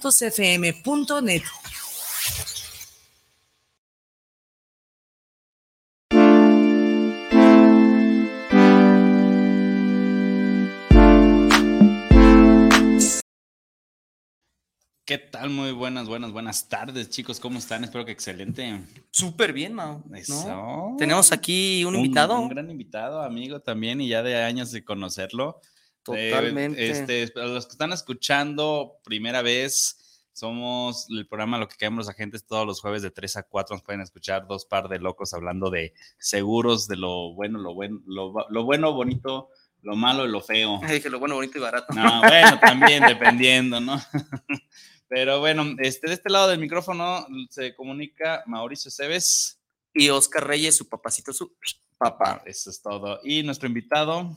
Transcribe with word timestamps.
fm.net. 0.00 1.42
¿Qué 15.04 15.18
tal? 15.18 15.50
Muy 15.50 15.72
buenas, 15.72 16.06
buenas, 16.06 16.30
buenas 16.30 16.68
tardes, 16.68 17.10
chicos. 17.10 17.40
¿Cómo 17.40 17.58
están? 17.58 17.82
Espero 17.82 18.04
que 18.04 18.12
excelente. 18.12 18.80
Súper 19.10 19.52
bien, 19.52 19.74
Mao. 19.74 20.04
¿no? 20.08 20.16
Eso. 20.16 20.94
Tenemos 20.96 21.32
aquí 21.32 21.84
un, 21.84 21.96
invitado. 21.96 22.38
Un 22.38 22.48
gran 22.48 22.70
invitado, 22.70 23.20
amigo 23.22 23.58
también, 23.60 24.00
y 24.00 24.08
ya 24.08 24.22
de 24.22 24.36
años 24.36 24.70
de 24.70 24.84
conocerlo. 24.84 25.60
Totalmente. 26.12 26.86
Eh, 26.86 26.90
este, 26.90 27.32
los 27.34 27.66
que 27.66 27.72
están 27.72 27.92
escuchando 27.92 28.98
primera 29.04 29.42
vez, 29.42 29.98
somos 30.32 31.08
el 31.10 31.26
programa 31.26 31.58
Lo 31.58 31.68
que 31.68 31.76
queremos 31.76 32.06
los 32.06 32.08
agentes 32.08 32.46
todos 32.46 32.64
los 32.64 32.80
jueves 32.80 33.02
de 33.02 33.10
3 33.10 33.38
a 33.38 33.42
4. 33.42 33.74
Nos 33.74 33.82
pueden 33.82 34.00
escuchar 34.00 34.46
dos 34.46 34.66
par 34.66 34.88
de 34.88 35.00
locos 35.00 35.34
hablando 35.34 35.68
de 35.68 35.94
seguros, 36.18 36.86
de 36.86 36.96
lo 36.96 37.34
bueno, 37.34 37.58
lo 37.58 37.74
bueno, 37.74 38.00
lo, 38.06 38.32
lo 38.48 38.64
bueno, 38.64 38.92
bonito, 38.92 39.48
lo 39.82 39.96
malo 39.96 40.26
y 40.26 40.30
lo 40.30 40.40
feo. 40.40 40.80
Dije 40.88 41.10
lo 41.10 41.18
bueno, 41.18 41.34
bonito 41.34 41.58
y 41.58 41.60
barato. 41.60 41.92
No, 41.92 42.20
bueno, 42.20 42.58
también 42.60 43.02
dependiendo, 43.04 43.80
¿no? 43.80 44.00
Pero 45.08 45.40
bueno, 45.40 45.64
este, 45.78 46.06
de 46.06 46.14
este 46.14 46.30
lado 46.30 46.48
del 46.48 46.60
micrófono 46.60 47.26
se 47.50 47.74
comunica 47.74 48.42
Mauricio 48.46 48.90
Cebes. 48.90 49.56
Y 49.94 50.10
Oscar 50.10 50.46
Reyes, 50.46 50.76
su 50.76 50.88
papacito, 50.88 51.32
su 51.32 51.56
papá. 51.96 52.42
Eso 52.44 52.70
es 52.70 52.80
todo. 52.80 53.18
Y 53.24 53.42
nuestro 53.42 53.66
invitado. 53.66 54.36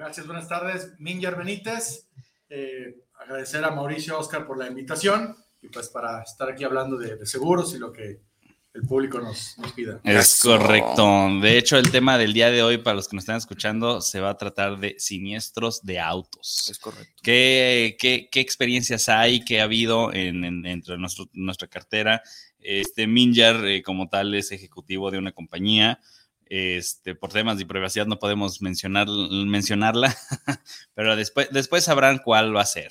Gracias, 0.00 0.26
buenas 0.26 0.48
tardes. 0.48 0.94
Minger 0.98 1.36
Benítez. 1.36 2.08
Eh, 2.48 3.02
agradecer 3.22 3.62
a 3.62 3.70
Mauricio 3.70 4.18
Oscar 4.18 4.46
por 4.46 4.56
la 4.56 4.66
invitación 4.66 5.36
y 5.60 5.68
pues 5.68 5.90
para 5.90 6.22
estar 6.22 6.48
aquí 6.48 6.64
hablando 6.64 6.96
de, 6.96 7.16
de 7.16 7.26
seguros 7.26 7.74
y 7.74 7.78
lo 7.78 7.92
que 7.92 8.22
el 8.72 8.82
público 8.88 9.20
nos, 9.20 9.58
nos 9.58 9.72
pida. 9.72 10.00
Es 10.02 10.40
correcto. 10.40 11.04
De 11.42 11.58
hecho, 11.58 11.76
el 11.76 11.90
tema 11.90 12.16
del 12.16 12.32
día 12.32 12.50
de 12.50 12.62
hoy, 12.62 12.78
para 12.78 12.96
los 12.96 13.08
que 13.08 13.16
nos 13.16 13.24
están 13.24 13.36
escuchando, 13.36 14.00
se 14.00 14.20
va 14.20 14.30
a 14.30 14.38
tratar 14.38 14.78
de 14.78 14.96
siniestros 14.98 15.82
de 15.82 16.00
autos. 16.00 16.68
Es 16.70 16.78
correcto. 16.78 17.20
¿Qué, 17.22 17.98
qué, 18.00 18.30
qué 18.32 18.40
experiencias 18.40 19.10
hay 19.10 19.44
que 19.44 19.60
ha 19.60 19.64
habido 19.64 20.14
en, 20.14 20.44
en, 20.46 20.64
entre 20.64 20.96
nuestro, 20.96 21.26
nuestra 21.34 21.68
cartera? 21.68 22.22
Este 22.58 23.06
Minjar, 23.06 23.66
eh, 23.66 23.82
como 23.82 24.08
tal, 24.08 24.34
es 24.34 24.50
ejecutivo 24.50 25.10
de 25.10 25.18
una 25.18 25.32
compañía. 25.32 26.00
Este, 26.52 27.14
por 27.14 27.30
temas 27.30 27.58
de 27.58 27.64
privacidad 27.64 28.06
no 28.06 28.18
podemos 28.18 28.60
mencionar, 28.60 29.06
mencionarla, 29.08 30.16
pero 30.94 31.14
después, 31.14 31.48
después 31.52 31.84
sabrán 31.84 32.18
cuál 32.18 32.54
va 32.54 32.62
a 32.62 32.66
ser. 32.66 32.90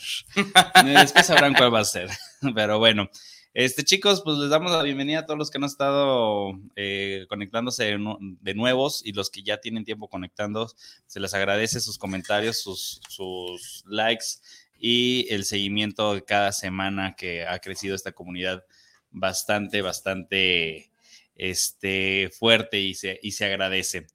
después 0.85 1.27
sabrán 1.27 1.53
cuál 1.53 1.73
va 1.73 1.81
a 1.81 1.85
ser. 1.85 2.09
Pero 2.55 2.79
bueno, 2.79 3.09
este, 3.53 3.83
chicos, 3.83 4.21
pues 4.23 4.37
les 4.37 4.49
damos 4.49 4.71
la 4.71 4.81
bienvenida 4.81 5.19
a 5.19 5.25
todos 5.25 5.37
los 5.37 5.51
que 5.51 5.57
han 5.57 5.65
estado 5.65 6.53
eh, 6.77 7.25
conectándose 7.27 7.97
de, 8.39 8.53
nuevos 8.55 9.01
y 9.03 9.11
los 9.11 9.29
que 9.29 9.43
ya 9.43 9.57
tienen 9.57 9.83
tiempo 9.83 10.07
conectando. 10.07 10.71
Se 11.05 11.19
les 11.19 11.33
agradece 11.33 11.81
sus 11.81 11.97
comentarios, 11.97 12.61
sus, 12.61 13.01
sus 13.09 13.83
likes 13.85 14.37
y 14.79 15.27
el 15.33 15.43
seguimiento 15.43 16.13
de 16.13 16.23
cada 16.23 16.53
semana 16.53 17.15
que 17.17 17.45
ha 17.45 17.59
crecido 17.59 17.93
esta 17.93 18.13
comunidad 18.13 18.63
bastante, 19.11 19.81
bastante 19.81 20.91
este, 21.39 22.29
fuerte 22.37 22.79
y 22.79 22.93
se, 22.93 23.19
y 23.23 23.31
se 23.31 23.45
agradece. 23.45 24.05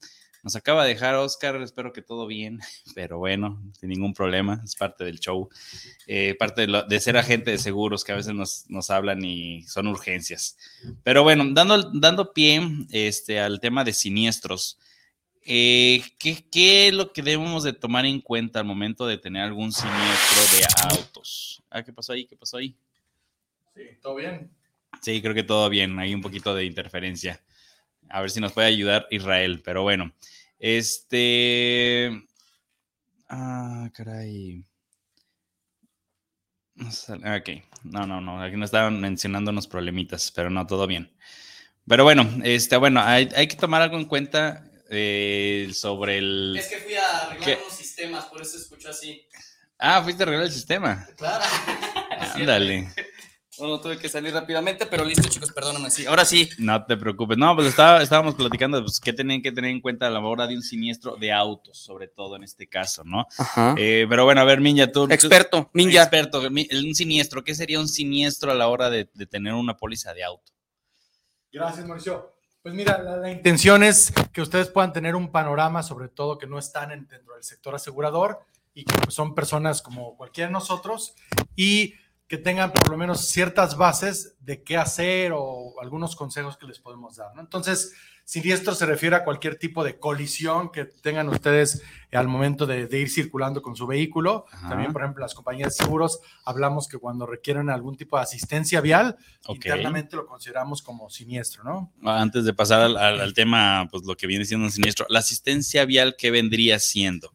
Nos 0.45 0.57
acaba 0.57 0.85
de 0.85 0.91
dejar 0.91 1.15
Oscar, 1.15 1.57
espero 1.63 1.95
que 1.95 2.03
todo 2.03 2.27
bien, 2.27 2.61
pero 2.95 3.19
bueno, 3.19 3.63
sin 3.81 3.89
ningún 3.89 4.13
problema, 4.13 4.61
es 4.63 4.77
parte 4.77 5.03
del 5.03 5.19
show, 5.19 5.49
eh, 6.07 6.37
parte 6.39 6.67
de, 6.67 7.01
ser 7.01 7.17
agente 7.17 7.51
de 7.51 7.59
seguros 7.59 8.05
que 8.05 8.13
a 8.13 8.17
veces 8.17 8.35
nos, 8.35 8.69
nos, 8.69 8.91
hablan 8.91 9.25
y 9.25 9.63
son 9.63 9.87
urgencias. 9.87 10.59
Pero 11.03 11.23
bueno, 11.23 11.45
dando, 11.51 11.91
dando 11.95 12.35
pie 12.35 12.61
este, 12.91 13.41
al 13.41 13.59
tema 13.59 13.85
de 13.85 13.95
siniestros, 13.95 14.79
eh, 15.47 16.03
¿qué, 16.19 16.45
¿qué, 16.51 16.89
es 16.89 16.95
lo 16.95 17.13
que 17.13 17.23
debemos 17.23 17.65
de 17.65 17.73
tomar 17.73 18.05
en 18.05 18.21
cuenta 18.21 18.61
al 18.61 18.67
momento 18.67 19.07
de 19.07 19.17
tener 19.17 19.43
algún 19.43 19.73
siniestro 19.73 20.59
de 20.59 20.95
autos? 20.95 21.63
Ah, 21.71 21.83
¿qué 21.83 21.93
pasó 21.93 22.13
ahí? 22.13 22.27
¿Qué 22.27 22.37
pasó 22.37 22.59
ahí? 22.59 22.77
Sí, 23.75 23.83
¿todo 24.03 24.15
bien? 24.17 24.51
Sí, 25.05 25.21
creo 25.21 25.35
que 25.35 25.43
todo 25.43 25.69
bien, 25.69 25.99
hay 25.99 26.15
un 26.15 26.23
poquito 26.23 26.55
de 26.55 26.65
interferencia. 26.65 27.39
A 28.09 28.23
ver 28.23 28.31
si 28.31 28.41
nos 28.41 28.53
puede 28.53 28.69
ayudar 28.69 29.07
Israel, 29.11 29.61
pero 29.63 29.83
bueno. 29.83 30.15
Este. 30.59 32.25
Ah, 33.29 33.91
caray. 33.93 34.65
Ok, 36.79 37.51
no, 37.83 38.07
no, 38.07 38.23
no. 38.23 38.43
Aquí 38.43 38.57
nos 38.57 38.69
estaban 38.69 38.99
mencionando 38.99 39.51
unos 39.51 39.67
problemitas, 39.67 40.33
pero 40.35 40.49
no, 40.49 40.67
todo 40.67 40.87
bien. 40.87 41.15
Pero 41.87 42.05
bueno, 42.05 42.27
este, 42.43 42.79
bueno, 42.79 43.03
hay, 43.03 43.29
hay 43.37 43.47
que 43.47 43.57
tomar 43.57 43.83
algo 43.83 43.99
en 43.99 44.07
cuenta 44.07 44.65
eh, 44.89 45.71
sobre 45.75 46.17
el. 46.17 46.57
Es 46.59 46.69
que 46.69 46.79
fui 46.79 46.95
a 46.95 47.27
arreglar 47.27 47.45
¿Qué? 47.45 47.59
unos 47.63 47.77
sistemas, 47.77 48.25
por 48.25 48.41
eso 48.41 48.57
escucho 48.57 48.89
así. 48.89 49.23
Ah, 49.79 50.03
fuiste 50.03 50.23
a 50.23 50.25
arreglar 50.25 50.47
el 50.47 50.53
sistema. 50.53 51.07
Claro. 51.19 51.45
Ándale. 52.37 52.89
Bueno, 53.59 53.81
tuve 53.81 53.99
que 53.99 54.09
salir 54.09 54.33
rápidamente, 54.33 54.87
pero 54.87 55.05
listo, 55.05 55.29
chicos, 55.29 55.53
perdóname. 55.53 55.91
Sí, 55.91 56.07
ahora 56.07 56.25
sí. 56.25 56.49
No 56.59 56.85
te 56.85 56.97
preocupes. 56.97 57.39
No, 57.39 57.55
pues 57.55 57.69
estaba, 57.69 58.03
estábamos 58.03 58.35
platicando 58.35 58.83
pues, 58.83 58.99
qué 58.99 59.13
tienen 59.13 59.43
que 59.43 59.53
tener 59.53 59.71
en 59.71 59.81
cuenta 59.81 60.09
a 60.09 60.11
la 60.11 60.21
hora 60.21 60.47
de 60.47 60.57
un 60.57 60.63
siniestro 60.63 61.17
de 61.17 61.33
autos, 61.33 61.79
sobre 61.79 62.09
todo 62.09 62.37
en 62.37 62.43
este 62.43 62.67
caso, 62.67 63.05
¿no? 63.05 63.27
Ajá. 63.39 63.75
Eh, 63.79 64.07
pero 64.09 64.25
bueno, 64.25 64.41
a 64.41 64.45
ver, 64.45 64.61
Minja, 64.61 64.91
tú. 64.91 65.07
Experto, 65.09 65.71
Minja. 65.73 66.03
Experto, 66.03 66.41
un 66.41 66.95
siniestro. 66.95 67.45
¿Qué 67.45 67.55
sería 67.55 67.79
un 67.79 67.89
siniestro 67.89 68.51
a 68.51 68.55
la 68.55 68.67
hora 68.69 68.91
de, 68.91 69.09
de 69.15 69.27
tener 69.27 69.55
una 69.55 69.77
póliza 69.77 70.13
de 70.15 70.25
auto? 70.25 70.53
Gracias, 71.53 71.87
Mauricio. 71.87 72.35
Pues 72.61 72.75
mira, 72.75 72.99
la, 72.99 73.19
la, 73.19 73.31
intención 73.31 73.83
es 73.83 74.13
que 74.33 74.41
ustedes 74.41 74.69
puedan 74.69 74.93
tener 74.93 75.15
un 75.15 75.31
panorama, 75.31 75.83
sobre 75.83 76.09
todo 76.09 76.39
que 76.39 76.47
no 76.47 76.59
están 76.59 76.93
en, 76.93 77.07
dentro 77.07 77.35
del 77.35 77.45
sector 77.45 77.75
asegurador 77.75 78.41
y 78.73 78.85
que 78.85 78.95
pues, 78.99 79.15
son 79.15 79.35
personas 79.35 79.83
como 79.83 80.17
cualquiera 80.17 80.49
de 80.49 80.55
nosotros 80.55 81.15
y 81.55 81.95
que 82.27 82.39
tengan 82.39 82.73
por 82.73 82.89
lo 82.91 82.97
menos 82.97 83.27
ciertas 83.29 83.77
bases 83.77 84.35
de 84.41 84.63
qué 84.63 84.77
hacer 84.77 85.33
o 85.35 85.75
algunos 85.81 86.17
consejos 86.17 86.57
que 86.57 86.67
les 86.67 86.79
podemos 86.79 87.17
dar. 87.17 87.35
¿no? 87.35 87.43
Entonces, 87.43 87.95
siniestro 88.25 88.75
se 88.75 88.87
refiere 88.87 89.17
a 89.17 89.25
cualquier 89.25 89.57
tipo 89.57 89.85
de 89.85 89.99
colisión 89.99 90.73
que 90.73 90.87
tengan 90.87 91.29
ustedes 91.29 91.83
al 92.13 92.27
momento 92.27 92.65
de, 92.65 92.87
de 92.87 92.99
ir 92.99 93.11
circulando 93.11 93.61
con 93.61 93.77
su 93.77 93.87
vehículo. 93.87 94.47
Ajá. 94.51 94.71
También, 94.71 94.93
por 94.93 95.03
ejemplo, 95.03 95.21
las 95.23 95.35
compañías 95.35 95.77
de 95.77 95.85
seguros 95.85 96.21
hablamos 96.45 96.89
que 96.89 96.97
cuando 96.97 97.27
requieren 97.27 97.69
algún 97.69 97.97
tipo 97.97 98.17
de 98.17 98.23
asistencia 98.23 98.81
vial, 98.81 99.19
okay. 99.45 99.57
internamente 99.57 100.17
lo 100.17 100.27
consideramos 100.27 100.81
como 100.81 101.11
siniestro, 101.11 101.63
¿no? 101.65 101.93
Antes 102.03 102.47
de 102.47 102.55
pasar 102.55 102.81
al, 102.81 102.97
al, 102.97 103.21
al 103.21 103.35
tema, 103.35 103.87
pues 103.91 104.05
lo 104.05 104.17
que 104.17 104.27
viene 104.27 104.47
siendo 104.47 104.65
un 104.65 104.73
siniestro, 104.73 105.05
la 105.11 105.19
asistencia 105.19 105.85
vial, 105.85 106.15
¿qué 106.17 106.31
vendría 106.31 106.79
siendo? 106.79 107.34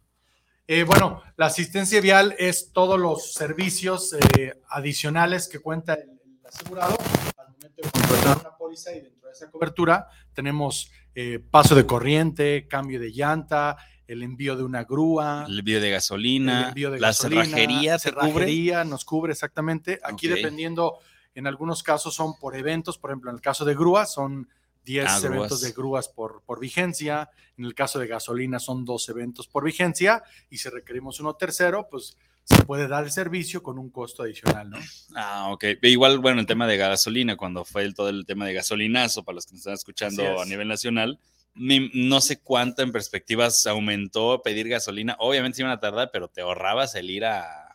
Eh, 0.72 0.84
bueno, 0.84 1.24
la 1.36 1.48
asistencia 1.48 2.00
vial 2.00 2.36
es 2.38 2.72
todos 2.72 3.00
los 3.00 3.34
servicios 3.34 4.14
eh, 4.38 4.54
adicionales 4.70 5.48
que 5.48 5.58
cuenta 5.58 5.96
el, 5.96 6.02
el, 6.02 6.46
asegurado 6.46 6.96
al 7.40 7.48
momento 7.54 7.82
de 7.82 7.90
contratar 7.90 8.38
una 8.38 8.56
póliza 8.56 8.92
y 8.92 9.02
dentro 9.02 9.30
de 9.30 9.34
esa 9.34 9.50
cobertura 9.50 10.10
tenemos 10.32 10.92
eh, 11.16 11.40
paso 11.40 11.74
de 11.74 11.88
corriente, 11.88 12.68
cambio 12.68 13.00
de 13.00 13.10
llanta, 13.10 13.78
el 14.06 14.22
envío 14.22 14.56
de 14.56 14.64
una 14.64 14.84
grúa, 14.84 15.46
el 15.48 15.58
envío 15.58 15.82
de 15.82 15.90
gasolina, 15.90 16.68
envío 16.68 16.92
de 16.92 17.00
la 17.00 17.08
gasolina, 17.08 17.46
cerrajería, 17.46 17.98
cerrajería 17.98 18.84
nos 18.84 19.06
cubre 19.06 19.32
exactamente. 19.32 20.00
Aquí 20.04 20.28
okay. 20.28 20.40
dependiendo, 20.40 21.00
en 21.34 21.48
algunos 21.48 21.82
casos 21.82 22.14
son 22.14 22.38
por 22.38 22.56
eventos, 22.56 23.00
por 23.00 23.10
ejemplo, 23.10 23.32
en 23.32 23.38
el 23.38 23.42
caso 23.42 23.66
de 23.66 23.74
grúas 23.74 24.14
son 24.14 24.48
10 24.90 25.06
ah, 25.08 25.20
eventos 25.24 25.62
de 25.62 25.72
grúas 25.72 26.10
por, 26.10 26.42
por, 26.42 26.60
vigencia. 26.60 27.30
En 27.60 27.66
el 27.66 27.76
caso 27.76 28.00
de 28.00 28.08
gasolina 28.08 28.58
son 28.58 28.86
dos 28.86 29.08
eventos 29.08 29.48
por 29.48 29.64
vigencia. 29.64 30.24
Y 30.50 30.58
si 30.58 30.68
requerimos 30.68 31.20
uno 31.20 31.36
tercero, 31.36 31.88
pues 31.92 32.18
se 32.44 32.66
puede 32.66 32.88
dar 32.88 33.04
el 33.04 33.12
servicio 33.12 33.62
con 33.62 33.78
un 33.78 33.92
costo 33.92 34.24
adicional, 34.24 34.72
¿no? 34.72 34.80
Ah, 35.16 35.50
ok. 35.52 35.64
Igual, 35.84 36.18
bueno, 36.18 36.40
el 36.40 36.48
tema 36.48 36.66
de 36.66 36.78
gasolina, 36.78 37.38
cuando 37.38 37.64
fue 37.66 37.84
el, 37.84 37.94
todo 37.94 38.10
el 38.10 38.26
tema 38.26 38.48
de 38.48 38.56
gasolinazo, 38.56 39.24
para 39.24 39.36
los 39.36 39.46
que 39.46 39.52
nos 39.52 39.60
están 39.60 39.76
escuchando 39.76 40.42
a 40.42 40.46
nivel 40.46 40.68
nacional, 40.68 41.20
no 41.54 42.22
sé 42.22 42.40
cuánto 42.40 42.82
en 42.82 42.92
perspectivas 42.92 43.68
aumentó 43.68 44.42
pedir 44.42 44.70
gasolina. 44.70 45.16
Obviamente 45.20 45.58
se 45.58 45.62
iban 45.62 45.72
a 45.72 45.80
tardar, 45.80 46.10
pero 46.12 46.30
te 46.30 46.42
ahorrabas 46.42 46.96
el 46.96 47.12
ir 47.12 47.26
a, 47.26 47.69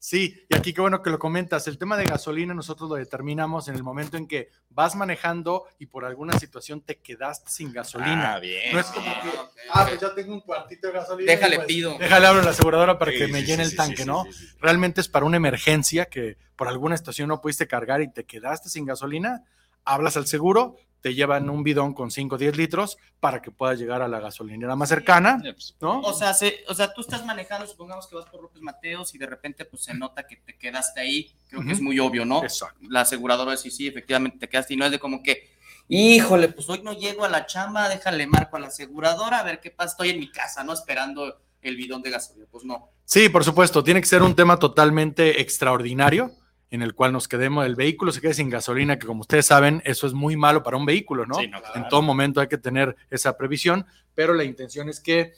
Sí, 0.00 0.46
y 0.48 0.56
aquí 0.56 0.72
qué 0.72 0.80
bueno 0.80 1.02
que 1.02 1.10
lo 1.10 1.18
comentas. 1.18 1.66
El 1.66 1.76
tema 1.76 1.96
de 1.96 2.04
gasolina 2.04 2.54
nosotros 2.54 2.88
lo 2.88 2.96
determinamos 2.96 3.68
en 3.68 3.74
el 3.74 3.82
momento 3.82 4.16
en 4.16 4.28
que 4.28 4.48
vas 4.70 4.94
manejando 4.94 5.66
y 5.78 5.86
por 5.86 6.04
alguna 6.04 6.38
situación 6.38 6.80
te 6.82 7.00
quedaste 7.00 7.50
sin 7.50 7.72
gasolina. 7.72 8.34
Ah, 8.34 8.38
bien. 8.38 8.72
No 8.72 8.78
es 8.78 8.86
como 8.86 9.04
que, 9.04 9.30
ah, 9.70 9.86
pues 9.88 10.00
ya 10.00 10.14
tengo 10.14 10.34
un 10.34 10.40
cuartito 10.40 10.86
de 10.86 10.92
gasolina. 10.92 11.32
Déjale 11.32 11.56
pues, 11.56 11.66
pido. 11.66 11.98
Déjale 11.98 12.26
hablo 12.26 12.42
a 12.42 12.44
la 12.44 12.50
aseguradora 12.50 12.98
para 12.98 13.10
sí, 13.10 13.18
que 13.18 13.26
me 13.26 13.40
sí, 13.40 13.46
llene 13.46 13.64
sí, 13.64 13.72
el 13.72 13.76
tanque, 13.76 14.02
sí, 14.02 14.08
¿no? 14.08 14.24
Realmente 14.60 15.00
es 15.00 15.08
para 15.08 15.26
una 15.26 15.36
emergencia 15.36 16.06
que 16.06 16.38
por 16.54 16.68
alguna 16.68 16.96
situación 16.96 17.28
no 17.28 17.40
pudiste 17.40 17.66
cargar 17.66 18.00
y 18.00 18.12
te 18.12 18.24
quedaste 18.24 18.68
sin 18.68 18.86
gasolina. 18.86 19.42
Hablas 19.84 20.16
al 20.16 20.26
seguro, 20.26 20.76
te 21.00 21.14
llevan 21.14 21.48
un 21.50 21.62
bidón 21.62 21.94
con 21.94 22.10
5 22.10 22.34
o 22.34 22.38
10 22.38 22.56
litros 22.56 22.98
para 23.20 23.40
que 23.42 23.50
puedas 23.50 23.78
llegar 23.78 24.02
a 24.02 24.08
la 24.08 24.18
gasolinera 24.20 24.74
más 24.76 24.88
cercana, 24.88 25.38
pues, 25.42 25.76
¿no? 25.80 26.00
O 26.00 26.12
sea, 26.12 26.34
se- 26.34 26.64
o 26.68 26.74
sea, 26.74 26.92
tú 26.92 27.00
estás 27.02 27.24
manejando, 27.24 27.66
supongamos 27.66 28.06
que 28.06 28.16
vas 28.16 28.26
por 28.26 28.42
López 28.42 28.60
Mateos 28.62 29.14
y 29.14 29.18
de 29.18 29.26
repente 29.26 29.64
pues 29.64 29.82
se 29.84 29.94
nota 29.94 30.26
que 30.26 30.36
te 30.36 30.56
quedaste 30.56 31.00
ahí. 31.00 31.32
Creo 31.48 31.62
que 31.64 31.72
es 31.72 31.80
muy 31.80 31.98
obvio, 32.00 32.24
¿no? 32.24 32.42
Exacto. 32.42 32.78
La 32.88 33.02
aseguradora 33.02 33.56
sí, 33.56 33.70
sí, 33.70 33.86
efectivamente 33.86 34.38
te 34.38 34.48
quedaste 34.48 34.74
y 34.74 34.76
no 34.76 34.84
es 34.84 34.90
de 34.90 34.98
como 34.98 35.22
que, 35.22 35.50
híjole, 35.88 36.48
pues 36.48 36.68
hoy 36.68 36.82
no 36.82 36.92
llego 36.92 37.24
a 37.24 37.28
la 37.28 37.46
chamba, 37.46 37.88
déjale 37.88 38.26
marco 38.26 38.56
a 38.56 38.60
la 38.60 38.66
aseguradora 38.68 39.38
a 39.38 39.44
ver 39.44 39.60
qué 39.60 39.70
pasa, 39.70 39.92
estoy 39.92 40.10
en 40.10 40.18
mi 40.20 40.30
casa, 40.30 40.62
¿no? 40.64 40.72
Esperando 40.72 41.40
el 41.62 41.76
bidón 41.76 42.02
de 42.02 42.10
gasolina. 42.10 42.46
Pues 42.50 42.64
no. 42.64 42.90
Sí, 43.04 43.28
por 43.28 43.44
supuesto, 43.44 43.82
tiene 43.82 44.00
que 44.00 44.06
ser 44.06 44.22
un 44.22 44.34
tema 44.36 44.58
totalmente 44.58 45.40
extraordinario 45.40 46.32
en 46.70 46.82
el 46.82 46.94
cual 46.94 47.12
nos 47.12 47.28
quedemos, 47.28 47.64
el 47.64 47.76
vehículo 47.76 48.12
se 48.12 48.20
quede 48.20 48.34
sin 48.34 48.50
gasolina, 48.50 48.98
que 48.98 49.06
como 49.06 49.22
ustedes 49.22 49.46
saben, 49.46 49.80
eso 49.84 50.06
es 50.06 50.12
muy 50.12 50.36
malo 50.36 50.62
para 50.62 50.76
un 50.76 50.84
vehículo, 50.86 51.24
¿no? 51.26 51.36
Sí, 51.36 51.48
no, 51.48 51.60
claro. 51.60 51.76
En 51.76 51.88
todo 51.88 52.02
momento 52.02 52.40
hay 52.40 52.48
que 52.48 52.58
tener 52.58 52.94
esa 53.10 53.36
previsión, 53.38 53.86
pero 54.14 54.34
la 54.34 54.44
intención 54.44 54.88
es 54.88 55.00
que 55.00 55.32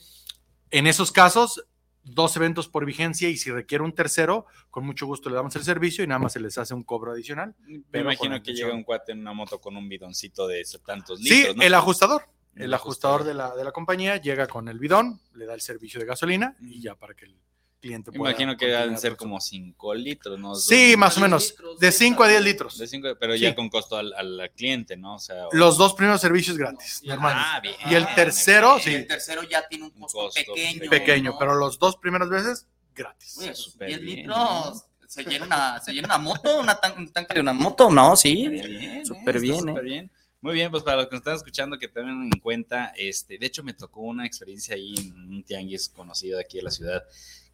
en 0.71 0.87
esos 0.87 1.11
casos, 1.11 1.65
dos 2.03 2.35
eventos 2.35 2.67
por 2.67 2.85
vigencia 2.85 3.29
y 3.29 3.37
si 3.37 3.51
requiere 3.51 3.83
un 3.83 3.93
tercero, 3.93 4.45
con 4.71 4.85
mucho 4.85 5.05
gusto 5.05 5.29
le 5.29 5.35
damos 5.35 5.55
el 5.55 5.63
servicio 5.63 6.03
y 6.03 6.07
nada 6.07 6.19
más 6.19 6.33
se 6.33 6.39
les 6.39 6.57
hace 6.57 6.73
un 6.73 6.83
cobro 6.83 7.11
adicional. 7.11 7.55
Me 7.91 7.99
imagino 7.99 8.41
que 8.41 8.53
llega 8.53 8.73
un 8.73 8.83
cuate 8.83 9.11
en 9.11 9.19
una 9.19 9.33
moto 9.33 9.61
con 9.61 9.77
un 9.77 9.87
bidoncito 9.87 10.47
de 10.47 10.65
tantos 10.85 11.19
Sí, 11.19 11.29
litros, 11.33 11.55
¿no? 11.57 11.63
el 11.63 11.73
ajustador. 11.73 12.23
El, 12.55 12.63
El 12.63 12.73
ajustador 12.73 13.21
ajustador. 13.21 13.23
de 13.23 13.33
la, 13.33 13.55
de 13.55 13.63
la 13.63 13.71
compañía 13.71 14.17
llega 14.17 14.47
con 14.47 14.67
el 14.67 14.79
bidón, 14.79 15.21
le 15.35 15.45
da 15.45 15.53
el 15.53 15.61
servicio 15.61 15.99
de 16.01 16.05
gasolina 16.05 16.57
y 16.59 16.81
ya 16.81 16.95
para 16.95 17.13
que 17.13 17.25
el 17.25 17.35
cliente 17.81 18.11
pueda. 18.11 18.31
imagino 18.31 18.55
que 18.55 18.67
deben 18.67 18.97
ser 18.97 19.17
como 19.17 19.41
5 19.41 19.93
litros, 19.95 20.39
¿no? 20.39 20.55
Sí, 20.55 20.95
más 20.95 21.13
o 21.17 21.19
10 21.19 21.23
menos. 21.23 21.49
litros, 21.49 21.79
De 21.79 21.91
sí, 21.91 21.97
5 22.05 22.23
a 22.23 22.27
10 22.27 22.39
está 22.39 22.49
litros. 22.49 22.77
De 22.77 22.87
cinco, 22.87 23.07
pero 23.19 23.33
Sí. 23.33 23.39
ya 23.41 23.55
con 23.55 23.69
costo 23.69 23.97
al, 23.97 24.13
al 24.13 24.51
cliente, 24.55 24.95
¿no? 24.95 25.15
O 25.15 25.19
sea, 25.19 25.47
o- 25.47 25.49
Los 25.51 25.77
dos 25.77 25.93
primeros 25.95 26.21
servicios 26.21 26.57
gratis, 26.57 27.01
No. 27.03 27.17
Ah, 27.21 27.59
bien. 27.61 27.75
Y 27.89 27.95
el 27.95 28.05
tercero, 28.15 28.77
Y 28.77 28.81
sí, 28.81 28.93
el 28.93 29.07
tercero 29.07 29.43
ya 29.43 29.67
tiene 29.67 29.85
un 29.85 29.91
Un 29.95 30.01
costo, 30.01 30.19
costo 30.19 30.53
pequeño. 30.53 30.89
pequeño, 30.89 31.31
¿no? 31.31 31.37
pero 31.39 31.55
los 31.55 31.77
dos 31.79 31.97
primeras 31.97 32.29
veces 32.29 32.67
gratis. 32.95 33.37
Oye, 33.39 33.47
pues, 33.47 33.57
Súper 33.57 33.87
10 33.87 33.99
bien, 34.01 34.17
litros. 34.27 34.85
¿Se 35.07 35.23
llena, 35.25 35.45
una, 35.45 35.79
¿Se 35.81 35.91
llena 35.91 36.07
una 36.07 36.17
moto? 36.19 36.59
Una 36.61 36.75
tan- 36.79 36.97
¿Un 36.97 37.11
tanque 37.11 37.33
de 37.33 37.41
una 37.41 37.51
moto? 37.51 37.89
No, 37.89 38.15
sí. 38.15 38.45
Súper 38.45 38.69
bien, 38.69 39.05
Súper 39.05 39.35
¿eh? 39.35 39.39
bien, 39.39 39.55
¿eh? 39.55 39.59
súper 39.59 39.83
bien. 39.83 40.11
Muy 40.39 40.53
bien, 40.55 40.71
pues 40.71 40.81
para 40.83 40.97
los 40.97 41.05
que 41.07 41.11
nos 41.11 41.19
están 41.21 41.35
escuchando, 41.35 41.77
que 41.77 41.87
tengan 41.87 42.23
en 42.23 42.39
cuenta, 42.39 42.93
este, 42.95 43.37
de 43.37 43.45
hecho 43.45 43.61
me 43.61 43.73
tocó 43.73 44.01
una 44.01 44.25
experiencia 44.25 44.73
ahí 44.75 44.95
en 44.97 45.13
un 45.13 45.43
tianguis 45.43 45.89
conocido 45.89 46.39
aquí 46.39 46.57
de 46.57 46.63
la 46.63 46.71
ciudad, 46.71 47.03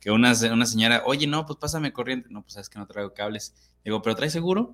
que 0.08 0.12
una, 0.12 0.32
una 0.54 0.66
señora, 0.66 1.04
oye, 1.06 1.28
no, 1.28 1.46
pues 1.46 1.60
pásame 1.60 1.92
corriente, 1.92 2.30
no, 2.32 2.42
pues 2.42 2.54
sabes 2.54 2.70
que 2.70 2.80
no 2.80 2.88
traigo 2.88 3.14
cables. 3.14 3.54
Digo, 3.84 4.02
¿pero 4.02 4.16
trae 4.16 4.30
seguro? 4.30 4.74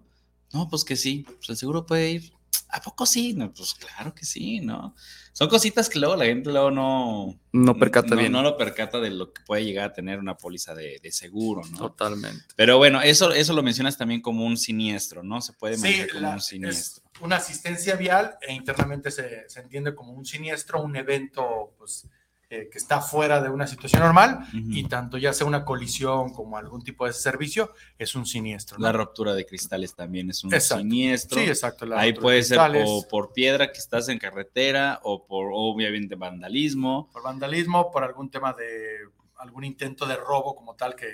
No, 0.53 0.69
pues 0.69 0.83
que 0.83 0.95
sí, 0.95 1.25
pues 1.39 1.49
el 1.49 1.57
seguro 1.57 1.87
puede 1.87 2.11
ir. 2.11 2.33
¿A 2.69 2.79
poco 2.83 3.07
sí? 3.07 3.33
No, 3.33 3.51
pues 3.51 3.73
claro 3.73 4.13
que 4.13 4.25
sí, 4.25 4.59
¿no? 4.59 4.95
Son 5.31 5.49
cositas 5.49 5.89
que 5.89 5.97
luego 5.97 6.15
la 6.15 6.25
gente 6.25 6.51
luego 6.51 6.69
no... 6.69 7.39
No 7.51 7.75
percata 7.75 8.09
no, 8.13 8.17
bien. 8.17 8.31
No 8.31 8.43
lo 8.43 8.57
percata 8.57 8.99
de 8.99 9.09
lo 9.09 9.33
que 9.33 9.41
puede 9.43 9.65
llegar 9.65 9.89
a 9.89 9.93
tener 9.93 10.19
una 10.19 10.37
póliza 10.37 10.75
de, 10.75 10.99
de 11.01 11.11
seguro, 11.11 11.61
¿no? 11.71 11.77
Totalmente. 11.79 12.45
Pero 12.55 12.77
bueno, 12.77 13.01
eso, 13.01 13.31
eso 13.31 13.53
lo 13.53 13.63
mencionas 13.63 13.97
también 13.97 14.21
como 14.21 14.45
un 14.45 14.55
siniestro, 14.55 15.23
¿no? 15.23 15.41
Se 15.41 15.53
puede 15.53 15.77
Sí, 15.77 15.81
manejar 15.81 16.09
como 16.09 16.21
la- 16.21 16.29
un 16.33 16.37
es 16.37 16.45
siniestro. 16.45 17.03
una 17.21 17.37
asistencia 17.37 17.95
vial 17.95 18.37
e 18.47 18.53
internamente 18.53 19.09
se, 19.09 19.49
se 19.49 19.59
entiende 19.61 19.95
como 19.95 20.13
un 20.13 20.25
siniestro, 20.27 20.83
un 20.83 20.95
evento 20.95 21.73
pues, 21.79 22.07
eh, 22.55 22.69
que 22.71 22.77
está 22.77 23.01
fuera 23.01 23.41
de 23.41 23.49
una 23.49 23.65
situación 23.65 24.03
normal 24.03 24.45
y 24.53 24.83
tanto 24.87 25.17
ya 25.17 25.33
sea 25.33 25.47
una 25.47 25.65
colisión 25.65 26.31
como 26.31 26.55
algún 26.55 26.83
tipo 26.83 27.07
de 27.07 27.11
servicio, 27.11 27.73
es 27.97 28.13
un 28.13 28.27
siniestro. 28.27 28.77
¿no? 28.77 28.85
La 28.85 28.91
ruptura 28.91 29.33
de 29.33 29.43
cristales 29.43 29.95
también 29.95 30.29
es 30.29 30.43
un 30.43 30.53
Exacto. 30.53 30.83
siniestro. 30.83 31.39
Sí, 31.39 31.47
exacto. 31.47 31.87
la 31.87 31.99
Ahí 31.99 32.13
puede 32.13 32.43
ser 32.43 32.59
o 32.59 33.07
por 33.09 33.33
piedra 33.33 33.71
que 33.71 33.79
estás 33.79 34.07
en 34.07 34.19
carretera 34.19 34.99
o 35.01 35.25
por 35.25 35.47
obviamente 35.51 36.13
vandalismo. 36.13 37.09
por 37.11 37.23
vandalismo, 37.23 37.89
por 37.89 38.03
algún 38.03 38.29
tema 38.29 38.53
de 38.53 38.99
algún 39.37 39.63
intento 39.63 40.05
de 40.05 40.15
robo 40.15 40.55
como 40.55 40.75
tal 40.75 40.95
que 40.95 41.07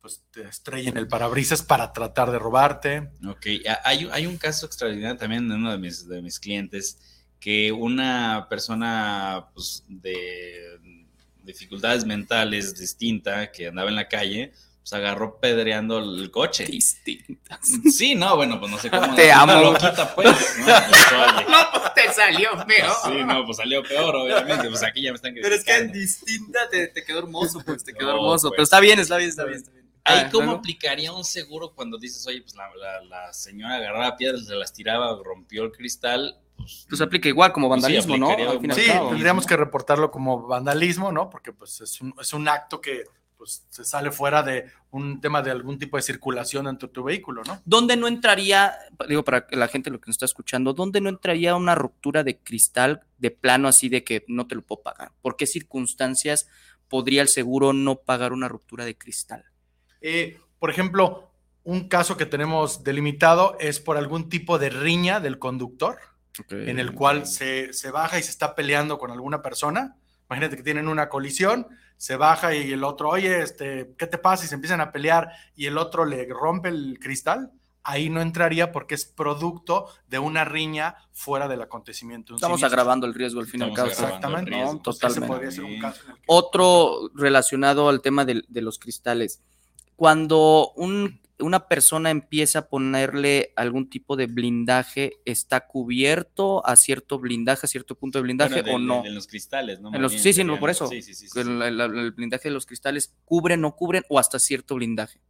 pues 0.00 0.24
te 0.32 0.42
estrellen 0.42 0.96
el 0.96 1.06
parabrisas 1.06 1.62
para 1.62 1.92
tratar 1.92 2.32
de 2.32 2.40
robarte. 2.40 3.10
Ok, 3.28 3.46
hay, 3.84 4.08
hay 4.10 4.26
un 4.26 4.38
caso 4.38 4.66
extraordinario 4.66 5.16
también 5.16 5.48
de 5.48 5.54
uno 5.54 5.70
de 5.70 5.78
mis, 5.78 6.08
de 6.08 6.20
mis 6.20 6.40
clientes 6.40 6.98
que 7.40 7.72
una 7.72 8.46
persona 8.48 9.48
pues, 9.54 9.82
de 9.88 10.69
dificultades 11.52 12.04
mentales 12.04 12.74
distinta 12.78 13.50
que 13.52 13.68
andaba 13.68 13.88
en 13.90 13.96
la 13.96 14.08
calle, 14.08 14.52
pues 14.80 14.92
agarró 14.94 15.38
pedreando 15.40 15.98
el 15.98 16.30
coche. 16.30 16.64
Distintas. 16.64 17.60
Sí, 17.92 18.14
no, 18.14 18.34
bueno, 18.36 18.58
pues 18.58 18.72
no 18.72 18.78
sé 18.78 18.90
cómo. 18.90 19.14
Te 19.16 19.26
una 19.26 19.42
amo. 19.42 19.60
loquita, 19.72 20.14
pues, 20.14 20.26
¿no? 20.26 20.32
Pues. 20.64 21.46
No, 21.50 21.56
pues 21.72 21.94
te 21.94 22.12
salió 22.12 22.50
feo. 22.66 22.92
Sí, 23.04 23.24
no, 23.26 23.44
pues 23.44 23.56
salió 23.58 23.82
peor, 23.82 24.16
obviamente. 24.16 24.68
Pues 24.68 24.82
aquí 24.82 25.02
ya 25.02 25.10
me 25.10 25.16
están 25.16 25.34
Pero 25.34 25.54
es 25.54 25.64
que 25.64 25.70
criticando. 25.72 25.98
distinta 25.98 26.68
te, 26.70 26.86
te 26.88 27.04
quedó 27.04 27.18
hermoso, 27.20 27.60
pues 27.64 27.84
te 27.84 27.92
quedó 27.92 28.08
No, 28.08 28.14
hermoso. 28.16 28.48
pues. 28.48 28.56
Pero 28.56 28.62
está 28.64 28.80
bien, 28.80 28.98
está 29.00 29.16
bien, 29.16 29.28
está 29.30 29.44
bien. 29.44 29.58
Está 29.58 29.70
bien. 29.72 29.80
Ahí, 30.04 30.22
Ah, 30.24 30.28
¿cómo 30.32 30.52
aplicaría 30.52 31.12
un 31.12 31.24
seguro 31.24 31.74
cuando 31.74 31.98
dices, 31.98 32.26
oye, 32.26 32.40
pues 32.40 32.54
la, 32.54 32.68
la- 32.76 33.02
la 33.04 33.32
señora 33.34 33.76
agarraba 33.76 34.16
piedras, 34.16 34.46
se 34.46 34.54
las 34.54 34.72
tiraba, 34.72 35.14
rompió 35.22 35.64
el 35.64 35.72
cristal? 35.72 36.38
Pues, 36.60 36.86
Pues 36.88 37.00
aplica 37.00 37.28
igual 37.28 37.52
como 37.52 37.68
Pues 37.68 37.80
sí, 37.80 37.82
vandalismo, 37.82 38.16
¿no? 38.16 38.30
Al 38.30 38.74
Sí, 38.74 38.86
cabo. 38.86 39.10
tendríamos 39.10 39.46
que 39.46 39.56
reportarlo 39.56 40.10
como 40.10 40.46
vandalismo, 40.46 41.10
¿no? 41.12 41.28
Porque 41.30 41.52
pues 41.52 41.80
es 41.80 42.00
un, 42.00 42.14
es 42.20 42.32
un 42.32 42.48
acto 42.48 42.80
que 42.80 43.04
pues 43.36 43.64
se 43.70 43.84
sale 43.86 44.10
fuera 44.10 44.42
de 44.42 44.66
un 44.90 45.18
tema 45.22 45.40
de 45.40 45.50
algún 45.50 45.78
tipo 45.78 45.96
de 45.96 46.02
circulación 46.02 46.66
dentro 46.66 46.88
de 46.88 46.92
tu 46.92 47.02
vehículo, 47.04 47.42
¿no? 47.46 47.58
¿Dónde 47.64 47.96
no 47.96 48.06
entraría, 48.06 48.74
digo, 49.08 49.24
para 49.24 49.46
la 49.52 49.66
gente 49.68 49.88
lo 49.88 49.98
que 49.98 50.08
nos 50.08 50.14
está 50.16 50.26
escuchando, 50.26 50.74
dónde 50.74 51.00
no 51.00 51.08
entraría 51.08 51.56
una 51.56 51.74
ruptura 51.74 52.22
de 52.22 52.36
cristal 52.38 53.00
de 53.16 53.30
plano 53.30 53.66
así 53.66 53.88
de 53.88 54.04
que 54.04 54.26
no 54.28 54.46
te 54.46 54.56
lo 54.56 54.60
puedo 54.62 54.82
pagar? 54.82 55.12
¿Por 55.22 55.36
qué 55.36 55.46
circunstancias 55.46 56.48
podría 56.88 57.22
el 57.22 57.28
seguro 57.28 57.72
no 57.72 57.96
pagar 57.96 58.34
una 58.34 58.46
ruptura 58.48 58.84
de 58.84 58.98
cristal? 58.98 59.46
Eh, 60.02 60.38
por 60.58 60.68
ejemplo, 60.68 61.30
un 61.64 61.88
caso 61.88 62.18
que 62.18 62.26
tenemos 62.26 62.84
delimitado 62.84 63.56
es 63.58 63.80
por 63.80 63.96
algún 63.96 64.28
tipo 64.28 64.58
de 64.58 64.68
riña 64.68 65.18
del 65.18 65.38
conductor, 65.38 65.96
en 66.48 66.78
el 66.78 66.92
cual 66.94 67.26
se, 67.26 67.72
se 67.72 67.90
baja 67.90 68.18
y 68.18 68.22
se 68.22 68.30
está 68.30 68.54
peleando 68.54 68.98
con 68.98 69.10
alguna 69.10 69.42
persona. 69.42 69.96
Imagínate 70.28 70.56
que 70.56 70.62
tienen 70.62 70.86
una 70.88 71.08
colisión, 71.08 71.66
se 71.96 72.16
baja 72.16 72.54
y 72.54 72.72
el 72.72 72.84
otro, 72.84 73.08
oye, 73.10 73.42
este, 73.42 73.92
¿qué 73.98 74.06
te 74.06 74.16
pasa? 74.18 74.44
Y 74.44 74.48
se 74.48 74.54
empiezan 74.54 74.80
a 74.80 74.92
pelear 74.92 75.28
y 75.56 75.66
el 75.66 75.76
otro 75.76 76.04
le 76.04 76.26
rompe 76.28 76.68
el 76.68 76.98
cristal. 77.00 77.50
Ahí 77.82 78.10
no 78.10 78.20
entraría 78.20 78.72
porque 78.72 78.94
es 78.94 79.06
producto 79.06 79.86
de 80.06 80.18
una 80.18 80.44
riña 80.44 80.96
fuera 81.12 81.48
del 81.48 81.62
acontecimiento. 81.62 82.34
un 82.34 82.36
Estamos 82.36 82.58
siniestro. 82.60 82.78
agravando 82.80 83.06
el 83.06 83.14
riesgo 83.14 83.40
al 83.40 83.46
fin 83.46 83.62
y 83.62 83.64
al 83.64 83.72
cabo. 83.72 83.88
Exactamente. 83.88 84.50
riesgo. 84.50 84.66
No, 84.74 84.78
ese 84.78 84.82
totalmente. 84.82 85.26
podría 85.26 85.50
ser 85.50 85.64
un 85.64 85.80
caso 85.80 86.02
en 86.04 86.10
el 86.10 86.16
que- 86.16 86.22
Otro 86.26 87.10
relacionado 87.14 87.88
al 87.88 88.02
tema 88.02 88.24
del- 88.26 88.44
de, 88.48 88.60
los 88.62 88.78
cristales. 88.78 89.40
Cuando 89.96 90.72
un- 90.76 91.20
una 91.40 91.66
persona 91.68 92.10
empieza 92.10 92.60
a 92.60 92.68
ponerle 92.68 93.52
algún 93.56 93.88
tipo 93.90 94.16
de 94.16 94.26
blindaje, 94.26 95.18
¿está 95.24 95.66
cubierto 95.66 96.66
a 96.66 96.76
cierto 96.76 97.18
blindaje, 97.18 97.66
a 97.66 97.68
cierto 97.68 97.94
punto 97.94 98.18
de 98.18 98.22
blindaje 98.22 98.62
bueno, 98.62 98.64
de- 98.64 98.74
o 98.74 98.78
no? 98.78 99.02
de 99.02 99.10
los 99.10 99.26
cristales, 99.26 99.80
¿no? 99.80 99.94
En 99.94 100.02
los- 100.02 100.12
bien 100.12 100.22
sí, 100.22 100.32
sí, 100.32 100.44
no, 100.44 100.58
por 100.58 100.70
eso. 100.70 100.86
Sí, 100.86 101.02
sí, 101.02 101.14
sí, 101.14 101.28
sí, 101.28 101.38
El, 101.38 101.46
sí. 101.46 101.52
el- 101.64 101.80
el 101.80 102.10
blindaje 102.12 102.48
de 102.48 102.54
los 102.54 102.66
cristales, 102.66 103.14
¿cubren, 103.24 103.60
no 103.60 103.74
cubren 103.76 104.04
o 104.08 104.18
hasta 104.18 104.38
cierto 104.38 104.74
blindaje? 104.76 105.20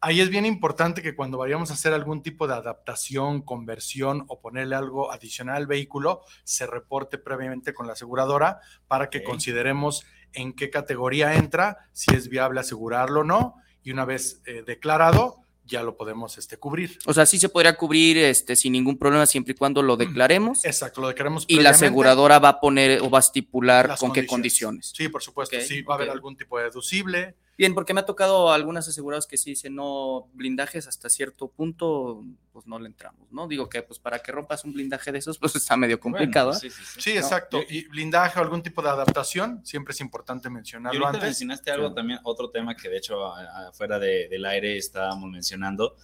Ahí 0.00 0.20
es 0.20 0.30
bien 0.30 0.46
importante 0.46 1.02
que 1.02 1.16
cuando 1.16 1.38
vayamos 1.38 1.70
a 1.70 1.74
hacer 1.74 1.92
algún 1.92 2.22
tipo 2.22 2.46
de 2.46 2.54
adaptación, 2.54 3.42
conversión 3.42 4.24
o 4.28 4.40
ponerle 4.40 4.76
algo 4.76 5.10
adicional 5.10 5.56
al 5.56 5.66
vehículo, 5.66 6.22
se 6.44 6.66
reporte 6.68 7.18
previamente 7.18 7.74
con 7.74 7.88
la 7.88 7.94
aseguradora 7.94 8.60
para 8.86 9.10
que 9.10 9.24
consideremos 9.24 10.04
en 10.34 10.52
qué 10.52 10.70
categoría 10.70 11.34
entra, 11.34 11.88
si 11.92 12.14
es 12.14 12.28
viable 12.28 12.60
asegurarlo 12.60 13.20
o 13.20 13.24
no, 13.24 13.56
y 13.82 13.90
una 13.90 14.04
vez 14.04 14.40
eh, 14.46 14.62
declarado, 14.64 15.42
ya 15.68 15.82
lo 15.82 15.96
podemos 15.96 16.36
este, 16.38 16.56
cubrir. 16.56 16.98
O 17.06 17.12
sea, 17.12 17.26
sí 17.26 17.38
se 17.38 17.48
podría 17.48 17.76
cubrir 17.76 18.18
este, 18.18 18.56
sin 18.56 18.72
ningún 18.72 18.98
problema 18.98 19.26
siempre 19.26 19.52
y 19.52 19.54
cuando 19.54 19.82
lo 19.82 19.96
declaremos 19.96 20.64
Exacto, 20.64 21.00
lo 21.00 21.08
declaramos 21.08 21.44
y 21.46 21.60
la 21.60 21.70
aseguradora 21.70 22.38
va 22.38 22.48
a 22.48 22.60
poner 22.60 23.00
o 23.02 23.10
va 23.10 23.18
a 23.18 23.20
estipular 23.20 23.96
con 23.98 24.12
qué 24.12 24.26
condiciones. 24.26 24.92
Sí, 24.96 25.08
por 25.08 25.22
supuesto, 25.22 25.56
Ok, 25.56 25.62
sí, 25.62 25.82
va 25.82 25.94
a 25.94 25.96
haber 25.98 26.10
algún 26.10 26.36
tipo 26.36 26.58
de 26.58 26.64
deducible. 26.64 27.36
Bien, 27.58 27.74
porque 27.74 27.92
me 27.92 28.00
ha 28.00 28.06
tocado 28.06 28.52
algunas 28.52 28.86
aseguradoras 28.86 29.26
que 29.26 29.36
sí 29.36 29.50
dicen 29.50 29.74
no 29.74 30.28
blindajes 30.32 30.86
hasta 30.86 31.10
cierto 31.10 31.48
punto, 31.48 32.22
pues 32.52 32.68
no 32.68 32.78
le 32.78 32.86
entramos, 32.86 33.30
¿no? 33.32 33.48
Digo 33.48 33.68
que 33.68 33.82
pues 33.82 33.98
para 33.98 34.20
que 34.20 34.30
rompas 34.30 34.64
un 34.64 34.72
blindaje 34.72 35.10
de 35.10 35.18
esos, 35.18 35.38
pues 35.38 35.56
está 35.56 35.76
medio 35.76 35.98
Bueno, 35.98 36.16
complicado. 36.18 36.52
¿eh? 36.52 36.54
sí, 36.54 36.70
sí, 36.70 36.82
sí. 36.94 37.00
Sí, 37.00 37.14
No, 37.14 37.20
exacto. 37.20 37.60
y- 37.68 37.78
Y 37.78 37.88
blindaje 37.88 38.38
o 38.38 38.42
algún 38.42 38.62
tipo 38.62 38.80
de 38.80 38.90
adaptación, 38.90 39.60
siempre 39.66 39.92
es 39.92 40.00
importante 40.00 40.46
Y 40.46 40.52
mencionarlo 40.52 41.04
ahorita 41.06 41.18
antes. 41.18 41.30
mencionaste 41.30 41.72
algo 41.72 41.88
Sí. 41.88 41.94
también, 41.96 42.20
otro 42.22 42.48
tema 42.50 42.76
que 42.76 42.88
de 42.88 42.96
hecho 42.98 43.26
afuera 43.34 43.98
de- 43.98 44.28
del 44.28 44.46
aire 44.46 44.76
estábamos 44.78 45.28
mencionando. 45.28 45.96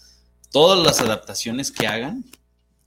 Todas 0.50 0.84
las 0.84 1.00
adaptaciones 1.00 1.70
que 1.70 1.87
hagan 1.87 2.25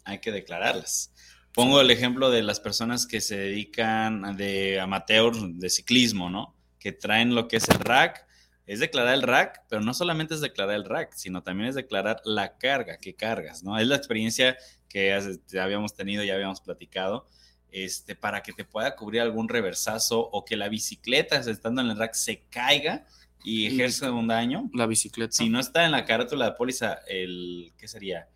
hay 0.03 0.19
que 0.19 0.33
declararlas. 0.33 1.13
Pongo 1.53 1.79
el 1.79 1.89
ejemplo 1.89 2.29
de 2.29 2.43
las 2.43 2.59
personas 2.59 3.07
que 3.07 3.21
se 3.21 3.37
dedican 3.37 4.35
de 4.35 4.79
amateur 4.81 5.33
de 5.35 5.69
ciclismo, 5.69 6.29
¿no? 6.29 6.53
Que 6.79 6.91
traen 6.91 7.33
lo 7.33 7.47
que 7.47 7.55
es 7.57 7.67
el 7.69 7.79
rack, 7.79 8.26
es 8.67 8.81
declarar 8.81 9.15
el 9.15 9.23
rack, 9.23 9.63
pero 9.69 9.81
no 9.81 9.93
solamente 9.93 10.33
es 10.33 10.41
declarar 10.41 10.75
el 10.75 10.83
rack, 10.83 11.13
sino 11.15 11.41
también 11.41 11.69
es 11.69 11.75
declarar 11.75 12.21
la 12.25 12.57
carga 12.57 12.97
que 12.97 13.15
cargas, 13.15 13.63
¿no? 13.63 13.79
Es 13.79 13.87
la 13.87 13.95
experiencia 13.95 14.57
que 14.89 15.17
ya 15.47 15.63
habíamos 15.63 15.95
tenido, 15.95 16.23
ya 16.23 16.35
habíamos 16.35 16.59
platicado, 16.59 17.27
este, 17.71 18.15
para 18.15 18.43
que 18.43 18.51
te 18.51 18.65
pueda 18.65 18.95
cubrir 18.95 19.21
algún 19.21 19.47
reversazo 19.47 20.19
o 20.19 20.43
que 20.43 20.57
la 20.57 20.67
bicicleta, 20.67 21.37
estando 21.37 21.81
en 21.81 21.89
el 21.89 21.97
rack, 21.97 22.13
se 22.13 22.41
caiga 22.49 23.05
y 23.43 23.67
ejerce 23.67 24.09
un 24.09 24.27
daño. 24.27 24.69
La 24.73 24.85
bicicleta. 24.85 25.31
Si 25.31 25.47
no 25.49 25.61
está 25.61 25.85
en 25.85 25.91
la 25.91 26.03
carátula 26.03 26.45
de 26.45 26.51
póliza, 26.51 26.99
el, 27.07 27.71
¿qué 27.77 27.87
sería? 27.87 28.27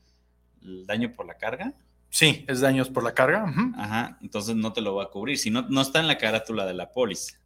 ¿El 0.61 0.85
daño 0.85 1.11
por 1.11 1.25
la 1.25 1.37
carga? 1.37 1.73
Sí, 2.09 2.45
es 2.47 2.61
daños 2.61 2.89
por 2.89 3.03
la 3.03 3.13
carga. 3.13 3.53
Ajá, 3.77 4.17
entonces 4.21 4.55
no 4.55 4.71
te 4.71 4.81
lo 4.81 4.95
va 4.95 5.05
a 5.05 5.09
cubrir. 5.09 5.37
Si 5.37 5.49
no, 5.49 5.63
no 5.63 5.81
está 5.81 5.99
en 5.99 6.07
la 6.07 6.17
carátula 6.17 6.65
de 6.65 6.73
la 6.73 6.91
póliza. 6.91 7.40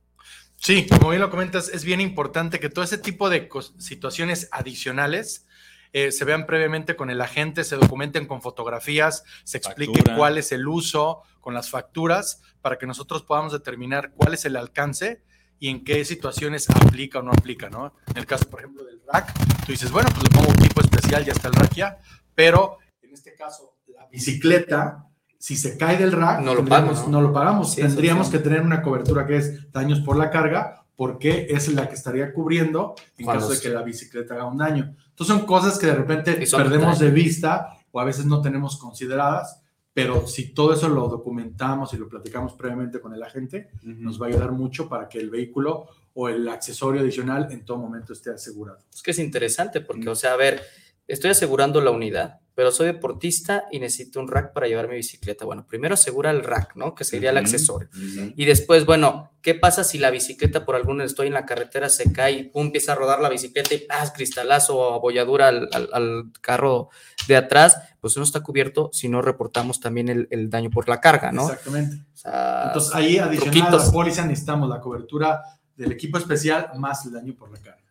Sí, 0.57 0.87
como 0.87 1.09
bien 1.09 1.21
lo 1.21 1.29
comentas, 1.29 1.69
es 1.69 1.83
bien 1.83 2.01
importante 2.01 2.59
que 2.59 2.69
todo 2.69 2.83
ese 2.83 2.97
tipo 2.97 3.29
de 3.29 3.49
situaciones 3.77 4.47
adicionales 4.51 5.45
eh, 5.93 6.11
se 6.11 6.25
vean 6.25 6.45
previamente 6.45 6.95
con 6.95 7.09
el 7.09 7.21
agente, 7.21 7.63
se 7.63 7.77
documenten 7.77 8.25
con 8.25 8.41
fotografías, 8.41 9.23
se 9.43 9.57
explique 9.57 10.03
cuál 10.15 10.37
es 10.37 10.51
el 10.51 10.67
uso 10.67 11.21
con 11.39 11.53
las 11.53 11.69
facturas 11.69 12.41
para 12.61 12.77
que 12.77 12.85
nosotros 12.85 13.23
podamos 13.23 13.53
determinar 13.53 14.11
cuál 14.15 14.33
es 14.33 14.43
el 14.45 14.55
alcance 14.57 15.21
y 15.59 15.69
en 15.69 15.83
qué 15.83 16.03
situaciones 16.03 16.69
aplica 16.69 17.19
o 17.19 17.21
no 17.21 17.31
aplica, 17.31 17.69
¿no? 17.69 17.93
En 18.07 18.17
el 18.17 18.25
caso, 18.25 18.49
por 18.49 18.59
ejemplo, 18.59 18.83
del 18.83 19.01
rack, 19.07 19.33
tú 19.65 19.71
dices, 19.71 19.89
bueno, 19.91 20.09
pues 20.09 20.23
le 20.23 20.29
pongo 20.31 20.49
un 20.49 20.55
tipo 20.57 20.81
especial, 20.81 21.23
ya 21.23 21.31
está 21.31 21.47
el 21.47 21.53
rack 21.53 21.73
ya, 21.75 21.97
pero 22.33 22.79
en 23.01 23.13
este 23.13 23.33
caso, 23.35 23.77
la 23.87 24.07
bicicleta 24.07 25.07
si 25.45 25.55
se 25.55 25.77
cae 25.77 25.95
del 25.95 26.11
rack, 26.11 26.41
no 26.41 26.55
lo 26.55 26.65
pagamos. 26.65 27.07
No, 27.07 27.21
lo 27.21 27.31
pagamos. 27.31 27.75
Tendríamos 27.75 28.29
que 28.29 28.39
tener 28.39 28.61
una 28.61 28.81
cobertura 28.81 29.27
que 29.27 29.37
es 29.37 29.71
daños 29.71 29.99
por 29.99 30.17
la 30.17 30.31
carga, 30.31 30.87
porque 30.95 31.45
es 31.47 31.67
la 31.67 31.87
que 31.87 31.93
estaría 31.93 32.33
cubriendo 32.33 32.95
en 33.19 33.27
caso 33.27 33.49
de 33.49 33.59
que 33.59 33.69
la 33.69 33.83
bicicleta 33.83 34.33
haga 34.33 34.45
un 34.45 34.57
daño. 34.57 34.95
Entonces 35.07 35.35
son 35.35 35.45
cosas 35.45 35.77
que 35.77 35.85
de 35.85 35.93
repente 35.93 36.43
perdemos 36.49 36.97
de 36.97 37.11
vista 37.11 37.77
o 37.91 37.99
a 37.99 38.03
veces 38.03 38.25
no 38.25 38.41
tenemos 38.41 38.77
consideradas, 38.77 39.61
pero 39.93 40.25
si 40.25 40.51
todo 40.51 40.73
eso 40.73 40.89
lo 40.89 41.07
documentamos 41.09 41.93
y 41.93 41.97
lo 41.97 42.09
platicamos 42.09 42.53
previamente 42.53 42.99
con 42.99 43.13
el 43.13 43.21
agente, 43.21 43.69
nos 43.83 44.19
va 44.19 44.25
a 44.25 44.29
ayudar 44.29 44.51
mucho 44.51 44.89
para 44.89 45.07
que 45.07 45.19
el 45.19 45.29
vehículo 45.29 45.85
o 46.15 46.27
el 46.27 46.49
accesorio 46.49 47.01
adicional 47.01 47.51
en 47.51 47.63
todo 47.63 47.77
momento 47.77 48.13
esté 48.13 48.31
asegurado. 48.31 48.79
Es 48.91 49.03
que 49.03 49.11
es 49.11 49.19
interesante 49.19 49.79
porque, 49.81 50.09
o 50.09 50.15
sea, 50.15 50.33
a 50.33 50.37
ver, 50.37 50.63
estoy 51.07 51.29
asegurando 51.29 51.81
la 51.81 51.91
unidad, 51.91 52.39
pero 52.55 52.71
soy 52.71 52.87
deportista 52.87 53.65
y 53.69 53.79
necesito 53.79 54.21
un 54.21 54.29
rack 54.29 54.53
para 54.53 54.67
llevar 54.67 54.87
mi 54.87 54.95
bicicleta. 54.95 55.43
Bueno, 55.43 55.67
primero 55.67 55.93
asegura 55.93 56.31
el 56.31 56.41
rack, 56.41 56.75
¿no? 56.75 56.95
Que 56.95 57.03
sería 57.03 57.31
el 57.31 57.37
accesorio. 57.37 57.89
Y 58.35 58.45
después, 58.45 58.85
bueno, 58.85 59.31
¿qué 59.41 59.55
pasa 59.55 59.83
si 59.83 59.97
la 59.97 60.09
bicicleta 60.09 60.65
por 60.65 60.75
algún 60.75 61.01
estoy 61.01 61.27
en 61.27 61.33
la 61.33 61.45
carretera 61.45 61.89
se 61.89 62.13
cae 62.13 62.31
y 62.31 62.43
pum, 62.43 62.67
empieza 62.67 62.93
a 62.93 62.95
rodar 62.95 63.19
la 63.19 63.27
bicicleta 63.27 63.75
y 63.75 63.79
¡paz! 63.79 64.13
cristalazo 64.15 64.77
o 64.77 64.93
abolladura 64.93 65.49
al, 65.49 66.31
carro 66.39 66.89
de 67.27 67.35
atrás? 67.35 67.77
Pues 67.99 68.15
no 68.15 68.23
está 68.23 68.39
cubierto 68.39 68.89
si 68.93 69.09
no 69.09 69.21
reportamos 69.21 69.81
también 69.81 70.27
el, 70.29 70.49
daño 70.49 70.69
por 70.69 70.87
la 70.87 71.01
carga, 71.01 71.33
¿no? 71.33 71.49
Exactamente. 71.49 71.97
Entonces 72.23 72.95
ahí 72.95 73.17
adicional 73.17 73.73
a 73.73 73.85
la 73.85 73.91
póliza 73.91 74.25
necesitamos 74.25 74.69
la 74.69 74.79
cobertura 74.79 75.41
del 75.75 75.91
equipo 75.91 76.17
especial 76.17 76.69
más 76.77 77.05
el 77.05 77.11
daño 77.11 77.35
por 77.35 77.51
la 77.51 77.59
carga. 77.59 77.84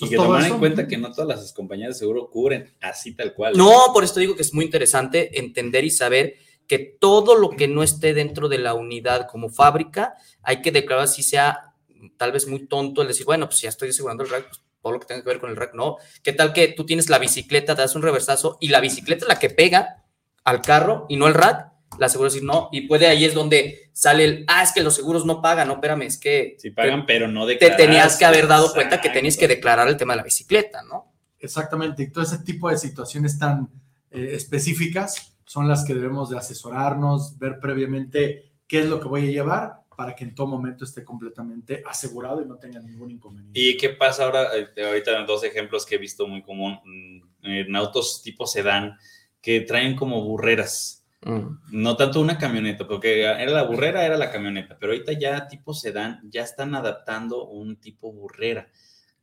Y 0.00 0.08
que 0.08 0.16
tomar 0.16 0.44
en 0.44 0.58
cuenta 0.58 0.86
que 0.86 0.96
no 0.96 1.10
todas 1.12 1.40
las 1.40 1.52
compañías 1.52 1.90
de 1.90 1.94
seguro 1.94 2.30
cubren 2.30 2.74
así 2.80 3.14
tal 3.14 3.34
cual. 3.34 3.56
No, 3.56 3.90
por 3.92 4.04
esto 4.04 4.20
digo 4.20 4.36
que 4.36 4.42
es 4.42 4.54
muy 4.54 4.64
interesante 4.64 5.38
entender 5.38 5.84
y 5.84 5.90
saber 5.90 6.36
que 6.66 6.78
todo 6.78 7.36
lo 7.36 7.50
que 7.50 7.68
no 7.68 7.82
esté 7.82 8.14
dentro 8.14 8.48
de 8.48 8.58
la 8.58 8.74
unidad 8.74 9.28
como 9.28 9.48
fábrica, 9.48 10.14
hay 10.42 10.62
que 10.62 10.72
declarar 10.72 11.08
si 11.08 11.22
sea 11.22 11.74
tal 12.16 12.32
vez 12.32 12.46
muy 12.46 12.66
tonto 12.66 13.02
el 13.02 13.08
decir, 13.08 13.26
bueno, 13.26 13.46
pues 13.46 13.60
ya 13.60 13.68
estoy 13.68 13.90
asegurando 13.90 14.24
el 14.24 14.30
rack, 14.30 14.48
pues 14.48 14.62
todo 14.82 14.92
lo 14.92 15.00
que 15.00 15.06
tenga 15.06 15.22
que 15.22 15.28
ver 15.28 15.40
con 15.40 15.50
el 15.50 15.56
rack, 15.56 15.74
no. 15.74 15.96
¿Qué 16.22 16.32
tal 16.32 16.52
que 16.52 16.68
tú 16.68 16.86
tienes 16.86 17.08
la 17.08 17.18
bicicleta, 17.18 17.74
te 17.74 17.82
das 17.82 17.96
un 17.96 18.02
reversazo 18.02 18.58
y 18.60 18.68
la 18.68 18.80
bicicleta 18.80 19.24
es 19.24 19.28
la 19.28 19.38
que 19.38 19.50
pega 19.50 20.04
al 20.44 20.60
carro 20.60 21.06
y 21.08 21.16
no 21.16 21.26
el 21.26 21.34
rack? 21.34 21.75
La 21.98 22.08
seguro 22.08 22.30
decir 22.30 22.44
no, 22.44 22.68
y 22.72 22.82
puede 22.82 23.06
ahí 23.06 23.24
es 23.24 23.34
donde 23.34 23.90
sale 23.92 24.24
el, 24.24 24.44
ah, 24.48 24.62
es 24.62 24.72
que 24.72 24.82
los 24.82 24.94
seguros 24.94 25.24
no 25.24 25.40
pagan, 25.40 25.68
no, 25.68 25.74
espérame, 25.74 26.02
es 26.02 26.18
que... 26.18 26.56
Sí 26.58 26.70
pagan, 26.70 27.06
pero 27.06 27.28
no 27.28 27.46
declaran. 27.46 27.76
Te 27.76 27.84
tenías 27.84 28.16
que 28.16 28.24
haber 28.24 28.46
dado 28.46 28.72
cuenta 28.72 29.00
que 29.00 29.10
tenías 29.10 29.36
que 29.36 29.48
declarar 29.48 29.88
el 29.88 29.96
tema 29.96 30.12
de 30.12 30.18
la 30.18 30.22
bicicleta, 30.22 30.82
¿no? 30.82 31.12
Exactamente, 31.38 32.02
y 32.02 32.10
todo 32.10 32.24
ese 32.24 32.38
tipo 32.38 32.68
de 32.68 32.76
situaciones 32.76 33.38
tan 33.38 33.68
eh, 34.10 34.30
específicas 34.32 35.36
son 35.44 35.68
las 35.68 35.84
que 35.84 35.94
debemos 35.94 36.28
de 36.30 36.38
asesorarnos, 36.38 37.38
ver 37.38 37.58
previamente 37.60 38.52
qué 38.66 38.80
es 38.80 38.86
lo 38.86 39.00
que 39.00 39.08
voy 39.08 39.28
a 39.28 39.30
llevar 39.30 39.86
para 39.96 40.14
que 40.14 40.24
en 40.24 40.34
todo 40.34 40.46
momento 40.46 40.84
esté 40.84 41.04
completamente 41.04 41.82
asegurado 41.86 42.42
y 42.42 42.44
no 42.44 42.56
tenga 42.56 42.80
ningún 42.80 43.10
inconveniente. 43.12 43.58
¿Y 43.58 43.76
qué 43.78 43.90
pasa 43.90 44.24
ahora? 44.24 44.48
Eh, 44.54 44.84
ahorita 44.84 45.24
dos 45.24 45.42
ejemplos 45.42 45.86
que 45.86 45.94
he 45.94 45.98
visto 45.98 46.26
muy 46.26 46.42
común 46.42 46.78
mm, 46.84 47.46
en 47.46 47.76
autos 47.76 48.20
tipo 48.22 48.46
sedán 48.46 48.98
que 49.40 49.60
traen 49.60 49.96
como 49.96 50.22
burreras 50.22 51.05
Mm. 51.22 51.58
No 51.70 51.96
tanto 51.96 52.20
una 52.20 52.38
camioneta, 52.38 52.86
porque 52.86 53.22
era 53.22 53.46
la 53.46 53.62
burrera, 53.64 54.04
era 54.04 54.16
la 54.16 54.30
camioneta, 54.30 54.76
pero 54.78 54.92
ahorita 54.92 55.12
ya 55.12 55.48
tipo 55.48 55.74
sedán, 55.74 56.20
ya 56.24 56.42
están 56.42 56.74
adaptando 56.74 57.46
un 57.46 57.76
tipo 57.76 58.12
burrera. 58.12 58.68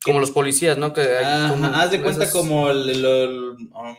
Como 0.04 0.20
los 0.20 0.32
policías, 0.32 0.78
¿no? 0.78 0.92
Que 0.92 1.02
haz 1.02 1.92
de 1.92 2.02
cuenta 2.02 2.30
como 2.30 2.64
um, 2.66 3.96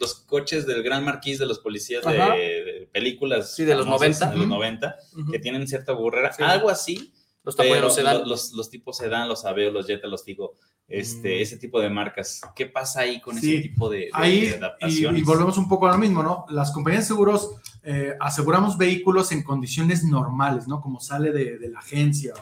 los 0.00 0.14
coches 0.26 0.66
del 0.66 0.82
Gran 0.82 1.04
Marquís 1.04 1.38
de 1.38 1.46
los 1.46 1.60
policías 1.60 2.04
de, 2.04 2.88
películas. 2.92 3.54
Sí, 3.54 3.64
de 3.64 3.76
los 3.76 3.86
90. 3.86 4.30
De 4.30 4.36
los 4.36 4.48
90, 4.48 4.96
que 5.30 5.38
tienen 5.38 5.68
cierta 5.68 5.92
burrera. 5.92 6.32
Algo 6.40 6.70
así. 6.70 7.12
Los, 7.44 7.56
los, 7.58 8.26
los, 8.26 8.52
los, 8.52 8.70
tipos 8.70 8.96
sedán, 8.96 9.28
los 9.28 9.44
Aveo, 9.44 9.70
los 9.70 9.86
Jetta, 9.86 10.08
los 10.08 10.24
digo 10.24 10.56
este, 10.88 11.38
mm. 11.38 11.42
ese 11.42 11.56
tipo 11.56 11.80
de 11.80 11.90
marcas. 11.90 12.40
¿Qué 12.54 12.66
pasa 12.66 13.00
ahí 13.00 13.20
con 13.20 13.38
ese 13.38 13.60
tipo 13.60 13.88
de, 13.88 14.10
adaptaciones? 14.12 15.20
Y, 15.20 15.24
volvemos 15.24 15.58
un 15.58 15.68
poco 15.68 15.86
a 15.86 15.92
lo 15.92 15.98
mismo, 15.98 16.22
¿no? 16.22 16.46
Las 16.50 16.72
compañías 16.72 17.04
de 17.04 17.08
seguros 17.08 17.56
eh, 17.82 18.14
aseguramos 18.20 18.76
vehículos 18.76 19.32
en 19.32 19.42
condiciones 19.42 20.04
normales, 20.04 20.68
¿no? 20.68 20.80
Como 20.80 21.00
sale 21.00 21.32
de, 21.32 21.68
la 21.68 21.78
agencia 21.78 22.34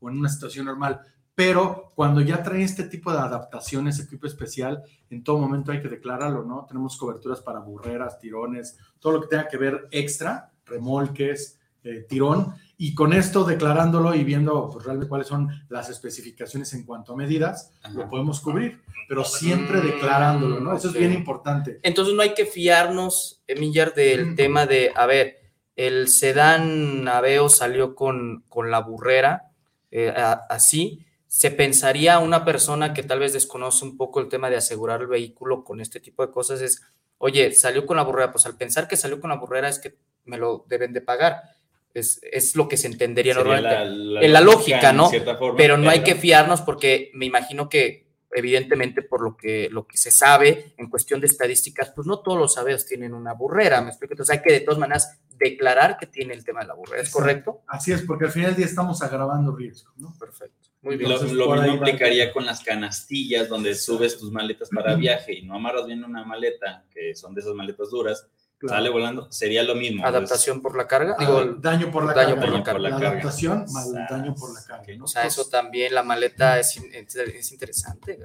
o, 0.00 0.08
en 0.08 0.18
una 0.18 0.28
situación 0.28 0.66
normal. 0.66 1.00
Pero 1.34 1.92
cuando 1.94 2.20
ya 2.20 2.42
traen 2.42 2.62
este 2.62 2.84
tipo 2.84 3.10
de 3.10 3.18
adaptaciones, 3.18 3.98
equipo 3.98 4.26
especial, 4.26 4.82
en 5.08 5.24
todo 5.24 5.38
momento 5.38 5.72
hay 5.72 5.80
que 5.80 5.88
declararlo, 5.88 6.44
¿no? 6.44 6.66
Tenemos 6.66 6.96
coberturas 6.96 7.40
para 7.40 7.60
burreras, 7.60 8.18
tirones, 8.18 8.76
todo 8.98 9.14
lo 9.14 9.20
que 9.22 9.28
tenga 9.28 9.48
que 9.48 9.56
ver 9.56 9.88
extra, 9.90 10.52
remolques, 10.66 11.58
eh, 11.84 12.06
tirón 12.08 12.54
y 12.82 12.96
con 12.96 13.12
esto 13.12 13.44
declarándolo 13.44 14.12
y 14.12 14.24
viendo 14.24 14.68
pues, 14.68 14.84
realmente 14.84 15.08
cuáles 15.08 15.28
son 15.28 15.48
las 15.68 15.88
especificaciones 15.88 16.74
en 16.74 16.84
cuanto 16.84 17.12
a 17.12 17.16
medidas, 17.16 17.70
lo 17.92 18.08
podemos 18.08 18.40
cubrir, 18.40 18.82
pero 19.08 19.22
siempre 19.22 19.80
declarándolo, 19.80 20.58
¿no? 20.58 20.74
Eso 20.74 20.88
es 20.88 20.94
bien 20.94 21.12
importante. 21.12 21.78
Entonces 21.84 22.12
no 22.12 22.22
hay 22.22 22.34
que 22.34 22.44
fiarnos, 22.44 23.40
Emillar, 23.46 23.94
del 23.94 24.34
tema 24.34 24.66
de, 24.66 24.90
a 24.96 25.06
ver, 25.06 25.36
el 25.76 26.08
sedán 26.08 27.06
Aveo 27.06 27.48
salió 27.48 27.94
con, 27.94 28.42
con 28.48 28.72
la 28.72 28.80
burrera, 28.80 29.52
eh, 29.92 30.12
así, 30.48 31.06
se 31.28 31.52
pensaría 31.52 32.18
una 32.18 32.44
persona 32.44 32.92
que 32.92 33.04
tal 33.04 33.20
vez 33.20 33.32
desconoce 33.32 33.84
un 33.84 33.96
poco 33.96 34.18
el 34.18 34.28
tema 34.28 34.50
de 34.50 34.56
asegurar 34.56 35.02
el 35.02 35.06
vehículo 35.06 35.62
con 35.62 35.80
este 35.80 36.00
tipo 36.00 36.26
de 36.26 36.32
cosas 36.32 36.60
es, 36.60 36.82
oye, 37.18 37.52
salió 37.52 37.86
con 37.86 37.96
la 37.96 38.02
burrera, 38.02 38.32
pues 38.32 38.44
al 38.44 38.56
pensar 38.56 38.88
que 38.88 38.96
salió 38.96 39.20
con 39.20 39.30
la 39.30 39.36
burrera 39.36 39.68
es 39.68 39.78
que 39.78 39.98
me 40.24 40.36
lo 40.36 40.64
deben 40.68 40.92
de 40.92 41.00
pagar 41.00 41.61
es, 41.94 42.56
lo 42.56 42.68
que 42.68 42.76
se 42.76 42.86
entendería 42.86 43.34
normalmente. 43.34 44.26
en 44.26 44.32
la 44.32 44.40
lógica, 44.40 44.92
¿no? 44.92 45.10
pero 45.56 45.76
no 45.76 45.90
hay 45.90 46.02
que 46.02 46.14
fiarnos 46.14 46.60
porque 46.62 47.10
me 47.14 47.26
imagino 47.26 47.68
que 47.68 48.02
evidentemente 48.32 49.02
por 49.02 49.22
lo 49.22 49.36
que, 49.36 49.68
lo 49.70 49.86
que 49.86 49.98
se 49.98 50.10
sabe 50.10 50.74
en 50.78 50.88
cuestión 50.88 51.20
de 51.20 51.26
estadísticas, 51.26 51.92
pues 51.94 52.06
no 52.06 52.20
todos 52.20 52.38
los 52.38 52.54
sabeos 52.54 52.86
tienen 52.86 53.12
una 53.14 53.34
burrera, 53.34 53.82
¿me 53.82 53.90
explico? 53.90 54.14
Entonces 54.14 54.36
hay 54.36 54.42
que 54.42 54.52
de 54.52 54.60
todas 54.60 54.78
maneras 54.78 55.20
declarar 55.36 55.98
que 55.98 56.06
tiene 56.06 56.34
el 56.34 56.44
tema 56.44 56.60
de 56.60 56.68
la 56.68 56.74
burrera, 56.74 57.02
¿es 57.02 57.10
correcto? 57.10 57.62
Así 57.66 57.92
es, 57.92 58.02
porque 58.02 58.26
al 58.26 58.30
final 58.30 58.50
del 58.50 58.56
día 58.56 58.66
estamos 58.66 59.02
agravando 59.02 59.54
riesgo, 59.54 59.92
¿no? 59.96 60.14
Perfecto. 60.18 60.68
Muy 60.82 60.96
bien. 60.96 61.10
Lo, 61.10 61.22
lo 61.22 61.62
mismo 61.62 61.82
aplicaría 61.82 62.32
con 62.32 62.44
las 62.44 62.62
canastillas 62.62 63.48
donde 63.48 63.74
subes 63.74 64.18
tus 64.18 64.32
maletas 64.32 64.68
para 64.70 64.94
viaje 64.94 65.34
y 65.34 65.42
no 65.42 65.54
amarras 65.54 65.86
bien 65.86 66.02
una 66.02 66.24
maleta, 66.24 66.84
que 66.90 67.14
son 67.14 67.34
de 67.34 67.40
esas 67.40 67.54
maletas 67.54 67.90
duras, 67.90 68.26
sale 68.68 68.88
volando, 68.88 69.30
sería 69.30 69.62
lo 69.62 69.74
mismo. 69.74 70.06
Adaptación 70.06 70.60
por 70.60 70.76
la 70.76 70.86
carga. 70.86 71.16
Digo, 71.18 71.44
daño 71.58 71.90
por 71.90 72.04
la 72.04 72.14
daño 72.14 72.36
carga. 72.36 72.40
Por 72.40 72.80
la, 72.80 72.90
carga. 72.90 73.08
adaptación 73.10 73.64
más 73.72 73.92
daño 74.10 74.34
por 74.34 74.54
la 74.54 74.62
carga. 74.64 75.04
O 75.04 75.06
sea, 75.06 75.26
eso 75.26 75.48
también, 75.48 75.94
la 75.94 76.02
maleta 76.02 76.58
es, 76.58 76.76
es 76.76 77.52
interesante, 77.52 78.18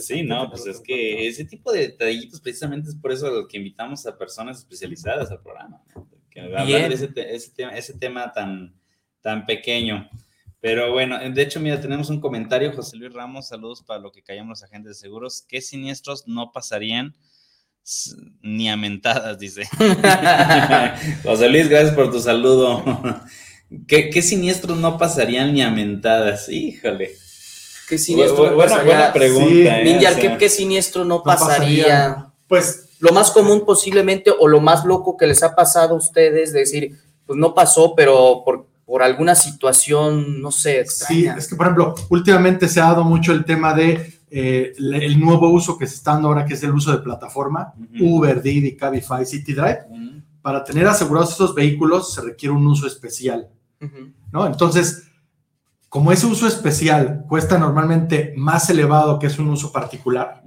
Sí, 0.00 0.22
no, 0.22 0.50
pues 0.50 0.66
es 0.66 0.80
que 0.80 1.26
ese 1.26 1.44
tipo 1.44 1.72
de 1.72 1.80
detallitos 1.80 2.40
precisamente 2.40 2.90
es 2.90 2.96
por 2.96 3.12
eso 3.12 3.46
que 3.48 3.56
invitamos 3.56 4.06
a 4.06 4.16
personas 4.16 4.58
especializadas 4.58 5.30
al 5.30 5.40
programa. 5.40 5.82
Que 6.30 6.40
hablar 6.40 6.66
de 6.66 6.94
ese, 6.94 7.10
ese, 7.16 7.50
tema, 7.50 7.72
ese 7.72 7.94
tema 7.94 8.32
tan, 8.32 8.74
tan 9.20 9.46
pequeño. 9.46 10.08
Pero 10.60 10.92
bueno, 10.92 11.18
de 11.18 11.42
hecho, 11.42 11.60
mira, 11.60 11.80
tenemos 11.80 12.10
un 12.10 12.20
comentario, 12.20 12.72
José 12.72 12.96
Luis 12.96 13.12
Ramos, 13.12 13.48
saludos 13.48 13.82
para 13.82 14.00
lo 14.00 14.10
que 14.10 14.22
callamos 14.22 14.60
los 14.60 14.62
agentes 14.64 14.90
de 14.90 14.94
seguros. 14.94 15.42
¿Qué 15.46 15.60
siniestros 15.60 16.26
no 16.26 16.50
pasarían 16.50 17.14
ni 18.42 18.68
a 18.68 18.76
mentadas, 18.76 19.38
dice. 19.38 19.68
José 21.22 21.48
Luis, 21.48 21.68
gracias 21.68 21.94
por 21.94 22.10
tu 22.10 22.20
saludo. 22.20 22.82
¿Qué, 23.86 24.22
siniestros 24.22 24.78
no 24.78 24.98
pasarían 24.98 25.52
ni 25.52 25.62
a 25.62 25.70
mentadas? 25.70 26.48
Híjole. 26.48 27.12
¿Qué 27.88 27.98
siniestro 27.98 28.54
buena, 28.54 28.56
pasaría? 28.56 28.84
buena 28.84 29.12
pregunta. 29.12 29.48
Sí, 29.48 29.66
¿eh? 29.66 29.84
Ninja, 29.84 30.10
O 30.10 30.12
sea, 30.14 30.20
¿qué, 30.20 30.38
qué 30.38 30.48
siniestro 30.48 31.04
no, 31.04 31.16
No 31.16 31.22
pasaría? 31.22 31.84
pasaría. 31.84 32.26
Pues 32.48 32.88
Lo 32.98 33.12
más 33.12 33.30
común 33.30 33.64
posiblemente 33.64 34.30
o 34.36 34.48
lo 34.48 34.60
más 34.60 34.84
loco 34.84 35.16
que 35.16 35.26
les 35.26 35.42
ha 35.42 35.54
pasado 35.54 35.94
a 35.94 35.98
ustedes, 35.98 36.52
de 36.52 36.60
decir, 36.60 36.96
pues 37.26 37.38
no 37.38 37.54
pasó, 37.54 37.94
pero 37.94 38.42
por, 38.44 38.66
por 38.84 39.02
alguna 39.02 39.34
situación, 39.34 40.40
no 40.40 40.50
sé, 40.50 40.72
Sí, 40.72 40.78
extraña. 40.80 41.36
es 41.38 41.48
que, 41.48 41.54
por 41.56 41.66
ejemplo, 41.66 41.94
últimamente 42.08 42.68
se 42.68 42.80
ha 42.80 42.84
dado 42.84 43.04
mucho 43.04 43.32
el 43.32 43.44
tema 43.44 43.74
de 43.74 44.15
eh, 44.30 44.72
el 44.76 45.18
nuevo 45.20 45.48
uso 45.50 45.78
que 45.78 45.86
se 45.86 45.94
está 45.96 46.12
dando 46.12 46.28
ahora, 46.28 46.44
que 46.44 46.54
es 46.54 46.62
el 46.62 46.72
uso 46.72 46.90
de 46.92 46.98
plataforma, 46.98 47.72
Ujú. 47.78 48.16
Uber, 48.18 48.42
Didi, 48.42 48.76
Cabify, 48.76 49.24
City 49.24 49.52
Drive. 49.54 49.80
Para 50.42 50.62
tener 50.64 50.86
asegurados 50.86 51.30
estos 51.32 51.54
vehículos 51.54 52.12
se 52.14 52.20
requiere 52.22 52.54
un 52.54 52.66
uso 52.66 52.86
especial. 52.86 53.48
¿no? 54.32 54.46
Entonces, 54.46 55.08
como 55.88 56.12
ese 56.12 56.26
uso 56.26 56.46
especial 56.46 57.24
cuesta 57.28 57.58
normalmente 57.58 58.32
más 58.36 58.68
elevado 58.70 59.18
que 59.18 59.26
es 59.28 59.38
un 59.38 59.48
uso 59.48 59.72
particular, 59.72 60.42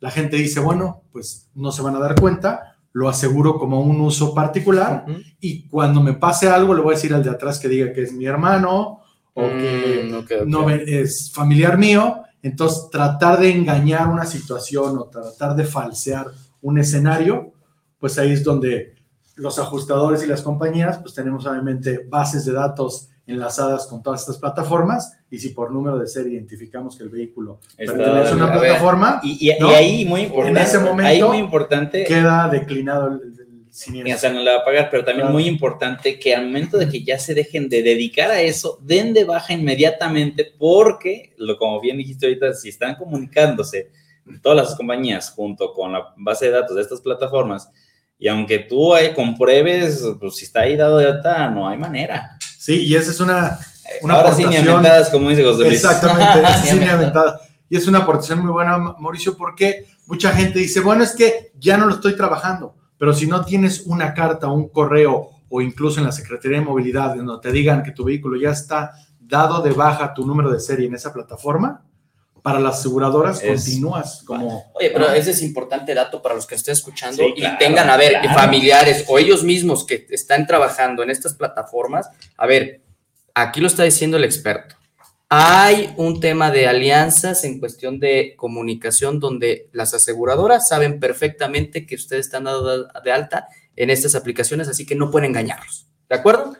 la 0.00 0.10
gente 0.10 0.36
dice, 0.36 0.60
bueno, 0.60 1.02
pues 1.12 1.48
no 1.54 1.72
se 1.72 1.82
van 1.82 1.96
a 1.96 2.00
dar 2.00 2.14
cuenta, 2.20 2.76
lo 2.92 3.08
aseguro 3.08 3.58
como 3.58 3.80
un 3.80 4.00
uso 4.00 4.34
particular 4.34 5.04
y 5.40 5.66
cuando 5.68 6.00
me 6.02 6.12
pase 6.14 6.48
algo 6.48 6.74
le 6.74 6.80
voy 6.82 6.92
a 6.92 6.96
decir 6.96 7.12
al 7.14 7.24
de 7.24 7.30
atrás 7.30 7.58
que 7.58 7.68
diga 7.68 7.92
que 7.92 8.02
es 8.02 8.12
mi 8.12 8.26
hermano 8.26 9.00
o 9.32 9.48
que 9.48 10.08
Mm, 10.10 10.14
ok. 10.16 10.30
no 10.46 10.70
es 10.70 11.32
familiar 11.32 11.76
mío, 11.76 12.22
entonces 12.44 12.88
tratar 12.90 13.40
de 13.40 13.50
engañar 13.50 14.08
una 14.08 14.24
situación 14.24 14.98
o 14.98 15.04
tratar 15.06 15.56
de 15.56 15.64
falsear 15.64 16.26
un 16.62 16.78
escenario, 16.78 17.52
pues 17.98 18.18
ahí 18.18 18.32
es 18.32 18.44
donde 18.44 18.94
los 19.36 19.58
ajustadores 19.58 20.22
y 20.22 20.26
las 20.26 20.42
compañías, 20.42 20.98
pues 20.98 21.12
tenemos 21.14 21.44
obviamente 21.46 22.06
bases 22.08 22.44
de 22.44 22.52
datos 22.52 23.08
enlazadas 23.26 23.86
con 23.86 24.02
todas 24.02 24.20
estas 24.20 24.36
plataformas 24.38 25.14
y 25.30 25.38
si 25.38 25.48
por 25.48 25.72
número 25.72 25.98
de 25.98 26.06
serie 26.06 26.34
identificamos 26.34 26.96
que 26.96 27.04
el 27.04 27.08
vehículo 27.08 27.58
Está- 27.76 27.94
pertenece 27.94 28.32
a 28.32 28.36
una 28.36 28.44
a 28.44 28.50
ver, 28.50 28.60
plataforma, 28.60 29.20
Y, 29.24 29.50
y- 29.50 29.58
¿No? 29.58 29.70
y 29.70 29.74
ahí 29.74 30.04
muy 30.04 30.20
importante. 30.22 30.62
ese 30.62 30.78
momento 30.78 31.02
ahí 31.10 31.22
muy 31.22 31.38
importante. 31.38 32.04
queda 32.04 32.48
declinado 32.48 33.08
el, 33.08 33.34
sea, 33.74 34.30
no 34.30 34.40
le 34.40 34.50
va 34.54 34.60
a 34.60 34.64
pagar, 34.64 34.88
pero 34.90 35.04
también 35.04 35.26
Claro. 35.26 35.32
muy 35.32 35.46
importante 35.46 36.18
que 36.18 36.34
al 36.34 36.46
momento 36.46 36.78
de 36.78 36.88
que 36.88 37.02
ya 37.02 37.18
se 37.18 37.34
dejen 37.34 37.68
de 37.68 37.82
dedicar 37.82 38.30
a 38.30 38.40
eso, 38.40 38.78
den 38.82 39.12
de 39.12 39.24
baja 39.24 39.52
inmediatamente, 39.52 40.52
porque, 40.58 41.34
lo, 41.38 41.56
como 41.58 41.80
bien 41.80 41.98
dijiste 41.98 42.26
ahorita, 42.26 42.54
si 42.54 42.68
están 42.68 42.94
comunicándose 42.94 43.90
todas 44.42 44.56
las 44.68 44.74
compañías 44.76 45.30
junto 45.30 45.72
con 45.72 45.92
la 45.92 46.14
base 46.16 46.46
de 46.46 46.52
datos 46.52 46.76
de 46.76 46.82
estas 46.82 47.00
plataformas, 47.00 47.68
y 48.18 48.28
aunque 48.28 48.60
tú 48.60 48.94
ahí 48.94 49.12
compruebes, 49.12 50.02
pues 50.20 50.36
si 50.36 50.44
está 50.44 50.60
ahí 50.60 50.76
dado 50.76 50.98
de 50.98 51.06
alta, 51.06 51.50
no 51.50 51.68
hay 51.68 51.76
manera. 51.76 52.38
Sí, 52.58 52.84
y 52.86 52.94
esa 52.94 53.10
es 53.10 53.18
una, 53.20 53.58
Una 54.02 54.14
Ahora 54.14 54.30
sí, 54.32 54.38
ni 54.38 54.44
aportación. 54.56 54.68
aventadas, 54.76 55.10
como 55.10 55.28
dice 55.30 55.42
José 55.42 55.64
Luis. 55.64 55.74
Exactamente, 55.74 56.48
Sí, 56.62 56.78
sí 56.78 56.84
aventada. 56.84 57.40
Y 57.68 57.76
es 57.76 57.86
una 57.88 57.98
aportación 57.98 58.38
muy 58.40 58.50
buena, 58.52 58.78
Mauricio, 58.78 59.36
porque 59.36 59.84
mucha 60.06 60.30
gente 60.32 60.58
dice, 60.60 60.80
bueno, 60.80 61.02
es 61.04 61.12
que 61.14 61.50
ya 61.58 61.76
no 61.76 61.86
lo 61.86 61.94
estoy 61.96 62.16
trabajando, 62.16 62.74
pero 62.98 63.12
si 63.14 63.26
no 63.26 63.44
tienes 63.44 63.82
una 63.86 64.14
carta, 64.14 64.48
un 64.48 64.68
correo 64.68 65.30
o 65.48 65.60
incluso 65.60 66.00
en 66.00 66.06
la 66.06 66.12
Secretaría 66.12 66.58
de 66.58 66.64
Movilidad, 66.64 67.14
donde 67.14 67.34
te 67.42 67.52
digan 67.52 67.82
que 67.82 67.92
tu 67.92 68.04
vehículo 68.04 68.40
ya 68.40 68.50
está 68.50 68.92
dado 69.20 69.62
de 69.62 69.70
baja 69.72 70.12
tu 70.14 70.26
número 70.26 70.50
de 70.50 70.60
serie 70.60 70.86
en 70.86 70.94
esa 70.94 71.12
plataforma, 71.12 71.84
para 72.42 72.60
las 72.60 72.80
aseguradoras 72.80 73.42
Es- 73.42 73.48
continúas 73.64 74.22
como... 74.26 74.64
Oye, 74.74 74.90
pero 74.90 75.10
ese 75.10 75.30
es 75.30 75.42
importante 75.42 75.94
dato 75.94 76.20
para 76.20 76.34
los 76.34 76.46
que 76.46 76.56
estén 76.56 76.72
escuchando 76.72 77.22
Sí, 77.22 77.32
y 77.36 77.40
claro, 77.40 77.56
tengan, 77.58 77.88
a 77.88 77.96
ver, 77.96 78.20
claro. 78.20 78.38
familiares 78.38 79.06
o 79.08 79.18
ellos 79.18 79.42
mismos 79.44 79.86
que 79.86 80.06
están 80.10 80.46
trabajando 80.46 81.02
en 81.02 81.08
estas 81.08 81.32
plataformas. 81.32 82.10
A 82.36 82.46
ver, 82.46 82.82
aquí 83.34 83.62
lo 83.62 83.66
está 83.66 83.84
diciendo 83.84 84.18
el 84.18 84.24
experto. 84.24 84.74
Hay 85.36 85.92
un 85.96 86.20
tema 86.20 86.52
de 86.52 86.68
alianzas 86.68 87.42
en 87.42 87.58
cuestión 87.58 87.98
de 87.98 88.34
comunicación 88.36 89.18
donde 89.18 89.68
las 89.72 89.92
aseguradoras 89.92 90.68
saben 90.68 91.00
perfectamente 91.00 91.86
que 91.86 91.96
ustedes 91.96 92.26
están 92.26 92.44
dados 92.44 92.86
de 93.02 93.10
alta 93.10 93.48
en 93.74 93.90
estas 93.90 94.14
aplicaciones, 94.14 94.68
así 94.68 94.86
que 94.86 94.94
no 94.94 95.10
pueden 95.10 95.30
engañarlos. 95.30 95.88
¿De 96.08 96.14
acuerdo? 96.14 96.54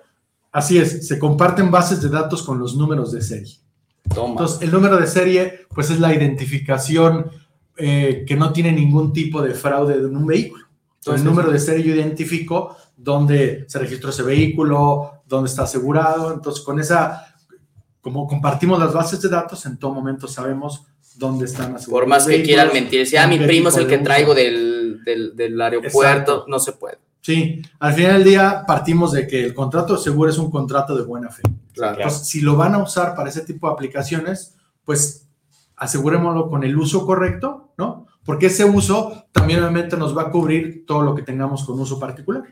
Así 0.51 0.79
es, 0.79 1.07
se 1.07 1.21
comparten 1.21 1.71
bases 1.71 2.03
de 2.03 2.09
datos 2.09 2.43
con 2.43 2.59
los 2.59 2.75
números 2.75 3.13
de 3.13 3.23
serie. 3.23 3.55
Toma. 4.13 4.31
Entonces, 4.33 4.63
el 4.63 4.73
número 4.73 4.97
de 4.97 5.07
serie, 5.07 5.61
pues 5.73 5.91
es 5.91 6.01
la 6.01 6.13
identificación 6.13 7.31
eh, 7.77 8.25
que 8.27 8.35
no 8.35 8.53
tiene 8.53 8.73
ningún 8.73 9.13
tipo 9.13 9.41
de 9.41 9.55
fraude 9.55 9.95
en 9.95 10.17
un 10.17 10.27
vehículo. 10.27 10.65
Con 11.05 11.15
el 11.15 11.21
Entonces- 11.21 11.25
número 11.25 11.53
de 11.53 11.61
serie 11.61 11.85
yo 11.85 11.95
identifico 11.95 12.77
dónde 12.97 13.67
se 13.69 13.79
registró 13.79 14.11
ese 14.11 14.25
vehículo, 14.25 15.23
dónde 15.27 15.49
está 15.49 15.63
asegurado. 15.63 16.33
Entonces, 16.35 16.65
con 16.65 16.81
esa, 16.81 17.34
como 18.05 18.27
compartimos 18.27 18.79
las 18.79 18.93
bases 18.93 19.23
de 19.23 19.31
datos, 19.31 19.65
en 19.65 19.79
todo 19.79 19.95
momento 19.95 20.29
sabemos 20.29 20.85
dónde 21.17 21.47
están 21.47 21.75
asegurados. 21.75 21.89
Por 21.89 22.07
más 22.07 22.27
que 22.27 22.43
quieran 22.43 22.69
mentir, 22.71 23.07
si 23.07 23.17
ah, 23.17 23.27
mi 23.27 23.39
primo 23.39 23.71
es 23.71 23.79
el 23.79 23.87
que 23.87 23.97
traigo 23.97 24.35
del, 24.35 25.03
del, 25.03 25.35
del 25.35 25.59
aeropuerto, 25.59 26.33
Exacto. 26.33 26.45
no 26.47 26.59
se 26.59 26.73
puede. 26.73 26.99
Sí, 27.23 27.63
al 27.79 27.95
final 27.95 28.13
del 28.13 28.25
día 28.25 28.65
partimos 28.67 29.13
de 29.13 29.27
que 29.27 29.43
el 29.43 29.55
contrato 29.55 29.95
de 29.95 30.03
seguro 30.03 30.29
es 30.29 30.37
un 30.37 30.51
contrato 30.51 30.95
de 30.95 31.03
buena 31.03 31.31
fe. 31.31 31.41
Claro. 31.73 31.97
Entonces, 31.97 32.29
si 32.29 32.43
lo 32.43 32.57
van 32.57 32.75
a 32.75 32.83
usar 32.83 33.15
para 33.15 33.31
ese 33.31 33.41
tipo 33.41 33.67
de 33.67 33.73
aplicaciones, 33.73 34.55
pues 34.85 35.27
asegurémoslo 35.77 36.51
con 36.51 36.63
el 36.63 36.77
uso 36.77 37.07
correcto, 37.07 37.73
¿no? 37.79 38.07
Porque 38.23 38.47
ese 38.47 38.67
uso 38.67 39.25
también 39.33 39.61
obviamente 39.61 39.97
nos 39.97 40.15
va 40.15 40.25
a 40.25 40.31
cubrir 40.31 40.85
todo 40.87 41.01
lo 41.01 41.15
que 41.15 41.23
tengamos 41.23 41.65
con 41.65 41.81
uso 41.81 41.99
particular. 41.99 42.43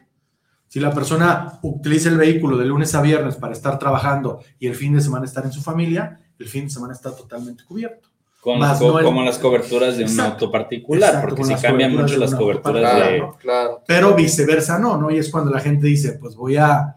Si 0.72 0.80
la 0.80 0.90
persona 0.90 1.58
utiliza 1.60 2.08
el 2.08 2.16
vehículo 2.16 2.56
de 2.56 2.64
lunes 2.64 2.94
a 2.94 3.02
viernes 3.02 3.36
para 3.36 3.52
estar 3.52 3.78
trabajando 3.78 4.40
y 4.58 4.68
el 4.68 4.74
fin 4.74 4.94
de 4.94 5.02
semana 5.02 5.26
estar 5.26 5.44
en 5.44 5.52
su 5.52 5.60
familia, 5.60 6.18
el 6.38 6.48
fin 6.48 6.64
de 6.64 6.70
semana 6.70 6.94
está 6.94 7.14
totalmente 7.14 7.62
cubierto. 7.64 8.08
Con 8.40 8.58
Más 8.58 8.70
las 8.70 8.78
co- 8.80 8.88
no 8.92 8.98
el- 9.00 9.04
como 9.04 9.22
las 9.22 9.36
coberturas 9.38 9.98
de 9.98 10.06
un 10.06 10.18
auto 10.18 10.50
particular, 10.50 11.10
Exacto, 11.16 11.36
porque 11.36 11.52
las 11.52 11.60
cambian 11.60 11.94
mucho 11.94 12.16
las 12.16 12.34
coberturas 12.34 12.96
de... 13.06 13.18
¿no? 13.18 13.32
Claro. 13.36 13.82
Pero 13.86 14.14
viceversa 14.14 14.78
no, 14.78 14.96
¿no? 14.96 15.10
Y 15.10 15.18
es 15.18 15.30
cuando 15.30 15.50
la 15.50 15.60
gente 15.60 15.86
dice, 15.88 16.12
pues 16.14 16.34
voy 16.34 16.56
a... 16.56 16.96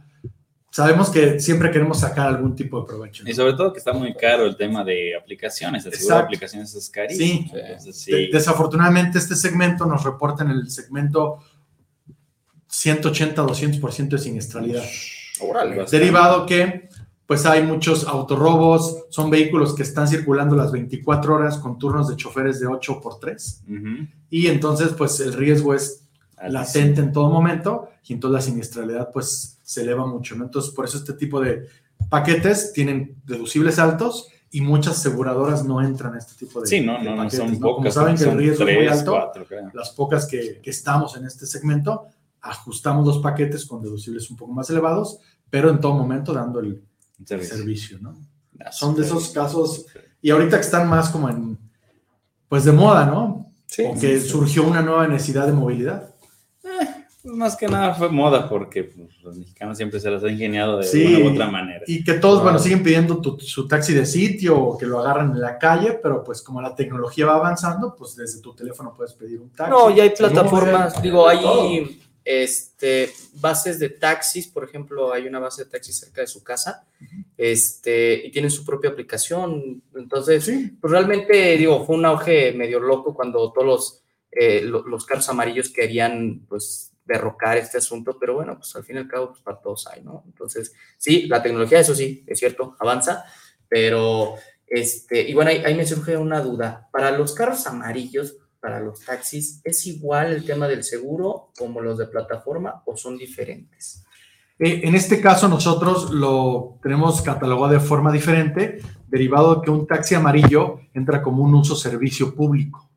Sabemos 0.71 1.09
que 1.09 1.41
siempre 1.41 1.69
queremos 1.69 1.99
sacar 1.99 2.27
algún 2.27 2.55
tipo 2.55 2.79
de 2.79 2.87
provecho. 2.87 3.23
¿no? 3.25 3.29
Y 3.29 3.33
sobre 3.33 3.55
todo 3.55 3.73
que 3.73 3.79
está 3.79 3.91
muy 3.91 4.13
caro 4.13 4.45
el 4.45 4.55
tema 4.55 4.85
de 4.85 5.17
aplicaciones, 5.17 5.85
el 5.85 5.93
seguro 5.95 6.15
de 6.15 6.21
aplicaciones 6.21 6.73
es 6.75 6.89
carísimo. 6.89 7.41
Sí. 7.43 7.51
Entonces, 7.53 7.97
sí. 7.97 8.11
De- 8.11 8.29
desafortunadamente, 8.31 9.17
este 9.17 9.35
segmento 9.35 9.85
nos 9.85 10.01
reporta 10.05 10.45
en 10.45 10.51
el 10.51 10.69
segmento 10.69 11.39
180-200% 12.75 14.09
de 14.09 14.17
siniestralidad. 14.17 14.83
Bastante. 15.41 15.97
Derivado 15.97 16.45
que, 16.45 16.89
pues 17.25 17.45
hay 17.45 17.63
muchos 17.63 18.05
autorrobos, 18.07 19.05
son 19.09 19.29
vehículos 19.29 19.73
que 19.75 19.83
están 19.83 20.07
circulando 20.07 20.55
las 20.55 20.71
24 20.71 21.35
horas 21.35 21.57
con 21.57 21.77
turnos 21.77 22.07
de 22.09 22.15
choferes 22.15 22.59
de 22.59 22.67
8 22.67 23.01
por 23.01 23.19
3 23.19 23.61
Ujú. 23.67 24.07
y 24.29 24.47
entonces, 24.47 24.89
pues 24.97 25.19
el 25.19 25.33
riesgo 25.33 25.73
es 25.73 26.03
latente 26.47 27.01
en 27.01 27.11
todo 27.11 27.29
momento 27.29 27.89
y 28.05 28.13
entonces 28.13 28.33
la 28.35 28.41
siniestralidad, 28.41 29.11
pues 29.11 29.57
se 29.63 29.81
eleva 29.81 30.05
mucho, 30.05 30.35
¿no? 30.35 30.45
Entonces, 30.45 30.71
por 30.71 30.85
eso 30.85 30.97
este 30.97 31.13
tipo 31.13 31.41
de 31.41 31.67
paquetes 32.09 32.71
tienen 32.73 33.15
deducibles 33.25 33.79
altos 33.79 34.29
y 34.51 34.61
muchas 34.61 34.99
aseguradoras 34.99 35.65
no 35.65 35.81
entran 35.81 36.13
a 36.13 36.17
este 36.19 36.33
tipo 36.45 36.61
de 36.61 36.67
Sí, 36.67 36.81
no, 36.81 36.93
de 36.99 37.03
no, 37.03 37.11
no 37.11 37.17
paquetes, 37.17 37.39
son 37.39 37.53
¿no? 37.53 37.59
Como 37.59 37.77
pocas. 37.77 37.93
saben 37.95 38.15
que 38.15 38.23
el 38.25 38.37
riesgo 38.37 38.67
es 38.67 38.77
muy 38.77 38.87
alto, 38.87 39.31
las 39.73 39.89
pocas 39.91 40.27
que, 40.27 40.59
que 40.61 40.69
estamos 40.69 41.17
en 41.17 41.25
este 41.25 41.45
segmento, 41.47 42.07
ajustamos 42.45 43.05
los 43.05 43.19
paquetes 43.19 43.65
con 43.65 43.81
deducibles 43.81 44.29
un 44.31 44.37
poco 44.37 44.51
más 44.53 44.69
elevados, 44.69 45.19
pero 45.49 45.69
en 45.69 45.79
todo 45.79 45.93
momento 45.93 46.31
dando 46.33 46.59
el, 46.59 46.81
Servicio. 47.25 47.57
servicio, 47.57 47.99
¿no? 48.01 48.15
Ah, 48.59 48.71
Son 48.71 48.95
de 48.95 49.03
esos 49.03 49.29
casos, 49.29 49.85
y 50.21 50.29
ahorita 50.31 50.57
que 50.57 50.63
están 50.65 50.87
más 50.89 51.09
como 51.09 51.29
en, 51.29 51.57
pues 52.47 52.63
de 52.65 52.71
moda, 52.71 53.05
¿no? 53.05 53.51
Sí. 53.67 53.83
Porque 53.87 54.19
surgió 54.21 54.63
una 54.65 54.81
nueva 54.81 55.07
necesidad 55.07 55.45
de 55.47 55.53
movilidad. 55.53 56.13
Más 57.23 57.55
que 57.55 57.67
nada 57.67 57.95
fue 57.95 58.09
moda, 58.09 58.47
porque 58.47 58.83
pues, 58.83 59.09
los 59.23 59.35
mexicanos 59.35 59.77
siempre 59.77 59.99
se 59.99 60.11
las 60.11 60.23
han 60.23 60.29
ingeniado 60.31 60.77
de 60.77 60.83
Sí. 60.83 61.15
una 61.15 61.25
u 61.25 61.33
otra 61.33 61.49
manera. 61.49 61.81
Y 61.87 62.03
que 62.03 62.13
todos, 62.13 62.39
Ah. 62.39 62.43
bueno, 62.43 62.59
siguen 62.59 62.83
pidiendo 62.83 63.17
tu- 63.19 63.39
su 63.39 63.67
taxi 63.67 63.93
de 63.95 64.05
sitio 64.05 64.59
o 64.59 64.77
que 64.77 64.85
lo 64.85 64.99
agarran 64.99 65.31
en 65.31 65.41
la 65.41 65.57
calle, 65.57 65.99
pero 66.03 66.23
pues 66.23 66.43
como 66.43 66.61
la 66.61 66.75
tecnología 66.75 67.25
va 67.25 67.35
avanzando, 67.37 67.95
pues 67.95 68.15
desde 68.15 68.41
tu 68.41 68.53
teléfono 68.53 68.93
puedes 68.95 69.13
pedir 69.13 69.41
un 69.41 69.49
taxi. 69.49 69.71
No, 69.71 69.89
ya 69.89 70.03
hay 70.03 70.11
plataformas, 70.11 71.01
digo, 71.01 71.23
todo. 71.23 71.29
hay 71.67 71.99
este, 72.25 73.11
bases 73.35 73.79
de 73.79 73.89
taxis, 73.89 74.47
por 74.47 74.63
ejemplo, 74.65 75.13
hay 75.13 75.27
una 75.27 75.39
base 75.39 75.63
de 75.65 75.69
taxis 75.69 75.99
cerca 75.99 76.21
de 76.21 76.27
su 76.27 76.43
casa, 76.43 76.85
este, 77.37 78.25
y 78.27 78.31
tienen 78.31 78.51
su 78.51 78.65
propia 78.65 78.89
aplicación. 78.91 79.81
Entonces, 79.95 80.43
Sí, 80.45 80.77
pues 80.81 80.91
realmente, 80.91 81.57
digo, 81.57 81.85
fue 81.85 81.95
un 81.95 82.05
auge 82.05 82.51
medio 82.53 82.79
loco 82.79 83.13
cuando 83.13 83.51
todos 83.51 83.67
los, 83.67 84.01
eh, 84.31 84.61
lo- 84.61 84.85
los 84.87 85.05
carros 85.05 85.29
amarillos 85.29 85.69
querían, 85.69 86.45
pues, 86.47 86.91
derrocar 87.05 87.57
este 87.57 87.77
asunto, 87.77 88.17
pero 88.19 88.33
bueno, 88.33 88.57
pues 88.57 88.75
al 88.75 88.83
fin 88.83 88.95
y 88.95 88.99
al 88.99 89.07
cabo, 89.07 89.29
pues 89.29 89.41
para 89.41 89.59
todos 89.61 89.85
hay, 89.87 90.01
¿no? 90.03 90.23
Entonces, 90.25 90.73
sí, 90.97 91.27
la 91.27 91.43
tecnología, 91.43 91.79
eso 91.79 91.93
sí, 91.93 92.23
es 92.27 92.39
cierto, 92.39 92.75
avanza, 92.79 93.23
pero, 93.67 94.35
este, 94.67 95.21
y 95.21 95.33
bueno, 95.35 95.51
ahí, 95.51 95.61
ahí 95.65 95.75
me 95.75 95.85
surge 95.85 96.17
una 96.17 96.41
duda. 96.41 96.89
Para 96.91 97.11
los 97.11 97.33
carros 97.35 97.65
amarillos, 97.67 98.37
para 98.65 98.79
los 98.79 99.01
taxis, 99.01 99.61
¿es 99.63 99.85
igual 99.85 100.33
el 100.33 100.43
tema 100.43 100.67
del 100.67 100.83
seguro 100.83 101.51
como 101.55 101.81
los 101.81 101.99
de 101.99 102.07
plataforma 102.07 102.81
o 102.87 102.97
son 102.97 103.15
diferentes? 103.15 104.03
Eh, 104.57 104.81
en 104.85 104.95
este 104.95 105.21
caso 105.21 105.47
nosotros 105.47 106.09
lo 106.09 106.79
tenemos 106.81 107.21
catalogado 107.21 107.73
de 107.73 107.79
forma 107.79 108.11
diferente, 108.11 108.79
derivado 109.07 109.53
de 109.53 109.61
que 109.61 109.69
un 109.69 109.85
taxi 109.85 110.15
amarillo 110.15 110.79
entra 110.95 111.21
como 111.21 111.43
un 111.43 111.53
uso 111.53 111.75
servicio 111.75 112.33
público 112.33 112.89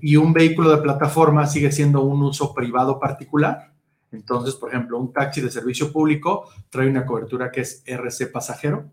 y 0.00 0.14
un 0.14 0.32
vehículo 0.32 0.70
de 0.70 0.82
plataforma 0.82 1.48
sigue 1.48 1.72
siendo 1.72 2.02
un 2.02 2.22
uso 2.22 2.54
privado 2.54 3.00
particular. 3.00 3.72
Entonces, 4.12 4.54
por 4.54 4.68
ejemplo, 4.68 5.00
un 5.00 5.12
taxi 5.12 5.40
de 5.40 5.50
servicio 5.50 5.90
público 5.90 6.48
trae 6.70 6.88
una 6.88 7.04
cobertura 7.04 7.50
que 7.50 7.62
es 7.62 7.82
RC 7.84 8.28
pasajero 8.30 8.92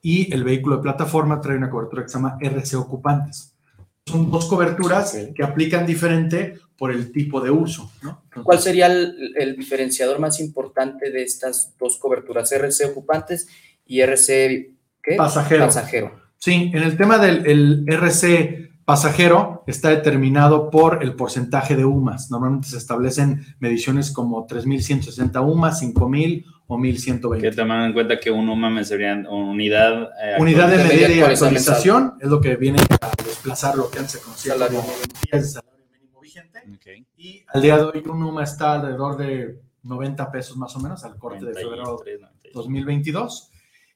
y 0.00 0.32
el 0.32 0.42
vehículo 0.42 0.76
de 0.76 0.82
plataforma 0.84 1.38
trae 1.38 1.58
una 1.58 1.68
cobertura 1.68 2.02
que 2.02 2.08
se 2.08 2.16
llama 2.16 2.38
RC 2.40 2.76
ocupantes. 2.76 3.57
Son 4.08 4.30
dos 4.30 4.46
coberturas 4.46 5.16
que 5.34 5.42
aplican 5.42 5.86
diferente 5.86 6.58
por 6.76 6.92
el 6.92 7.12
tipo 7.12 7.40
de 7.40 7.50
uso. 7.50 7.90
¿no? 8.02 8.22
¿Cuál 8.42 8.60
sería 8.60 8.86
el, 8.86 9.34
el 9.36 9.56
diferenciador 9.56 10.18
más 10.18 10.40
importante 10.40 11.10
de 11.10 11.22
estas 11.22 11.74
dos 11.78 11.98
coberturas, 11.98 12.50
RC 12.52 12.86
ocupantes 12.86 13.48
y 13.86 14.00
RC 14.00 14.70
¿qué? 15.02 15.16
Pasajero. 15.16 15.66
pasajero? 15.66 16.20
Sí, 16.38 16.70
en 16.72 16.82
el 16.82 16.96
tema 16.96 17.18
del 17.18 17.46
el 17.46 17.84
RC 17.88 18.67
pasajero 18.88 19.64
está 19.66 19.90
determinado 19.90 20.70
por 20.70 21.02
el 21.02 21.14
porcentaje 21.14 21.76
de 21.76 21.84
UMAS. 21.84 22.30
Normalmente 22.30 22.68
se 22.68 22.78
establecen 22.78 23.44
mediciones 23.58 24.10
como 24.10 24.46
3.160 24.46 25.46
UMAS, 25.46 25.82
5.000 25.82 26.46
o 26.68 26.80
Que 26.80 26.82
1.120. 26.94 27.54
toman 27.54 27.82
en 27.84 27.92
cuenta 27.92 28.18
que 28.18 28.30
un 28.30 28.48
UMA 28.48 28.70
me 28.70 28.82
sería 28.86 29.12
unidad. 29.28 30.04
eh, 30.22 30.36
Unidad 30.40 30.70
de 30.70 30.78
medida 30.78 31.10
y 31.10 31.20
Actualización 31.20 32.14
es 32.18 32.30
lo 32.30 32.40
que 32.40 32.56
viene 32.56 32.78
a 33.02 33.10
desplazar 33.22 33.76
lo 33.76 33.90
que 33.90 33.98
antes 33.98 34.12
se 34.12 34.20
conocía 34.22 34.54
Salario 34.54 34.80
como 34.80 34.90
salario 35.42 35.84
mínimo 35.92 36.20
vigente. 36.22 36.58
Ok. 36.74 37.06
Y 37.18 37.44
al 37.46 37.60
día 37.60 37.76
de 37.76 37.82
hoy 37.82 38.02
un 38.08 38.22
UMA 38.22 38.42
está 38.44 38.72
alrededor 38.72 39.18
de 39.18 39.60
90 39.82 40.32
pesos 40.32 40.56
más 40.56 40.74
o 40.76 40.80
menos 40.80 41.04
al 41.04 41.18
corte 41.18 41.44
de 41.44 41.52
febrero 41.52 41.84
93, 41.84 42.20
93. 42.22 42.54
2022. 42.54 43.50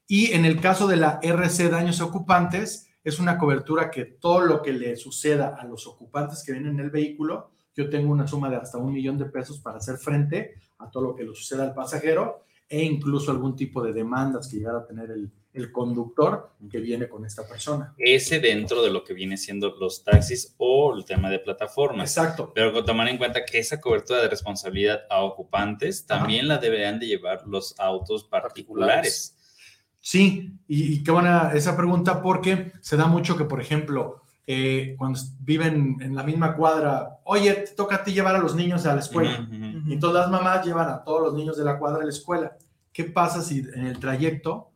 Y 0.07 0.33
en 0.33 0.45
el 0.45 0.61
caso 0.61 0.87
de 0.87 0.97
la 0.97 1.19
RC 1.23 1.71
daños 1.71 2.03
ocupantes, 2.03 2.91
es 3.05 3.19
una 3.19 3.38
cobertura 3.38 3.91
que 3.91 4.05
todo 4.05 4.41
lo 4.41 4.62
que 4.62 4.73
le 4.73 4.97
suceda 4.97 5.57
a 5.59 5.65
los 5.65 5.87
ocupantes 5.87 6.43
que 6.45 6.53
vienen 6.53 6.75
en 6.75 6.81
el 6.81 6.91
vehículo, 6.91 7.51
yo 7.75 7.88
tengo 7.88 8.12
una 8.12 8.27
suma 8.27 8.51
de 8.51 8.57
hasta 8.57 8.79
un 8.79 8.93
millón 8.93 9.19
de 9.19 9.27
pesos 9.27 9.59
para 9.59 9.79
hacer 9.79 9.97
frente 9.97 10.55
a 10.79 10.91
todo 10.91 11.05
lo 11.05 11.15
que 11.15 11.25
le 11.25 11.35
suceda 11.35 11.65
al 11.65 11.75
pasajero 11.75 12.45
e 12.69 12.83
incluso 12.83 13.31
algún 13.31 13.57
tipo 13.57 13.83
de 13.83 13.93
demandas 13.93 14.49
que 14.49 14.59
llegara 14.59 14.79
a 14.79 14.87
tener 14.87 15.11
el, 15.11 15.31
el 15.53 15.71
conductor 15.71 16.51
que 16.71 16.79
viene 16.79 17.09
con 17.09 17.27
esta 17.27 17.47
persona. 17.47 17.95
Ese 17.99 18.41
dentro 18.41 18.83
de 18.83 18.91
lo 18.91 19.05
que 19.05 19.12
viene 19.12 19.37
siendo 19.37 19.75
los 19.79 20.03
taxis 20.03 20.55
o 20.57 20.95
el 20.97 21.05
tema 21.05 21.29
de 21.29 21.38
plataformas. 21.38 22.17
Exacto. 22.17 22.53
Pero 22.55 22.73
con 22.73 22.85
tomar 22.85 23.09
en 23.09 23.19
cuenta 23.19 23.45
que 23.45 23.59
esa 23.59 23.81
cobertura 23.81 24.23
de 24.23 24.29
responsabilidad 24.29 25.03
a 25.11 25.23
ocupantes 25.23 26.07
también 26.07 26.49
la 26.49 26.59
deberían 26.59 26.99
de 26.99 27.07
llevar 27.07 27.47
los 27.47 27.79
autos 27.79 28.25
particulares. 28.25 29.37
Sí, 30.05 30.53
y, 30.67 30.95
y 30.95 31.03
qué 31.05 31.11
buena 31.12 31.53
esa 31.55 31.77
pregunta 31.77 32.21
porque 32.21 32.73
se 32.81 32.97
da 32.97 33.07
mucho 33.07 33.37
que, 33.37 33.45
por 33.45 33.61
ejemplo, 33.61 34.21
eh, 34.49 34.97
cuando 34.99 35.21
viven 35.41 35.97
en 36.01 36.17
la 36.17 36.25
misma 36.25 36.57
cuadra, 36.57 37.21
oye, 37.25 37.53
te 37.55 37.71
toca 37.77 37.97
a 37.97 38.05
ti 38.05 38.12
llevar 38.12 38.35
a 38.35 38.38
los 38.41 38.57
niños 38.57 38.85
a 38.85 38.95
la 38.95 39.01
escuela. 39.01 39.49
Y 39.87 39.99
todas 40.01 40.17
las 40.25 40.31
mamás 40.31 40.67
llevan 40.67 40.88
a 40.88 41.05
todos 41.05 41.23
los 41.23 41.35
niños 41.35 41.57
de 41.57 41.65
la 41.65 41.79
cuadra 41.79 42.01
a 42.03 42.05
la 42.05 42.11
escuela. 42.11 42.57
¿Qué 42.93 43.05
pasa 43.05 43.41
si 43.43 43.61
en 43.61 43.87
el 43.87 43.99
trayecto 44.01 44.71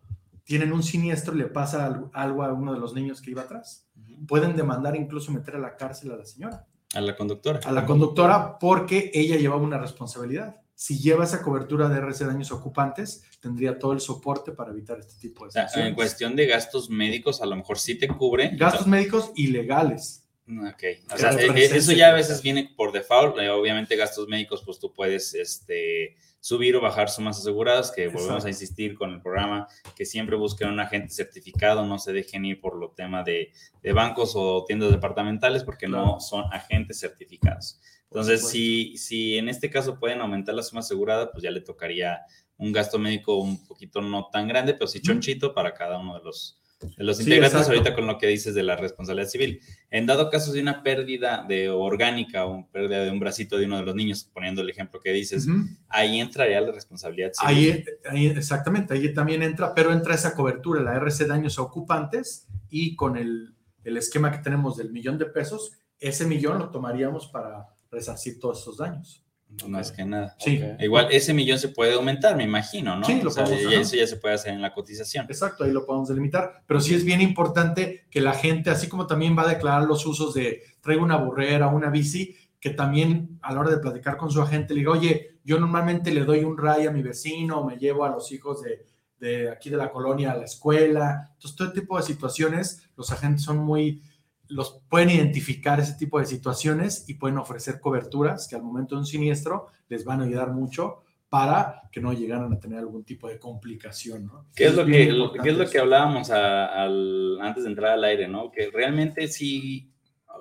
tienen 0.44 0.72
un 0.72 0.84
siniestro 0.84 1.34
y 1.34 1.38
le 1.38 1.46
pasa 1.46 1.86
al- 1.86 2.08
algo 2.12 2.44
a 2.44 2.52
uno 2.52 2.72
de 2.72 2.78
los 2.78 2.94
niños 2.94 3.20
que 3.20 3.32
iba 3.32 3.42
atrás? 3.42 3.84
Pueden 4.28 4.54
demandar 4.54 4.94
incluso 4.94 5.32
meter 5.32 5.56
a 5.56 5.58
la 5.58 5.76
cárcel 5.76 6.12
a 6.12 6.16
la 6.16 6.24
señora, 6.24 6.64
A 6.94 7.00
la 7.00 7.16
conductora. 7.16 7.58
a 7.64 7.72
la 7.72 7.84
conductora, 7.84 8.58
porque 8.60 9.10
ella 9.12 9.36
llevaba 9.36 9.60
una 9.60 9.78
responsabilidad. 9.78 10.56
Si 10.78 10.98
lleva 10.98 11.24
esa 11.24 11.42
cobertura 11.42 11.88
de 11.88 11.96
RC 11.96 12.26
daños 12.26 12.52
ocupantes, 12.52 13.22
tendría 13.40 13.78
todo 13.78 13.92
el 13.94 14.00
soporte 14.00 14.52
para 14.52 14.72
evitar 14.72 14.98
este 14.98 15.14
tipo 15.18 15.44
de 15.44 15.48
O 15.48 15.50
sea, 15.50 15.86
en 15.86 15.94
cuestión 15.94 16.36
de 16.36 16.46
gastos 16.46 16.90
médicos, 16.90 17.40
a 17.40 17.46
lo 17.46 17.56
mejor 17.56 17.78
sí 17.78 17.98
te 17.98 18.06
cubre. 18.08 18.50
Gastos 18.56 18.86
médicos 18.86 19.32
ilegales. 19.36 20.22
Ok, 20.48 20.82
o 21.12 21.16
sea, 21.16 21.30
eh, 21.32 21.48
represente- 21.48 21.76
eso 21.78 21.92
ya 21.92 22.10
a 22.10 22.14
veces 22.14 22.42
viene 22.42 22.70
por 22.76 22.92
default. 22.92 23.38
eh, 23.38 23.48
Obviamente, 23.48 23.96
gastos 23.96 24.28
médicos, 24.28 24.62
pues 24.64 24.78
tú 24.78 24.92
puedes 24.92 25.34
este, 25.34 26.14
subir 26.40 26.76
o 26.76 26.80
bajar 26.82 27.08
sumas 27.08 27.38
aseguradas, 27.40 27.90
que 27.90 28.06
volvemos 28.08 28.26
Exacto. 28.26 28.46
a 28.46 28.50
insistir 28.50 28.94
con 28.96 29.12
el 29.14 29.22
programa, 29.22 29.66
que 29.96 30.04
siempre 30.04 30.36
busquen 30.36 30.68
un 30.68 30.78
agente 30.78 31.08
certificado, 31.12 31.86
no 31.86 31.98
se 31.98 32.12
dejen 32.12 32.44
ir 32.44 32.60
por 32.60 32.76
lo 32.76 32.90
tema 32.90 33.22
de, 33.24 33.50
de 33.82 33.92
bancos 33.92 34.34
o 34.36 34.64
tiendas 34.66 34.90
departamentales, 34.92 35.64
porque 35.64 35.88
no 35.88 36.20
son 36.20 36.44
agentes 36.52 37.00
certificados. 37.00 37.80
Entonces, 38.10 38.48
si, 38.48 38.96
si 38.96 39.36
en 39.36 39.48
este 39.48 39.68
caso 39.70 39.98
pueden 39.98 40.20
aumentar 40.20 40.54
la 40.54 40.62
suma 40.62 40.80
asegurada, 40.80 41.32
pues 41.32 41.42
ya 41.42 41.50
le 41.50 41.60
tocaría 41.60 42.20
un 42.56 42.72
gasto 42.72 42.98
médico 42.98 43.36
un 43.38 43.66
poquito 43.66 44.00
no 44.00 44.28
tan 44.32 44.48
grande, 44.48 44.72
pero 44.74 44.86
sí 44.86 45.00
chonchito 45.00 45.52
para 45.52 45.74
cada 45.74 45.98
uno 45.98 46.16
de 46.16 46.24
los, 46.24 46.62
de 46.96 47.04
los 47.04 47.18
Sí, 47.18 47.24
integrantes 47.24 47.52
exacto. 47.60 47.72
ahorita 47.78 47.94
con 47.94 48.06
lo 48.06 48.16
que 48.16 48.28
dices 48.28 48.54
de 48.54 48.62
la 48.62 48.76
responsabilidad 48.76 49.28
civil. 49.28 49.60
En 49.90 50.06
dado 50.06 50.30
caso 50.30 50.52
de 50.52 50.62
una 50.62 50.82
pérdida 50.82 51.44
de 51.46 51.68
orgánica 51.68 52.46
o 52.46 52.66
pérdida 52.70 53.04
de 53.04 53.10
un 53.10 53.18
bracito 53.18 53.58
de 53.58 53.66
uno 53.66 53.76
de 53.76 53.82
los 53.82 53.94
niños, 53.94 54.24
poniendo 54.32 54.62
el 54.62 54.70
ejemplo 54.70 55.00
que 55.00 55.12
dices, 55.12 55.46
Ujú. 55.46 55.66
ahí 55.88 56.18
entraría 56.20 56.60
la 56.62 56.72
responsabilidad 56.72 57.32
civil. 57.34 57.56
Ahí, 57.56 57.84
ahí, 58.08 58.26
exactamente, 58.28 58.94
ahí 58.94 59.12
también 59.12 59.42
entra, 59.42 59.74
pero 59.74 59.92
entra 59.92 60.14
esa 60.14 60.34
cobertura, 60.34 60.80
la 60.80 60.94
RC 60.94 61.26
daños 61.26 61.58
a 61.58 61.62
ocupantes 61.62 62.46
y 62.70 62.96
con 62.96 63.16
el, 63.18 63.54
el 63.84 63.96
esquema 63.98 64.30
que 64.30 64.38
tenemos 64.38 64.76
del 64.78 64.92
millón 64.92 65.18
de 65.18 65.26
pesos, 65.26 65.72
ese 65.98 66.24
millón 66.24 66.58
lo 66.58 66.70
tomaríamos 66.70 67.26
para 67.26 67.66
resarcir 67.90 68.38
todos 68.38 68.60
esos 68.60 68.76
daños. 68.78 69.22
Más 69.68 69.92
que 69.92 70.04
nada. 70.04 70.36
Sí. 70.40 70.60
Igual 70.80 71.08
ese 71.12 71.32
millón 71.32 71.58
se 71.58 71.68
puede 71.68 71.94
aumentar, 71.94 72.36
me 72.36 72.42
imagino, 72.42 72.96
¿no? 72.96 73.06
Sí, 73.06 73.20
lo 73.22 73.30
O 73.30 73.32
sea, 73.32 73.44
podemos, 73.44 73.72
ajá. 73.72 73.80
eso 73.80 73.96
ya 73.96 74.06
se 74.06 74.16
puede 74.16 74.34
hacer 74.34 74.52
en 74.52 74.60
la 74.60 74.74
cotización. 74.74 75.24
exacto, 75.28 75.64
ahí 75.64 75.70
lo 75.70 75.86
podemos 75.86 76.08
delimitar, 76.08 76.64
pero 76.66 76.80
sí 76.80 76.94
es 76.94 77.04
bien 77.04 77.20
importante 77.20 78.06
que 78.10 78.20
la 78.20 78.34
gente, 78.34 78.70
así 78.70 78.88
como 78.88 79.06
también 79.06 79.38
va 79.38 79.42
a 79.42 79.48
declarar 79.48 79.84
los 79.84 80.04
usos 80.04 80.34
de 80.34 80.62
traigo 80.80 81.04
una 81.04 81.16
burrera, 81.16 81.68
una 81.68 81.90
bici, 81.90 82.34
que 82.58 82.70
también 82.70 83.38
a 83.42 83.54
la 83.54 83.60
hora 83.60 83.70
de 83.70 83.78
platicar 83.78 84.16
con 84.16 84.30
su 84.30 84.42
agente 84.42 84.74
le 84.74 84.80
diga, 84.80 84.92
oye, 84.92 85.38
yo 85.44 85.60
normalmente 85.60 86.10
le 86.12 86.24
doy 86.24 86.42
un 86.42 86.58
ray 86.58 86.86
a 86.86 86.90
mi 86.90 87.02
vecino, 87.02 87.64
me 87.64 87.76
llevo 87.76 88.04
a 88.04 88.10
los 88.10 88.32
hijos 88.32 88.62
de, 88.62 88.84
de 89.20 89.48
aquí 89.50 89.70
de 89.70 89.76
la 89.76 89.90
colonia 89.92 90.32
a 90.32 90.36
la 90.36 90.44
escuela. 90.44 91.30
Entonces, 91.34 91.56
todo 91.56 91.72
tipo 91.72 91.96
de 91.96 92.02
situaciones, 92.02 92.88
los 92.96 93.12
agentes 93.12 93.44
son 93.44 93.58
muy, 93.58 94.02
los 94.48 94.80
pueden 94.88 95.10
identificar 95.10 95.80
ese 95.80 95.94
tipo 95.94 96.18
de 96.18 96.26
situaciones 96.26 97.08
y 97.08 97.14
pueden 97.14 97.38
ofrecer 97.38 97.80
coberturas 97.80 98.46
que 98.48 98.56
al 98.56 98.62
momento 98.62 98.94
de 98.94 99.00
un 99.00 99.06
siniestro 99.06 99.66
les 99.88 100.04
van 100.04 100.20
a 100.20 100.24
ayudar 100.24 100.52
mucho 100.52 101.02
para 101.28 101.82
que 101.90 102.00
no 102.00 102.12
llegaran 102.12 102.52
a 102.52 102.58
tener 102.60 102.78
algún 102.78 103.04
tipo 103.04 103.28
de 103.28 103.38
complicación, 103.38 104.26
¿no? 104.26 104.46
¿Qué 104.54 104.66
es 104.66 104.74
lo 104.74 104.86
que, 104.86 105.10
lo- 105.12 105.32
qué 105.32 105.50
es 105.50 105.56
lo 105.56 105.68
que 105.68 105.78
hablábamos 105.80 106.30
a- 106.30 106.66
al- 106.84 107.38
antes 107.40 107.64
de 107.64 107.70
entrar 107.70 107.92
al 107.92 108.04
aire, 108.04 108.28
¿no? 108.28 108.50
Que 108.50 108.70
realmente 108.70 109.26
si, 109.28 109.90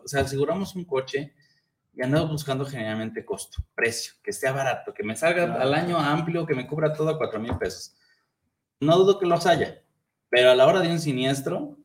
o 0.03 0.07
sea, 0.07 0.21
aseguramos 0.21 0.75
un 0.75 0.85
coche 0.85 1.33
y 1.95 2.03
andamos 2.03 2.29
buscando 2.29 2.65
generalmente 2.65 3.25
costo, 3.25 3.63
precio, 3.73 4.13
que 4.23 4.29
esté 4.31 4.51
barato, 4.51 4.93
que 4.93 5.03
me 5.03 5.15
salga 5.15 5.45
Claro. 5.45 5.61
al 5.61 5.73
año 5.73 5.97
amplio, 5.97 6.45
que 6.45 6.53
me 6.53 6.67
cubra 6.67 6.93
todo 6.93 7.09
a 7.09 7.17
cuatro 7.17 7.39
mil 7.39 7.57
pesos. 7.57 7.95
No 8.79 8.97
dudo 8.97 9.17
que 9.17 9.25
los 9.25 9.45
haya, 9.47 9.81
pero 10.29 10.51
a 10.51 10.55
la 10.55 10.67
hora 10.67 10.81
de 10.81 10.91
un 10.91 10.99
siniestro, 10.99 11.77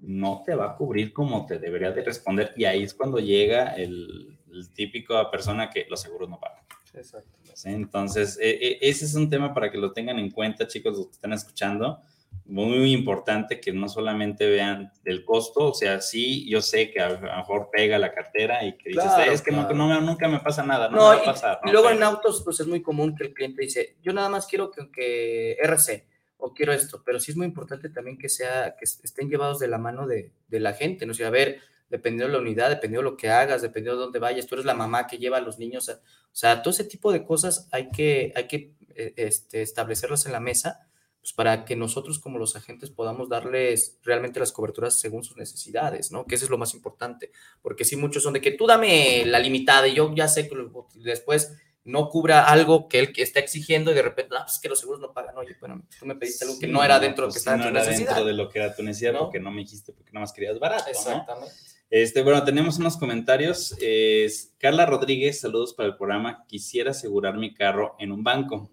no 0.00 0.42
te 0.46 0.54
va 0.54 0.66
a 0.72 0.76
cubrir 0.76 1.12
como 1.12 1.44
te 1.46 1.58
debería 1.58 1.90
de 1.90 2.02
responder 2.04 2.52
y 2.56 2.64
ahí 2.64 2.82
es 2.84 2.94
cuando 2.94 3.18
llega 3.18 3.74
el, 3.74 4.38
el 4.52 4.72
típico 4.72 5.28
persona 5.30 5.68
que 5.70 5.86
los 5.90 6.00
seguros 6.00 6.28
no 6.28 6.38
pagan. 6.38 6.62
Exacto. 6.94 7.30
¿sí? 7.54 7.68
Entonces, 7.70 8.38
e- 8.40 8.50
e- 8.50 8.78
ese 8.82 9.04
es 9.04 9.14
un 9.14 9.28
tema 9.28 9.52
para 9.52 9.70
que 9.70 9.78
lo 9.78 9.92
tengan 9.92 10.18
en 10.18 10.30
cuenta, 10.30 10.66
chicos, 10.66 10.96
los 10.96 11.06
que 11.08 11.12
están 11.12 11.32
escuchando. 11.32 12.00
Muy 12.44 12.92
importante 12.92 13.60
que 13.60 13.72
no 13.72 13.88
solamente 13.88 14.48
vean 14.48 14.90
el 15.04 15.24
costo, 15.24 15.68
o 15.70 15.74
sea, 15.74 16.00
sí, 16.00 16.48
yo 16.48 16.62
sé 16.62 16.90
que 16.90 17.00
a 17.00 17.10
lo 17.10 17.20
mejor 17.20 17.68
pega 17.70 17.98
la 17.98 18.12
cartera 18.12 18.64
y 18.64 18.72
que 18.78 18.90
dices, 18.90 19.04
Claro, 19.04 19.32
es 19.32 19.42
que 19.42 19.50
no- 19.50 19.70
no, 19.72 20.00
nunca 20.00 20.28
me 20.28 20.38
pasa 20.40 20.62
nada, 20.62 20.88
no, 20.88 20.96
No, 20.96 21.10
me 21.10 21.16
va 21.16 21.22
a 21.22 21.24
pasar. 21.24 21.60
y 21.62 21.66
¿no? 21.66 21.72
luego 21.72 21.88
Pero- 21.88 21.98
en 21.98 22.02
autos, 22.04 22.42
pues 22.44 22.58
es 22.60 22.66
muy 22.66 22.80
común 22.82 23.14
que 23.16 23.24
el 23.24 23.34
cliente 23.34 23.62
dice, 23.62 23.96
yo 24.02 24.12
nada 24.14 24.28
más 24.30 24.46
quiero 24.46 24.70
que, 24.70 24.90
que 24.90 25.56
RC 25.62 26.06
o 26.38 26.54
quiero 26.54 26.72
esto, 26.72 27.02
pero 27.04 27.20
sí 27.20 27.32
es 27.32 27.36
muy 27.36 27.46
importante 27.46 27.90
también 27.90 28.16
que 28.16 28.28
sea, 28.28 28.76
que 28.76 28.84
estén 28.84 29.28
llevados 29.28 29.58
de 29.58 29.68
la 29.68 29.78
mano 29.78 30.06
de, 30.06 30.32
de 30.48 30.60
la 30.60 30.72
gente, 30.72 31.04
¿no? 31.04 31.12
O 31.12 31.14
sea, 31.14 31.28
a 31.28 31.30
ver, 31.30 31.60
dependiendo 31.90 32.26
de 32.26 32.32
la 32.32 32.38
unidad, 32.38 32.70
dependiendo 32.70 33.04
de 33.04 33.10
lo 33.10 33.16
que 33.16 33.30
hagas, 33.30 33.62
dependiendo 33.62 33.98
de 33.98 34.04
dónde 34.04 34.18
vayas, 34.18 34.46
tú 34.46 34.54
eres 34.54 34.64
la 34.64 34.74
mamá 34.74 35.06
que 35.06 35.18
lleva 35.18 35.38
a 35.38 35.40
los 35.42 35.58
niños, 35.58 35.88
o 35.88 36.00
sea, 36.32 36.62
todo 36.62 36.72
ese 36.72 36.84
tipo 36.84 37.12
de 37.12 37.24
cosas 37.24 37.68
hay 37.72 37.90
que, 37.90 38.32
hay 38.36 38.46
que 38.46 38.74
eh, 38.94 39.14
este, 39.16 39.62
establecerlas 39.62 40.26
en 40.26 40.32
la 40.32 40.40
mesa, 40.40 40.88
pues 41.20 41.32
para 41.32 41.64
que 41.64 41.74
nosotros 41.76 42.20
como 42.20 42.38
los 42.38 42.54
agentes 42.56 42.90
podamos 42.90 43.28
darles 43.28 43.98
realmente 44.04 44.38
las 44.38 44.52
coberturas 44.52 45.00
según 45.00 45.24
sus 45.24 45.36
necesidades, 45.36 46.12
¿no? 46.12 46.24
Que 46.26 46.36
eso 46.36 46.44
es 46.44 46.50
lo 46.50 46.58
más 46.58 46.74
importante, 46.74 47.32
porque 47.60 47.84
sí 47.84 47.96
muchos 47.96 48.22
son 48.22 48.34
de 48.34 48.40
que 48.40 48.52
tú 48.52 48.66
dame 48.66 49.24
la 49.26 49.40
limitada 49.40 49.88
y 49.88 49.94
yo 49.94 50.14
ya 50.14 50.28
sé 50.28 50.48
que 50.48 50.56
después 50.94 51.56
no 51.84 52.08
cubra 52.08 52.44
algo 52.44 52.88
que 52.88 52.98
él 52.98 53.12
que 53.12 53.22
está 53.22 53.40
exigiendo 53.40 53.90
y 53.90 53.94
de 53.94 54.02
repente, 54.02 54.34
ah, 54.38 54.44
pues 54.44 54.58
que 54.60 54.68
los 54.68 54.78
seguros 54.78 55.00
no 55.00 55.12
pagan. 55.12 55.36
Oye, 55.38 55.56
bueno, 55.58 55.82
tú 55.98 56.06
me 56.06 56.14
pediste 56.16 56.44
algo 56.44 56.58
que 56.58 56.66
Sí, 56.66 56.72
no 56.72 56.84
era 56.84 56.98
dentro 57.00 57.22
de 57.24 57.28
lo 57.28 57.32
pues 57.32 57.34
que 57.34 57.38
estaba 57.38 57.56
no 57.56 57.64
era 57.68 57.80
necesidad. 57.80 58.08
dentro 58.08 58.24
de 58.26 58.32
lo 58.34 58.48
que 58.48 58.58
era 58.58 58.74
tu 58.74 58.82
necesidad, 58.82 59.12
¿No? 59.14 59.18
porque 59.20 59.40
no 59.40 59.50
me 59.50 59.62
dijiste, 59.62 59.92
porque 59.92 60.12
nada 60.12 60.24
más 60.24 60.32
querías 60.32 60.58
barato, 60.58 60.84
¿no? 60.84 60.90
Exactamente. 60.90 61.54
Este, 61.90 62.22
bueno, 62.22 62.44
tenemos 62.44 62.78
unos 62.78 62.98
comentarios. 62.98 63.74
Es, 63.80 64.54
Carla 64.58 64.84
Rodríguez, 64.84 65.40
saludos 65.40 65.72
para 65.72 65.88
el 65.88 65.96
programa. 65.96 66.44
Quisiera 66.46 66.90
asegurar 66.90 67.38
mi 67.38 67.54
carro 67.54 67.96
en 67.98 68.12
un 68.12 68.22
banco. 68.22 68.70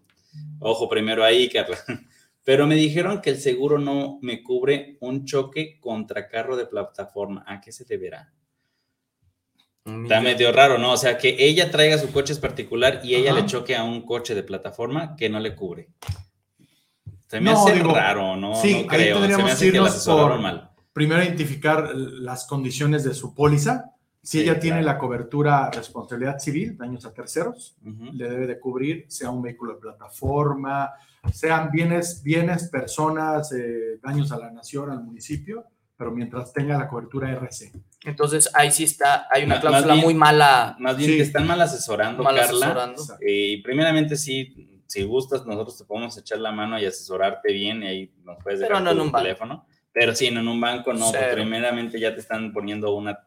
Ojo 0.59 0.89
primero 0.89 1.23
ahí, 1.23 1.49
Carla. 1.49 1.77
Pero 2.43 2.67
me 2.67 2.75
dijeron 2.75 3.21
que 3.21 3.29
el 3.29 3.39
seguro 3.39 3.79
no 3.79 4.19
me 4.21 4.43
cubre 4.43 4.97
un 4.99 5.25
choque 5.25 5.79
contra 5.79 6.27
carro 6.27 6.57
de 6.57 6.65
plataforma. 6.67 7.43
¿A 7.47 7.61
qué 7.61 7.71
se 7.71 7.85
deberá? 7.85 8.33
Está 9.85 10.19
medio 10.19 10.51
raro, 10.51 10.79
¿no? 10.79 10.93
O 10.93 10.97
sea, 10.97 11.15
que 11.19 11.35
ella 11.37 11.69
traiga 11.69 11.99
su 11.99 12.11
coche 12.11 12.33
es 12.33 12.39
particular 12.39 13.01
y 13.03 13.13
ella 13.13 13.31
Ajá. 13.33 13.41
le 13.41 13.45
choque 13.45 13.75
a 13.75 13.83
un 13.83 14.01
coche 14.01 14.33
de 14.33 14.41
plataforma 14.41 15.15
que 15.15 15.29
no 15.29 15.39
le 15.39 15.55
cubre. 15.55 15.89
Se 17.27 17.39
me 17.39 17.51
No, 17.51 17.61
hace 17.63 17.73
digo, 17.73 17.93
raro, 17.93 18.35
¿no? 18.35 18.55
sí, 18.55 18.71
no 18.71 18.77
ahí 18.79 18.87
creo. 18.87 19.15
Se 19.17 19.21
me 19.21 19.27
tendríamos 19.27 19.51
hace 19.51 19.65
que 19.65 19.71
que 19.71 19.77
la 19.77 19.83
irnos 19.83 19.95
asesoraron 19.95 20.29
por- 20.31 20.41
mal. 20.41 20.71
Primero 20.91 21.21
identificar 21.23 21.91
las 21.95 22.47
condiciones 22.47 23.03
de 23.03 23.13
su 23.13 23.35
póliza. 23.35 23.91
Si 24.23 24.39
Sí, 24.39 24.43
ella 24.43 24.59
tiene 24.59 24.81
claro. 24.81 24.93
la 24.95 24.97
cobertura 24.97 25.69
responsabilidad 25.69 26.39
civil, 26.39 26.75
daños 26.75 27.05
a 27.05 27.13
terceros, 27.13 27.75
Ujú. 27.85 28.05
le 28.11 28.27
debe 28.27 28.47
de 28.47 28.59
cubrir, 28.59 29.05
sea 29.07 29.29
un 29.29 29.43
vehículo 29.43 29.75
de 29.75 29.81
plataforma, 29.81 30.93
sean 31.31 31.69
bienes, 31.69 32.23
bienes, 32.23 32.69
personas, 32.69 33.51
eh, 33.51 33.99
daños 34.01 34.31
a 34.31 34.37
la 34.39 34.49
nación, 34.49 34.89
al 34.89 35.03
municipio, 35.03 35.65
pero 35.97 36.11
mientras 36.11 36.51
tenga 36.53 36.77
la 36.77 36.87
cobertura 36.87 37.31
RC. 37.31 37.71
Entonces 38.03 38.49
ahí 38.53 38.71
sí 38.71 38.83
está, 38.83 39.27
hay 39.31 39.43
una 39.43 39.59
cláusula 39.61 39.93
bien- 39.93 40.05
muy 40.05 40.13
mala, 40.13 40.75
Más 40.79 40.97
bien 40.97 41.11
Sí. 41.11 41.17
te 41.17 41.23
están 41.23 41.47
mal 41.47 41.61
asesorando, 41.61 42.21
mal 42.23 42.35
Carla. 42.35 42.49
asesorando. 42.67 43.01
Eh, 43.21 43.31
Y 43.53 43.61
primeramente, 43.61 44.15
sí, 44.17 44.81
si 44.87 45.03
gustas, 45.03 45.45
nosotros 45.45 45.77
te 45.77 45.85
podemos 45.85 46.17
echar 46.17 46.39
la 46.39 46.51
mano 46.51 46.79
y 46.79 46.85
asesorarte 46.85 47.51
bien 47.53 47.83
y 47.83 47.87
ahí 47.87 48.13
nos 48.23 48.37
puedes 48.43 48.59
Pero 48.59 48.69
dejar 48.77 48.83
no 48.83 48.91
en 48.91 48.99
un 48.99 49.11
banco. 49.11 49.23
teléfono. 49.23 49.65
Pero 49.93 50.13
sí, 50.13 50.29
no 50.29 50.41
en 50.41 50.47
un 50.49 50.59
banco, 50.59 50.93
no, 50.93 51.09
Cero. 51.11 51.31
primeramente 51.33 51.99
ya 51.99 52.13
te 52.13 52.19
están 52.19 52.51
poniendo 52.51 52.93
una, 52.93 53.19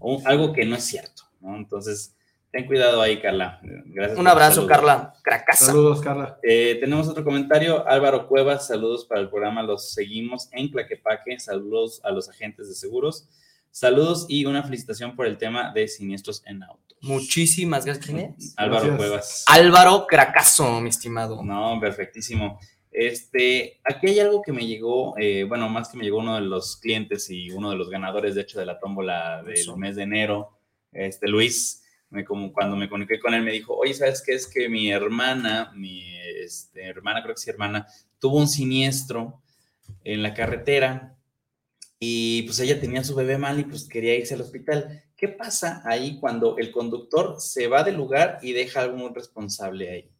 un- 0.00 0.20
algo 0.26 0.52
que 0.52 0.64
no 0.64 0.74
es 0.74 0.84
cierto, 0.84 1.22
¿no? 1.40 1.56
Entonces, 1.56 2.16
ten 2.50 2.66
cuidado 2.66 3.00
ahí, 3.00 3.20
Carla. 3.20 3.60
Gracias. 3.62 4.18
Un 4.18 4.26
abrazo. 4.26 4.66
Carla. 4.66 5.14
Cracaza. 5.22 5.66
Saludos, 5.66 6.00
Carla. 6.00 6.38
Eh, 6.42 6.76
tenemos 6.80 7.08
otro 7.08 7.24
comentario. 7.24 7.86
Álvaro 7.86 8.26
Cuevas, 8.26 8.66
saludos 8.66 9.04
para 9.04 9.20
el 9.20 9.28
programa. 9.28 9.62
Los 9.62 9.92
seguimos 9.92 10.48
en 10.52 10.68
Claquepaque. 10.70 11.38
Saludos 11.38 12.00
a 12.04 12.10
los 12.10 12.28
agentes 12.28 12.68
de 12.68 12.74
seguros. 12.74 13.28
Saludos 13.70 14.26
y 14.28 14.44
una 14.44 14.62
felicitación 14.62 15.14
por 15.14 15.26
el 15.26 15.38
tema 15.38 15.72
de 15.72 15.88
siniestros 15.88 16.42
en 16.46 16.62
autos. 16.62 16.98
Muchísimas 17.02 17.84
gracias. 17.84 18.06
¿Quién 18.06 18.18
es? 18.18 18.54
Álvaro 18.56 18.86
Gracias. 18.86 18.96
Cuevas. 18.96 19.44
Álvaro 19.46 20.06
Cracazo, 20.08 20.80
mi 20.80 20.88
estimado. 20.88 21.44
No, 21.44 21.78
perfectísimo. 21.80 22.58
Este, 22.90 23.80
aquí 23.84 24.08
hay 24.08 24.20
algo 24.20 24.42
que 24.42 24.52
me 24.52 24.66
llegó, 24.66 25.16
eh, 25.18 25.44
bueno, 25.44 25.68
más 25.68 25.88
que 25.90 25.96
me 25.98 26.04
llegó 26.04 26.18
uno 26.18 26.34
de 26.34 26.40
los 26.40 26.78
clientes 26.78 27.30
y 27.30 27.50
uno 27.52 27.70
de 27.70 27.76
los 27.76 27.90
ganadores, 27.90 28.34
de 28.34 28.40
hecho, 28.40 28.58
de 28.58 28.66
la 28.66 28.80
tómbola 28.80 29.42
del 29.44 29.54
Eso. 29.54 29.76
mes 29.76 29.94
de 29.94 30.02
enero, 30.02 30.58
este 30.90 31.28
Luis, 31.28 31.84
me, 32.10 32.24
como 32.24 32.52
cuando 32.52 32.76
me 32.76 32.88
comuniqué 32.88 33.18
con 33.18 33.34
él, 33.34 33.42
me 33.42 33.52
dijo, 33.52 33.74
oye, 33.74 33.94
¿sabes 33.94 34.22
qué? 34.24 34.34
Es 34.34 34.46
que 34.46 34.68
mi 34.68 34.90
hermana, 34.90 35.72
mi 35.74 36.02
este, 36.42 36.84
hermana, 36.84 37.22
creo 37.22 37.34
que 37.34 37.40
sí, 37.40 37.50
hermana, 37.50 37.86
tuvo 38.18 38.38
un 38.38 38.48
siniestro 38.48 39.42
en 40.04 40.22
la 40.22 40.34
carretera 40.34 41.16
y 41.98 42.42
pues 42.42 42.60
ella 42.60 42.80
tenía 42.80 43.00
a 43.00 43.04
su 43.04 43.14
bebé 43.14 43.38
mal 43.38 43.58
y 43.58 43.64
pues 43.64 43.88
quería 43.88 44.16
irse 44.16 44.34
al 44.34 44.40
hospital. 44.40 45.02
¿Qué 45.16 45.28
pasa 45.28 45.82
ahí 45.84 46.18
cuando 46.20 46.56
el 46.58 46.70
conductor 46.70 47.40
se 47.40 47.66
va 47.66 47.82
del 47.82 47.96
lugar 47.96 48.38
y 48.42 48.52
deja 48.52 48.80
a 48.80 48.84
algún 48.84 49.14
responsable 49.14 49.90
ahí? 49.90 50.10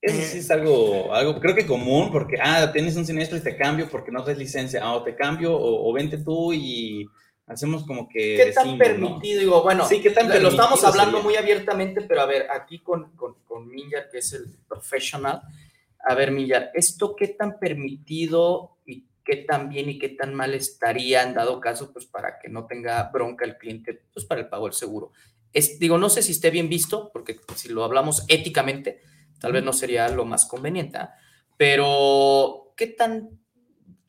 Eso 0.00 0.20
sí 0.32 0.38
es 0.38 0.50
algo, 0.50 1.14
algo 1.14 1.38
creo 1.38 1.54
que 1.54 1.66
común, 1.66 2.10
porque, 2.10 2.36
ah, 2.40 2.72
tienes 2.72 2.96
un 2.96 3.06
siniestro 3.06 3.38
y 3.38 3.40
te 3.40 3.56
cambio 3.56 3.88
porque 3.88 4.10
no 4.10 4.24
traes 4.24 4.38
licencia, 4.38 4.82
ah, 4.82 4.94
o 4.94 5.04
te 5.04 5.14
cambio, 5.14 5.54
o, 5.54 5.88
o 5.88 5.92
vente 5.92 6.18
tú 6.18 6.52
y 6.52 7.06
hacemos 7.46 7.84
como 7.84 8.08
que 8.08 8.36
¿Qué 8.36 8.52
tan 8.52 8.78
decimos, 8.78 8.78
¿no? 8.78 8.78
permitido? 8.78 9.40
Digo, 9.40 9.62
bueno, 9.62 9.86
Sí, 9.86 10.00
¿qué 10.00 10.10
tan 10.10 10.28
lo 10.42 10.48
estamos 10.48 10.82
hablando 10.84 11.18
sería? 11.18 11.24
muy 11.24 11.36
abiertamente, 11.36 12.02
pero 12.02 12.22
a 12.22 12.26
ver, 12.26 12.48
aquí 12.50 12.78
con, 12.80 13.16
con, 13.16 13.34
con 13.44 13.70
que 13.70 14.18
es 14.18 14.32
el 14.32 14.46
professional, 14.68 15.42
a 16.04 16.14
ver, 16.14 16.30
Minjar, 16.30 16.70
¿esto 16.74 17.14
qué 17.14 17.28
tan 17.28 17.58
permitido 17.58 18.78
y 18.84 19.06
qué 19.24 19.36
tan 19.36 19.68
bien 19.68 19.90
y 19.90 19.98
qué 19.98 20.08
tan 20.10 20.34
mal 20.34 20.54
estaría 20.54 21.22
en 21.22 21.34
dado 21.34 21.60
caso, 21.60 21.92
pues 21.92 22.06
para 22.06 22.38
que 22.38 22.48
no 22.48 22.66
tenga 22.66 23.02
bronca 23.12 23.44
el 23.44 23.56
cliente, 23.56 24.02
pues 24.12 24.24
para 24.24 24.40
el 24.40 24.48
pago 24.48 24.64
del 24.66 24.74
seguro? 24.74 25.12
Es, 25.52 25.78
digo, 25.78 25.98
no 25.98 26.08
sé 26.08 26.22
si 26.22 26.32
esté 26.32 26.50
bien 26.50 26.68
visto, 26.68 27.10
porque 27.12 27.38
si 27.54 27.68
lo 27.68 27.84
hablamos 27.84 28.24
éticamente, 28.28 29.00
tal 29.38 29.52
vez 29.52 29.62
no 29.62 29.72
sería 29.72 30.08
lo 30.08 30.24
más 30.24 30.46
conveniente, 30.46 30.98
¿ah? 30.98 31.14
pero 31.56 32.72
¿qué 32.76 32.86
tan 32.88 33.41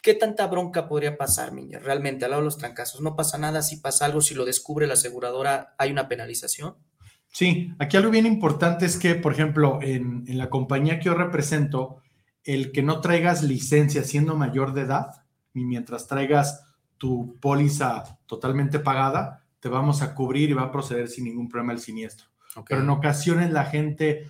¿Qué 0.03 0.13
tanta 0.13 0.47
bronca 0.47 0.89
podría 0.89 1.17
pasar, 1.17 1.53
Miña? 1.53 1.79
Realmente, 1.79 2.25
al 2.25 2.31
lado 2.31 2.41
de 2.41 2.47
los 2.47 2.57
trancazos, 2.57 2.99
no 2.99 3.15
pasa 3.15 3.37
nada. 3.37 3.61
Si 3.61 3.77
pasa 3.77 4.03
algo, 4.03 4.19
si 4.19 4.35
lo 4.35 4.43
descubre 4.43 4.85
la 4.85 4.95
aseguradora, 4.95 5.75
¿hay 5.77 5.91
una 5.91 6.09
penalización? 6.09 6.75
Sí, 7.29 7.73
aquí 7.79 7.95
algo 7.95 8.11
bien 8.11 8.25
importante 8.25 8.85
es 8.85 8.97
que, 8.97 9.15
por 9.15 9.31
ejemplo, 9.31 9.79
en, 9.81 10.25
en 10.27 10.37
la 10.37 10.49
compañía 10.49 10.99
que 10.99 11.05
yo 11.05 11.13
represento, 11.13 12.01
el 12.43 12.73
que 12.73 12.83
no 12.83 12.99
traigas 12.99 13.43
licencia 13.43 14.03
siendo 14.03 14.35
mayor 14.35 14.73
de 14.73 14.81
edad, 14.81 15.23
y 15.53 15.63
mientras 15.63 16.05
traigas 16.05 16.65
tu 16.97 17.37
póliza 17.39 18.19
totalmente 18.25 18.79
pagada, 18.79 19.45
te 19.61 19.69
vamos 19.69 20.01
a 20.01 20.13
cubrir 20.13 20.49
y 20.49 20.53
va 20.53 20.63
a 20.63 20.71
proceder 20.71 21.07
sin 21.07 21.23
ningún 21.23 21.47
problema 21.47 21.71
el 21.71 21.79
siniestro. 21.79 22.27
Pero 22.67 22.81
en 22.81 22.89
ocasiones 22.89 23.51
la 23.51 23.63
gente 23.63 24.27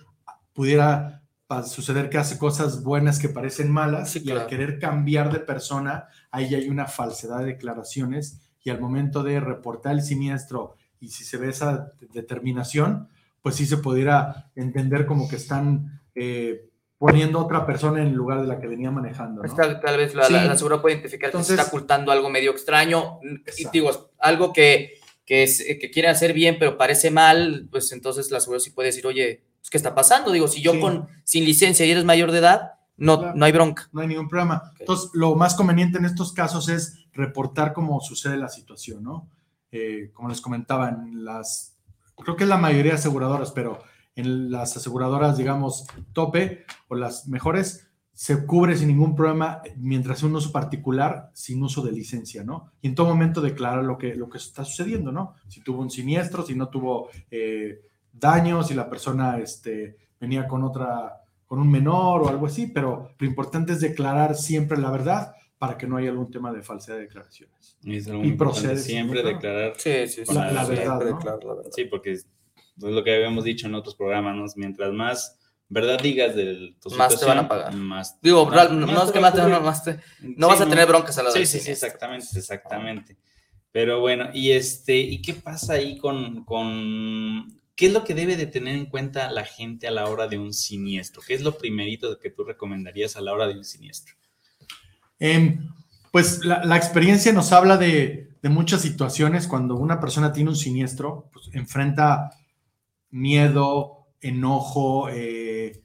pudiera 0.52 1.23
pa- 1.46 1.62
suceder 1.64 2.08
que 2.10 2.18
hace 2.18 2.38
cosas 2.38 2.82
buenas 2.82 3.18
que 3.18 3.28
parecen 3.28 3.70
malas 3.70 4.10
Sí, 4.12 4.22
y 4.24 4.30
al 4.30 4.46
querer 4.46 4.78
cambiar 4.78 5.32
de 5.32 5.40
persona, 5.40 6.08
ahí 6.30 6.54
hay 6.54 6.68
una 6.68 6.86
falsedad 6.86 7.40
de 7.40 7.46
declaraciones 7.46 8.40
y 8.62 8.70
al 8.70 8.80
momento 8.80 9.22
de 9.22 9.40
reportar 9.40 9.92
el 9.94 10.02
siniestro 10.02 10.74
y 11.00 11.08
si 11.08 11.24
se 11.24 11.36
ve 11.36 11.50
esa 11.50 11.92
determinación, 12.12 13.08
pues 13.42 13.56
sí 13.56 13.66
se 13.66 13.76
pudiera 13.76 14.50
entender 14.54 15.04
como 15.06 15.28
que 15.28 15.36
están 15.36 16.00
eh, 16.14 16.70
poniendo 16.96 17.38
otra 17.40 17.66
persona 17.66 18.00
en 18.02 18.14
lugar 18.14 18.40
de 18.40 18.46
la 18.46 18.58
que 18.58 18.66
venía 18.66 18.90
manejando. 18.90 19.42
¿no? 19.42 19.46
Esta- 19.48 19.80
tal 19.80 19.96
vez 19.98 20.14
la, 20.14 20.24
Sí. 20.24 20.32
la, 20.32 20.80
puede 20.80 20.94
identificar 20.94 21.30
que 21.30 21.32
se 21.32 21.36
Entonces- 21.38 21.58
está 21.58 21.68
ocultando 21.68 22.10
algo 22.12 22.30
medio 22.30 22.52
extraño. 22.52 23.18
Y 23.58 23.68
digo, 23.70 24.10
algo 24.18 24.52
que, 24.52 24.94
que, 25.26 25.42
es, 25.42 25.62
que 25.78 25.90
quiere 25.90 26.08
hacer 26.08 26.32
bien, 26.32 26.56
pero 26.58 26.78
parece 26.78 27.10
mal, 27.10 27.68
pues 27.70 27.92
entonces 27.92 28.30
la 28.30 28.38
aseguradora 28.38 28.64
sí 28.64 28.70
puede 28.70 28.88
decir, 28.88 29.06
oye, 29.06 29.42
pues, 29.64 29.70
¿qué 29.70 29.78
está 29.78 29.94
pasando? 29.94 30.30
Digo, 30.30 30.46
si 30.46 30.60
yo 30.60 30.72
Sí. 30.72 30.80
con 30.80 31.08
sin 31.24 31.44
licencia 31.46 31.86
y 31.86 31.90
eres 31.90 32.04
mayor 32.04 32.30
de 32.32 32.38
edad, 32.38 32.72
no, 32.98 33.18
Claro. 33.18 33.34
no 33.34 33.44
hay 33.46 33.52
bronca. 33.52 33.88
no 33.92 34.02
hay 34.02 34.08
ningún 34.08 34.28
problema. 34.28 34.72
Entonces, 34.78 35.08
lo 35.14 35.34
más 35.36 35.54
conveniente 35.54 35.96
en 35.96 36.04
estos 36.04 36.34
casos 36.34 36.68
es 36.68 36.98
reportar 37.14 37.72
cómo 37.72 37.98
sucede 38.02 38.36
la 38.36 38.50
situación, 38.50 39.02
¿no? 39.02 39.30
Eh, 39.72 40.10
como 40.12 40.28
les 40.28 40.42
comentaba, 40.42 40.90
en 40.90 41.24
las, 41.24 41.78
creo 42.22 42.36
que 42.36 42.44
es 42.44 42.50
la 42.50 42.58
mayoría 42.58 42.92
de 42.92 42.98
aseguradoras, 42.98 43.52
pero 43.52 43.82
en 44.16 44.50
las 44.52 44.76
aseguradoras, 44.76 45.38
digamos, 45.38 45.86
tope 46.12 46.66
o 46.88 46.94
las 46.94 47.26
mejores, 47.26 47.88
se 48.12 48.44
cubre 48.46 48.76
sin 48.76 48.88
ningún 48.88 49.16
problema 49.16 49.60
mientras 49.76 50.18
sea 50.20 50.28
un 50.28 50.36
uso 50.36 50.52
particular, 50.52 51.30
sin 51.32 51.60
uso 51.62 51.80
de 51.82 51.90
licencia, 51.90 52.44
¿no? 52.44 52.70
Y 52.82 52.86
en 52.88 52.94
todo 52.94 53.08
momento 53.08 53.40
declara 53.40 53.82
lo 53.82 53.96
que, 53.98 54.14
lo 54.14 54.28
que 54.28 54.38
está 54.38 54.64
sucediendo, 54.64 55.10
¿no? 55.10 55.34
Si 55.48 55.62
tuvo 55.62 55.80
un 55.80 55.90
siniestro, 55.90 56.44
si 56.44 56.54
no 56.54 56.68
tuvo 56.68 57.08
eh, 57.30 57.80
daños, 58.18 58.68
si 58.68 58.74
la 58.74 58.88
persona 58.88 59.38
este, 59.38 59.96
venía 60.20 60.46
con 60.48 60.62
otra 60.62 61.20
con 61.46 61.58
un 61.60 61.70
menor 61.70 62.22
o 62.22 62.28
algo 62.28 62.46
así, 62.46 62.66
pero 62.68 63.10
lo 63.18 63.26
importante 63.26 63.72
es 63.74 63.80
declarar 63.80 64.34
siempre 64.34 64.78
la 64.78 64.90
verdad 64.90 65.34
para 65.58 65.76
que 65.78 65.86
no 65.86 65.96
haya 65.98 66.10
algún 66.10 66.30
tema 66.30 66.52
de 66.52 66.62
falsedad 66.62 66.96
de 66.96 67.02
declaraciones. 67.02 67.76
Es 67.84 68.06
Y 68.06 68.10
importante, 68.10 68.36
procede, 68.36 68.78
siempre 68.78 69.22
¿no? 69.22 69.28
declarar. 69.28 69.74
Sí, 69.76 70.08
sí, 70.08 70.22
La- 70.34 70.50
la 70.50 70.64
verdad, 70.64 71.00
¿no? 71.00 71.18
la 71.20 71.36
verdad. 71.36 71.70
Sí, 71.70 71.84
porque 71.84 72.12
es 72.12 72.26
es 72.76 72.82
lo 72.82 73.04
que 73.04 73.14
habíamos 73.14 73.44
dicho 73.44 73.68
en 73.68 73.74
otros 73.76 73.94
programas, 73.94 74.34
¿no? 74.34 74.44
Mientras 74.56 74.92
más 74.92 75.38
verdad 75.68 75.96
digas 76.02 76.34
de 76.34 76.74
tu 76.80 76.90
Más 76.96 77.18
te 77.20 77.24
van 77.24 77.38
a 77.38 77.48
pagar. 77.48 77.72
Más, 77.74 78.18
Digo, 78.20 78.46
más- 78.46 78.54
real- 78.54 78.80
no, 78.80 78.86
más 78.88 78.96
es 79.02 79.06
te 79.06 79.12
que 79.12 79.20
más 79.20 79.34
te- 79.34 79.42
no, 79.42 79.60
más 79.60 79.84
te- 79.84 79.92
Sí, 80.20 80.34
no 80.36 80.48
vas 80.48 80.60
a 80.60 80.68
tener 80.68 80.86
broncas 80.88 81.16
a 81.18 81.22
la 81.22 81.30
Sí, 81.30 81.46
sí, 81.46 81.60
sí, 81.60 81.70
exactamente, 81.70 82.26
exactamente. 82.36 83.16
Pero 83.70 84.00
bueno, 84.00 84.28
y 84.34 84.50
este, 84.50 84.96
¿y 84.96 85.22
qué 85.22 85.34
pasa 85.34 85.74
ahí 85.74 85.98
con, 85.98 86.44
con 86.44 87.60
qué 87.76 87.86
es 87.86 87.92
lo 87.92 88.04
que 88.04 88.14
debe 88.14 88.36
de 88.36 88.46
tener 88.46 88.76
en 88.76 88.86
cuenta 88.86 89.30
la 89.30 89.44
gente 89.44 89.86
a 89.86 89.90
la 89.90 90.06
hora 90.06 90.26
de 90.26 90.38
un 90.38 90.52
siniestro? 90.52 91.22
¿Qué 91.26 91.34
es 91.34 91.42
lo 91.42 91.58
primerito 91.58 92.18
que 92.18 92.30
tú 92.30 92.44
recomendarías 92.44 93.16
a 93.16 93.20
la 93.20 93.32
hora 93.32 93.46
de 93.46 93.58
un 93.58 93.64
siniestro? 93.64 94.14
Em, 95.18 95.70
pues 96.12 96.44
la, 96.44 96.64
la 96.64 96.76
experiencia 96.76 97.32
nos 97.32 97.52
habla 97.52 97.76
de, 97.76 98.34
de 98.44 98.48
muchas 98.50 98.82
situaciones 98.82 99.48
cuando 99.48 99.74
una 99.74 99.98
persona 99.98 100.32
tiene 100.32 100.50
un 100.50 100.56
siniestro, 100.56 101.30
pues 101.32 101.48
enfrenta 101.52 102.30
miedo, 103.10 104.08
enojo, 104.20 105.08
eh, 105.08 105.82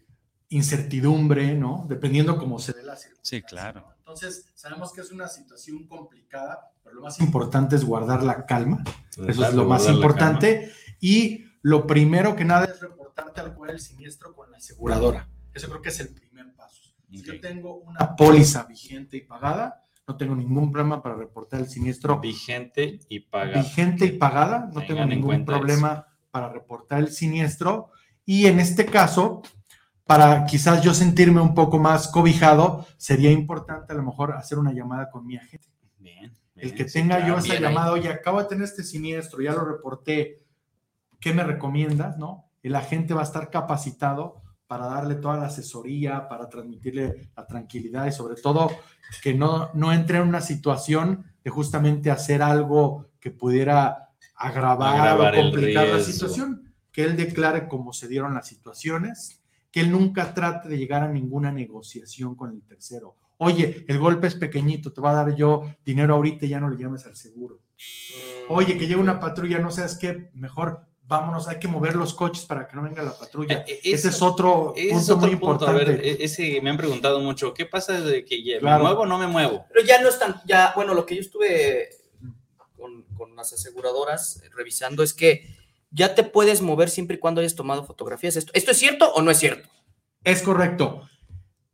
incertidumbre, 0.50 1.56
¿no? 1.56 1.86
Dependiendo 1.88 2.38
cómo 2.38 2.60
se 2.60 2.74
dé 2.74 2.84
la 2.84 2.98
circunstancia. 2.98 3.40
Sí, 3.40 3.42
claro. 3.44 3.86
Entonces, 4.00 4.52
sabemos 4.56 4.92
que 4.92 5.02
es 5.02 5.12
una 5.12 5.28
situación 5.28 5.88
complicada, 5.88 6.72
pero 6.84 6.96
lo 6.96 7.02
más 7.04 7.20
importante 7.22 7.76
es 7.76 7.86
guardar 7.86 8.24
la 8.24 8.46
calma. 8.46 8.84
Eso 9.12 9.46
es 9.46 9.54
lo 9.54 9.66
más 9.66 9.88
importante. 9.88 10.72
Y 11.00 11.46
lo 11.62 11.86
primero 11.86 12.36
que 12.36 12.46
nada 12.46 12.66
es 12.66 12.80
reportarte 12.80 13.42
al 13.42 13.54
cual 13.54 13.72
el 13.72 13.80
siniestro 13.80 14.36
con 14.36 14.52
la 14.52 14.58
aseguradora. 14.58 15.30
Eso 15.54 15.68
creo 15.70 15.82
que 15.82 15.90
es 15.90 16.00
el 16.00 16.10
primer 16.10 16.54
paso. 16.56 16.94
Si 17.10 17.22
yo 17.22 17.40
tengo 17.40 17.76
una 17.78 18.16
póliza 18.16 18.64
vigente 18.64 19.18
y 19.18 19.22
pagada, 19.22 19.84
no 20.08 20.18
tengo 20.18 20.36
ningún 20.36 20.72
problema 20.72 21.02
para 21.04 21.16
reportar 21.16 21.60
el 21.60 21.68
siniestro 21.70 22.20
Vigente 22.20 23.00
y 23.10 23.20
paga. 23.20 23.62
vigente 23.62 24.06
y 24.06 24.12
pagada, 24.14 24.70
no 24.74 24.82
Tengan 24.82 24.88
tengo 24.88 25.02
en 25.04 25.10
ningún 25.10 25.46
problema 25.46 26.08
para 26.32 26.50
reportar 26.50 27.00
el 27.00 27.10
siniestro. 27.10 27.92
Y 28.26 28.48
en 28.48 28.60
este 28.60 28.86
caso, 28.86 29.42
para 30.06 30.46
quizás 30.46 30.82
yo 30.82 30.94
sentirme 30.94 31.42
un 31.42 31.54
poco 31.54 31.78
más 31.78 32.08
cobijado, 32.08 32.88
sería 32.98 33.32
importante 33.32 33.94
a 33.94 33.96
lo 33.96 34.04
mejor 34.04 34.32
hacer 34.32 34.58
una 34.58 34.74
llamada 34.74 35.10
con 35.12 35.26
mi 35.28 35.38
agente. 35.38 35.68
Bien. 36.00 36.34
El 36.56 36.74
que 36.74 36.86
tenga 36.86 37.28
yo 37.28 37.38
esa 37.38 37.44
bien 37.44 37.58
ahí. 37.58 37.62
llamada, 37.62 37.92
oye, 37.92 38.10
acabo 38.10 38.42
de 38.42 38.48
tener 38.50 38.64
este 38.64 38.84
siniestro, 38.84 39.42
ya 39.42 39.54
lo 39.54 39.64
reporté, 39.64 40.44
¿qué 41.20 41.34
me 41.34 41.44
recomiendas? 41.44 42.18
¿No? 42.18 42.46
El 42.62 42.76
agente 42.76 43.14
va 43.14 43.22
a 43.22 43.26
estar 43.26 43.50
capacitado 43.50 44.42
para 44.68 44.86
darle 44.86 45.16
toda 45.16 45.38
la 45.38 45.48
asesoría, 45.48 46.28
para 46.28 46.48
transmitirle 46.48 47.32
la 47.36 47.48
tranquilidad 47.48 48.06
y 48.06 48.12
sobre 48.12 48.40
todo 48.40 48.70
que 49.24 49.34
no, 49.34 49.72
no 49.74 49.92
entre 49.92 50.20
en 50.20 50.28
una 50.28 50.42
situación 50.42 51.26
de 51.44 51.50
justamente 51.50 52.12
hacer 52.12 52.44
algo 52.44 53.08
que 53.20 53.32
pudiera 53.32 54.10
agravar, 54.36 55.00
Agravar 55.00 55.36
o 55.36 55.42
complicar 55.42 55.88
la 55.88 56.00
situación, 56.00 56.72
que 56.92 57.04
él 57.04 57.18
declare 57.18 57.68
cómo 57.68 57.94
se 57.94 58.08
dieron 58.08 58.36
las 58.36 58.48
situaciones, 58.48 59.42
que 59.72 59.82
él 59.82 59.92
nunca 59.92 60.34
trate 60.34 60.70
de 60.70 60.78
llegar 60.78 61.02
a 61.04 61.12
ninguna 61.12 61.52
negociación 61.52 62.36
con 62.36 62.52
el 62.52 62.62
tercero. 62.62 63.16
Oye, 63.38 63.86
el 63.88 63.98
golpe 63.98 64.28
es 64.28 64.36
pequeñito, 64.36 64.92
te 64.94 65.02
va 65.02 65.12
a 65.12 65.26
dar 65.26 65.36
yo 65.36 65.64
dinero 65.84 66.16
ahorita 66.16 66.46
y 66.46 66.50
ya 66.50 66.60
no 66.60 66.70
le 66.70 66.78
llames 66.78 67.06
al 67.06 67.16
seguro. 67.16 67.60
Oye, 68.50 68.78
que 68.78 68.86
llega 68.86 69.00
una 69.00 69.20
patrulla, 69.20 69.60
no 69.60 69.72
sabes 69.72 69.98
qué, 69.98 70.30
mejor 70.34 70.89
vámonos, 71.10 71.48
hay 71.48 71.58
que 71.60 71.68
mover 71.68 71.96
los 71.96 72.14
coches 72.14 72.46
para 72.46 72.68
que 72.68 72.76
no 72.78 72.84
venga 72.84 73.04
la 73.04 73.18
patrulla. 73.18 73.66
Eh, 73.68 73.74
eh, 73.74 73.80
Ese 73.84 74.10
es 74.10 74.22
otro 74.22 74.74
Ese 74.78 74.90
punto 74.92 75.02
es 75.02 75.10
otro 75.10 75.28
muy 75.28 75.36
punto. 75.36 75.68
A 75.68 75.72
importante. 75.72 75.92
ver, 76.02 76.06
e- 76.06 76.24
ese 76.24 76.62
me 76.62 76.70
han 76.70 76.78
preguntado 76.78 77.20
mucho. 77.20 77.54
¿Qué 77.54 77.66
pasa 77.66 78.00
de 78.00 78.24
que 78.24 78.42
ya- 78.44 78.60
Claro. 78.60 78.78
me 78.78 78.84
muevo 78.90 79.02
o 79.02 79.06
no 79.08 79.18
me 79.18 79.28
muevo? 79.28 79.66
Pero 79.74 79.86
ya 79.86 80.02
no 80.02 80.08
están, 80.08 80.40
ya, 80.46 80.72
bueno, 80.76 80.94
lo 80.94 81.06
que 81.06 81.16
yo 81.16 81.22
estuve 81.22 81.90
con, 82.78 83.04
con 83.18 83.36
las 83.36 83.52
aseguradoras 83.52 84.42
revisando 84.56 85.04
es 85.04 85.14
que 85.14 85.46
ya 85.92 86.14
te 86.14 86.24
puedes 86.24 86.62
mover 86.62 86.90
siempre 86.92 87.16
y 87.18 87.20
cuando 87.20 87.42
hayas 87.42 87.56
tomado 87.56 87.84
fotografías. 87.84 88.36
¿Esto, 88.36 88.52
¿esto 88.54 88.72
es 88.72 88.78
cierto 88.78 89.12
o 89.12 89.22
no 89.24 89.32
es 89.32 89.40
cierto? 89.40 89.68
Es 90.24 90.44
correcto. 90.44 91.02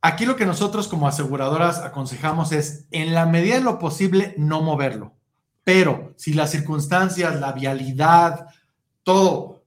Aquí 0.02 0.26
lo 0.26 0.36
que 0.38 0.45
nosotros 0.45 0.88
como 0.88 1.08
aseguradoras 1.08 1.80
aconsejamos 1.80 2.52
es, 2.54 2.86
en 2.91 3.13
la 3.13 3.26
medida 3.26 3.56
de 3.56 3.62
lo 3.62 3.80
posible, 3.80 4.34
no 4.38 4.62
moverlo. 4.62 5.13
Pero 5.65 6.13
si 6.15 6.34
las 6.34 6.52
circunstancias, 6.52 7.39
la 7.41 7.52
vialidad, 7.52 8.48
todo, 9.06 9.63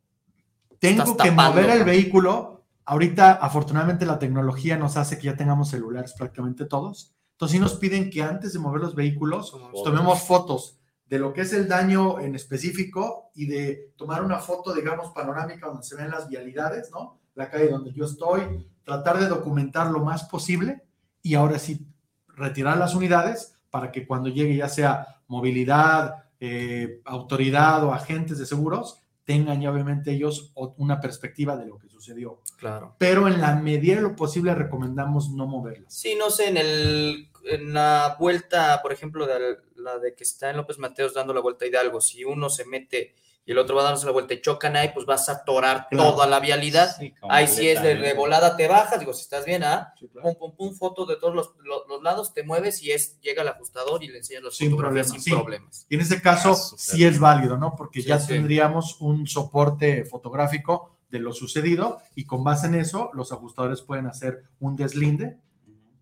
tengo 0.81 1.05
Estás 1.05 1.17
que 1.25 1.31
tapando, 1.31 1.53
mover 1.53 1.71
el 1.71 1.79
¿no? 1.79 1.85
vehículo, 1.85 2.65
ahorita 2.85 3.33
afortunadamente 3.35 4.05
la 4.05 4.19
tecnología 4.19 4.77
nos 4.77 4.97
hace 4.97 5.17
que 5.17 5.27
ya 5.27 5.37
tengamos 5.37 5.71
celulares 5.71 6.13
prácticamente 6.19 6.67
todos. 6.67 7.15
Entonces 7.33 7.53
sí 7.53 7.61
nos 7.61 7.75
piden 7.77 8.11
que 8.11 8.21
antes 8.21 8.53
de 8.53 8.59
mover 8.59 8.81
los 8.81 8.97
vehículos, 8.97 9.53
Fotos. 9.53 9.85
tomemos 9.85 10.23
fotos 10.23 10.81
de 11.07 11.21
lo 11.21 11.33
que 11.33 11.43
es 11.43 11.53
el 11.53 11.69
daño 11.69 12.19
en 12.19 12.35
específico 12.35 13.31
y 13.35 13.47
de 13.47 13.93
tomar 13.97 14.25
una 14.25 14.39
foto, 14.41 14.75
digamos, 14.75 15.13
panorámica 15.13 15.69
donde 15.69 15.85
se 15.85 15.95
ven 15.95 16.11
las 16.11 16.29
vialidades, 16.29 16.91
¿no? 16.91 17.21
La 17.37 17.49
calle 17.49 17.69
donde 17.69 17.93
yo 17.93 18.07
estoy, 18.07 18.67
tratar 18.83 19.21
de 19.21 19.29
documentar 19.29 19.87
lo 19.91 20.01
más 20.01 20.25
posible 20.25 20.83
y 21.23 21.37
ahora 21.37 21.61
sí 21.61 21.87
retirar 22.27 22.77
las 22.77 22.95
unidades 22.95 23.55
para 23.71 23.93
que 23.93 24.05
cuando 24.05 24.31
llegue 24.31 24.57
ya 24.57 24.69
sea 24.69 25.21
movilidad, 25.29 26.25
eh, 26.41 27.01
autoridad 27.05 27.85
o 27.85 27.93
agentes 27.93 28.39
de 28.39 28.47
seguros, 28.47 29.01
tengan 29.29 29.61
ya 29.61 29.71
obviamente 29.71 30.11
ellos 30.11 30.53
una 30.79 31.03
perspectiva 31.03 31.55
de 31.55 31.67
lo 31.67 31.79
que 31.79 31.91
sucedió. 31.91 32.41
Claro. 32.57 32.95
Pero 32.97 33.29
en 33.29 33.43
la 33.43 33.57
medida 33.57 33.97
de 33.97 34.01
lo 34.01 34.17
posible 34.17 34.55
recomendamos 34.55 35.29
no 35.29 35.47
moverlas. 35.47 35.93
Sí, 35.93 36.17
no 36.19 36.31
sé, 36.31 36.49
en, 36.49 36.57
el, 36.57 37.29
en 37.45 37.75
la 37.75 38.17
vuelta, 38.19 38.81
por 38.81 38.91
ejemplo, 38.91 39.27
de 39.27 39.59
la 39.77 39.99
de 39.99 40.15
que 40.15 40.25
está 40.25 40.49
en 40.49 40.57
López 40.57 40.79
Mateos 40.79 41.13
dando 41.13 41.35
la 41.35 41.43
vuelta 41.43 41.67
a 41.67 41.69
Hidalgo, 41.69 42.01
si 42.01 42.25
uno 42.25 42.49
se 42.49 42.65
mete 42.65 43.15
y 43.49 43.53
el 43.53 43.59
otro 43.59 43.75
va 43.77 43.83
dándose 43.83 44.05
la 44.05 44.13
vuelta 44.13 44.35
y 44.35 44.43
chocan 44.43 44.77
ahí, 44.77 44.91
pues 44.93 45.07
vas 45.07 45.27
a 45.31 45.33
atorar 45.33 45.87
Claro. 45.91 46.11
toda 46.13 46.27
la 46.27 46.39
vialidad. 46.39 46.95
Sí, 46.99 47.15
Ahí 47.31 47.47
sí 47.49 47.67
es 47.67 47.81
de 47.83 47.95
revolada, 47.95 48.57
te 48.59 48.69
bajas, 48.69 49.01
digo, 49.01 49.15
si 49.15 49.23
estás 49.23 49.47
bien, 49.47 49.65
¿ah? 49.65 49.95
Sí, 49.99 50.07
Pum, 50.09 50.35
pum, 50.39 50.55
pum, 50.55 50.75
foto 50.75 51.07
de 51.07 51.17
todos 51.17 51.35
los, 51.35 51.55
los- 51.65 51.83
los 51.89 52.03
lados, 52.03 52.35
te 52.35 52.43
mueves 52.43 52.83
y 52.83 52.91
es, 52.93 53.19
llega 53.23 53.41
el 53.41 53.49
ajustador 53.49 54.05
y 54.05 54.09
le 54.09 54.19
enseñas 54.19 54.43
las 54.43 54.55
Sin 54.55 54.71
fotografías 54.71 55.07
problema, 55.07 55.23
sin 55.25 55.33
sí. 55.35 55.41
problemas. 55.41 55.87
Y 55.89 55.95
en 55.95 56.01
ese 56.03 56.21
caso 56.21 56.55
sí 56.55 57.07
es 57.07 57.19
válido, 57.19 57.57
¿no? 57.57 57.75
Porque 57.75 58.03
Sí, 58.03 58.09
ya 58.09 58.19
sí. 58.21 58.29
tendríamos 58.35 59.01
un 59.01 59.27
soporte 59.27 60.05
fotográfico 60.05 60.99
de 61.09 61.19
lo 61.21 61.33
sucedido 61.33 62.03
y 62.15 62.27
con 62.27 62.45
base 62.45 62.67
en 62.67 62.75
eso 62.75 63.11
los 63.15 63.33
ajustadores 63.33 63.81
pueden 63.81 64.07
hacer 64.09 64.43
un 64.61 64.77
deslinde 64.77 65.39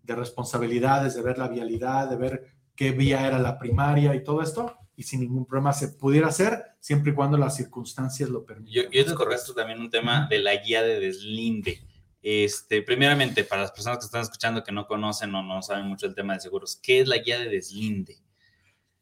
de 0.03 0.15
responsabilidades, 0.15 1.15
de 1.15 1.21
ver 1.21 1.37
la 1.37 1.47
vialidad, 1.47 2.09
de 2.09 2.17
ver 2.17 2.47
qué 2.75 2.91
vía 2.91 3.25
era 3.25 3.39
la 3.39 3.57
primaria 3.57 4.13
y 4.15 4.23
todo 4.23 4.41
esto, 4.41 4.77
y 4.97 5.03
sin 5.03 5.21
ningún 5.21 5.45
problema 5.45 5.71
se 5.71 5.89
pudiera 5.89 6.27
hacer 6.27 6.59
siempre 6.79 7.11
y 7.11 7.15
cuando 7.15 7.37
las 7.37 7.55
circunstancias 7.55 8.29
lo 8.29 8.43
permitan. 8.43 8.73
Yo, 8.73 8.91
yo 8.91 9.05
te 9.05 9.13
tocaste 9.13 9.53
también 9.53 9.79
un 9.79 9.91
tema 9.91 10.27
de 10.27 10.39
la 10.39 10.55
guía 10.55 10.81
de 10.81 10.99
deslinde. 10.99 11.79
Este, 12.19 12.81
primeramente, 12.81 13.43
para 13.43 13.61
las 13.61 13.71
personas 13.71 13.99
que 13.99 14.05
están 14.05 14.23
escuchando 14.23 14.63
que 14.63 14.71
no 14.71 14.87
conocen 14.87 15.33
o 15.35 15.43
no 15.43 15.61
saben 15.61 15.85
mucho 15.85 16.07
el 16.07 16.15
tema 16.15 16.33
de 16.33 16.39
seguros, 16.39 16.79
¿qué 16.81 17.01
es 17.01 17.07
la 17.07 17.19
guía 17.19 17.37
de 17.37 17.47
deslinde? 17.47 18.17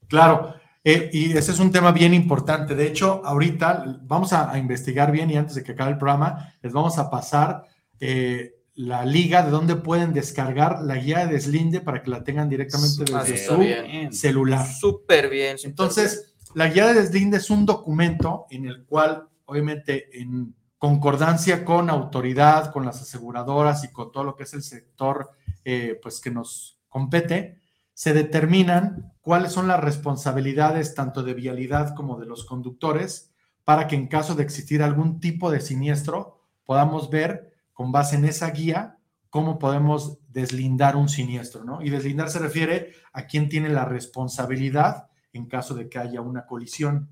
Claro, 0.09 0.53
eh, 0.83 1.09
y 1.13 1.31
ese 1.31 1.53
es 1.53 1.59
un 1.59 1.71
tema 1.71 1.93
bien 1.93 2.13
importante. 2.13 2.75
De 2.75 2.87
hecho, 2.87 3.25
ahorita 3.25 4.01
vamos 4.01 4.33
a, 4.33 4.51
a 4.51 4.59
investigar 4.59 5.13
bien 5.13 5.31
y 5.31 5.37
antes 5.37 5.55
de 5.55 5.63
que 5.63 5.71
acabe 5.71 5.91
el 5.91 5.97
programa, 5.97 6.53
les 6.61 6.73
vamos 6.73 6.97
a 6.97 7.09
pasar 7.09 7.63
eh, 8.01 8.53
la 8.75 9.05
liga 9.05 9.43
de 9.43 9.51
donde 9.51 9.77
pueden 9.77 10.13
descargar 10.13 10.81
la 10.81 10.97
guía 10.97 11.25
de 11.25 11.33
deslinde 11.33 11.79
para 11.79 12.03
que 12.03 12.11
la 12.11 12.23
tengan 12.23 12.49
directamente 12.49 13.05
desde 13.05 13.37
su 13.37 13.57
bien. 13.57 14.11
celular. 14.11 14.67
Súper 14.67 15.29
bien. 15.29 15.57
Entonces, 15.63 16.35
la 16.53 16.67
guía 16.67 16.87
de 16.87 17.01
deslinde 17.01 17.37
es 17.37 17.49
un 17.49 17.65
documento 17.65 18.45
en 18.49 18.65
el 18.65 18.85
cual, 18.85 19.27
obviamente, 19.45 20.19
en 20.19 20.53
concordancia 20.77 21.63
con 21.63 21.89
autoridad, 21.89 22.71
con 22.71 22.85
las 22.85 23.01
aseguradoras 23.01 23.83
y 23.85 23.93
con 23.93 24.11
todo 24.11 24.25
lo 24.25 24.35
que 24.35 24.43
es 24.43 24.53
el 24.53 24.61
sector, 24.61 25.31
eh, 25.63 25.97
pues 26.01 26.19
que 26.19 26.31
nos 26.31 26.77
compete, 26.89 27.59
se 27.93 28.13
determinan 28.13 29.13
cuáles 29.21 29.53
son 29.53 29.69
las 29.69 29.79
responsabilidades 29.79 30.95
tanto 30.95 31.23
de 31.23 31.33
vialidad 31.33 31.95
como 31.95 32.19
de 32.19 32.25
los 32.25 32.43
conductores 32.43 33.31
para 33.63 33.87
que 33.87 33.95
en 33.95 34.07
caso 34.07 34.35
de 34.35 34.43
existir 34.43 34.83
algún 34.83 35.19
tipo 35.19 35.49
de 35.49 35.61
siniestro 35.61 36.41
podamos 36.65 37.09
ver 37.09 37.54
con 37.75 37.91
base 37.91 38.15
en 38.15 38.25
esa 38.25 38.49
guía 38.49 38.97
cómo 39.29 39.59
podemos 39.59 40.17
deslindar 40.29 40.95
un 40.95 41.09
siniestro, 41.09 41.63
¿no? 41.63 41.81
Y 41.83 41.89
deslindar 41.91 42.29
se 42.29 42.39
refiere 42.39 42.93
a 43.13 43.27
quién 43.27 43.49
tiene 43.49 43.69
la 43.69 43.85
responsabilidad 43.85 45.07
en 45.33 45.45
caso 45.47 45.75
de 45.75 45.89
que 45.89 45.99
haya 45.99 46.21
una 46.21 46.45
colisión. 46.45 47.09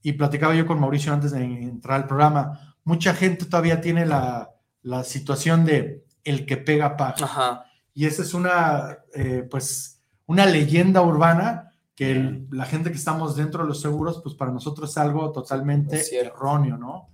Y 0.00 0.12
platicaba 0.12 0.54
yo 0.54 0.66
con 0.66 0.78
Mauricio 0.80 1.12
antes 1.12 1.32
de 1.32 1.42
entrar 1.42 1.96
al 2.02 2.06
programa, 2.06 2.76
mucha 2.84 3.12
gente 3.14 3.44
todavía 3.44 3.80
tiene 3.80 4.06
la, 4.06 4.50
la 4.82 5.02
situación 5.04 5.64
de 5.64 6.04
el 6.24 6.46
que 6.46 6.56
pega 6.56 6.96
paga. 6.96 7.24
Ajá. 7.24 7.64
Y 7.92 8.06
esa 8.06 8.22
es 8.22 8.32
una, 8.34 8.98
eh, 9.12 9.46
pues, 9.50 10.00
una 10.26 10.46
leyenda 10.46 11.02
urbana 11.02 11.72
que 11.96 12.12
el- 12.12 12.46
la 12.52 12.64
gente 12.66 12.90
que 12.92 12.96
estamos 12.96 13.34
dentro 13.34 13.62
de 13.62 13.68
los 13.68 13.80
seguros, 13.80 14.20
pues 14.22 14.36
para 14.36 14.52
nosotros 14.52 14.90
es 14.90 14.96
algo 14.98 15.32
totalmente 15.32 15.96
Es 15.96 16.12
erróneo, 16.12 16.76
¿no? 16.76 17.08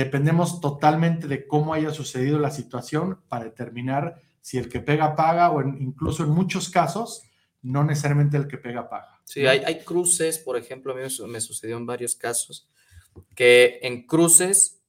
Dependemos 0.00 0.62
totalmente 0.62 1.28
de 1.28 1.46
cómo 1.46 1.74
haya 1.74 1.90
sucedido 1.90 2.38
la 2.38 2.50
situación 2.50 3.20
para 3.28 3.44
determinar 3.44 4.22
si 4.40 4.56
el 4.56 4.70
que 4.70 4.80
pega 4.80 5.14
paga 5.14 5.50
o 5.50 5.60
incluso 5.60 6.22
en 6.22 6.30
muchos 6.30 6.70
casos, 6.70 7.22
no 7.60 7.84
necesariamente 7.84 8.38
el 8.38 8.48
que 8.48 8.56
pega 8.56 8.88
paga. 8.88 9.20
Sí, 9.26 9.46
hay, 9.46 9.58
hay 9.58 9.80
cruces, 9.84 10.38
por 10.38 10.56
ejemplo, 10.56 10.94
a 10.94 10.96
mí 10.96 11.02
me 11.28 11.40
sucedió 11.42 11.76
en 11.76 11.84
varios 11.84 12.14
casos, 12.14 12.66
que 13.34 13.78
en 13.82 14.06
cruces 14.06 14.80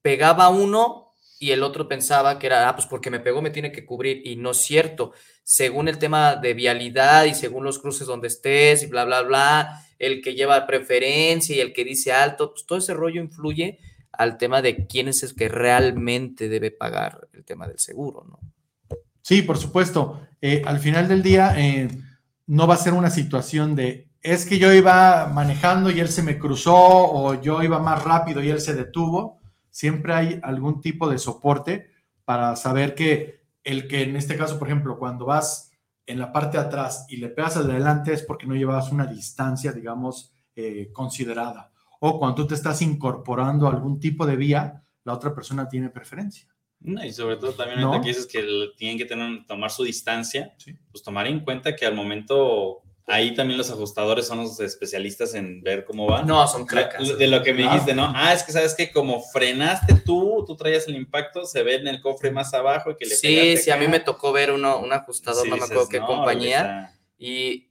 pegaba 0.00 0.48
uno 0.48 1.12
y 1.38 1.50
el 1.50 1.62
otro 1.62 1.86
pensaba 1.86 2.38
que 2.38 2.46
era, 2.46 2.70
ah, 2.70 2.74
pues 2.74 2.86
porque 2.86 3.10
me 3.10 3.20
pegó 3.20 3.42
me 3.42 3.50
tiene 3.50 3.70
que 3.70 3.84
cubrir, 3.84 4.26
y 4.26 4.36
no 4.36 4.52
es 4.52 4.62
cierto. 4.62 5.12
Según 5.44 5.88
el 5.88 5.98
tema 5.98 6.36
de 6.36 6.54
vialidad 6.54 7.26
y 7.26 7.34
según 7.34 7.64
los 7.64 7.78
cruces 7.78 8.06
donde 8.06 8.28
estés 8.28 8.82
y 8.82 8.86
bla, 8.86 9.04
bla, 9.04 9.20
bla, 9.20 9.84
el 9.98 10.22
que 10.22 10.32
lleva 10.32 10.66
preferencia 10.66 11.54
y 11.54 11.60
el 11.60 11.74
que 11.74 11.84
dice 11.84 12.12
alto, 12.12 12.52
pues 12.52 12.64
todo 12.64 12.78
ese 12.78 12.94
rollo 12.94 13.20
influye 13.20 13.78
al 14.18 14.36
tema 14.36 14.60
de 14.60 14.86
quién 14.86 15.08
es 15.08 15.22
el 15.22 15.34
que 15.34 15.48
realmente 15.48 16.48
debe 16.48 16.70
pagar 16.70 17.28
el 17.32 17.44
tema 17.44 17.66
del 17.66 17.78
seguro, 17.78 18.26
¿no? 18.28 18.40
Sí, 19.22 19.42
por 19.42 19.58
supuesto. 19.58 20.20
Eh, 20.40 20.62
al 20.66 20.80
final 20.80 21.06
del 21.06 21.22
día, 21.22 21.54
eh, 21.56 21.88
no 22.46 22.66
va 22.66 22.74
a 22.74 22.78
ser 22.78 22.94
una 22.94 23.10
situación 23.10 23.76
de, 23.76 24.08
es 24.20 24.44
que 24.44 24.58
yo 24.58 24.72
iba 24.72 25.28
manejando 25.28 25.90
y 25.90 26.00
él 26.00 26.08
se 26.08 26.22
me 26.22 26.38
cruzó 26.38 26.74
o 26.76 27.40
yo 27.40 27.62
iba 27.62 27.78
más 27.78 28.02
rápido 28.02 28.42
y 28.42 28.50
él 28.50 28.60
se 28.60 28.74
detuvo. 28.74 29.40
Siempre 29.70 30.14
hay 30.14 30.40
algún 30.42 30.80
tipo 30.80 31.08
de 31.08 31.18
soporte 31.18 31.90
para 32.24 32.56
saber 32.56 32.94
que 32.94 33.42
el 33.62 33.86
que 33.86 34.02
en 34.02 34.16
este 34.16 34.36
caso, 34.36 34.58
por 34.58 34.68
ejemplo, 34.68 34.98
cuando 34.98 35.26
vas 35.26 35.70
en 36.06 36.18
la 36.18 36.32
parte 36.32 36.56
de 36.56 36.64
atrás 36.64 37.06
y 37.08 37.18
le 37.18 37.28
pegas 37.28 37.56
al 37.56 37.68
delante 37.68 38.12
es 38.14 38.22
porque 38.22 38.46
no 38.46 38.54
llevabas 38.54 38.90
una 38.90 39.06
distancia, 39.06 39.72
digamos, 39.72 40.32
eh, 40.56 40.90
considerada. 40.92 41.70
O 42.00 42.18
cuando 42.18 42.34
tú 42.36 42.46
te 42.46 42.54
estás 42.54 42.80
incorporando 42.82 43.66
a 43.66 43.70
algún 43.70 43.98
tipo 43.98 44.24
de 44.26 44.36
vía, 44.36 44.82
la 45.04 45.14
otra 45.14 45.34
persona 45.34 45.68
tiene 45.68 45.90
preferencia. 45.90 46.48
No, 46.80 47.04
y 47.04 47.12
sobre 47.12 47.36
todo 47.36 47.52
también 47.52 47.80
¿No? 47.80 48.00
que 48.00 48.08
dices 48.08 48.26
que 48.26 48.44
tienen 48.76 48.98
que 48.98 49.04
tener, 49.04 49.44
tomar 49.46 49.70
su 49.70 49.82
distancia, 49.82 50.54
Sí. 50.58 50.76
pues 50.92 51.02
tomar 51.02 51.26
en 51.26 51.40
cuenta 51.40 51.74
que 51.74 51.84
al 51.86 51.94
momento 51.94 52.82
ahí 53.10 53.34
también 53.34 53.56
los 53.58 53.70
ajustadores 53.70 54.26
son 54.28 54.38
los 54.38 54.60
especialistas 54.60 55.34
en 55.34 55.60
ver 55.62 55.84
cómo 55.84 56.06
va. 56.06 56.22
No, 56.22 56.46
son 56.46 56.66
cracas. 56.66 57.18
de 57.18 57.26
lo 57.26 57.42
que 57.42 57.52
me 57.52 57.62
Claro. 57.62 57.72
dijiste, 57.72 57.94
¿no? 57.94 58.12
Ah, 58.14 58.32
es 58.34 58.42
que 58.44 58.52
sabes 58.52 58.74
que 58.76 58.92
como 58.92 59.20
frenaste 59.22 59.94
tú, 60.04 60.44
tú 60.46 60.54
traías 60.56 60.86
el 60.86 60.94
impacto, 60.94 61.46
se 61.46 61.62
ve 61.64 61.76
en 61.76 61.88
el 61.88 62.00
cofre 62.02 62.30
más 62.30 62.52
abajo 62.54 62.90
y 62.92 62.96
que 62.96 63.06
le 63.06 63.14
Sí, 63.16 63.56
sí, 63.56 63.70
a 63.70 63.76
mí 63.76 63.84
acá. 63.84 63.92
me 63.92 64.00
tocó 64.00 64.30
ver 64.30 64.52
uno, 64.52 64.78
un 64.78 64.92
ajustador, 64.92 65.42
Sí, 65.44 65.50
no 65.50 65.56
me 65.56 65.62
dices, 65.62 65.70
acuerdo 65.72 65.88
qué 65.88 66.00
"No, 66.00 66.06
compañía, 66.06 66.92
y 67.18 67.67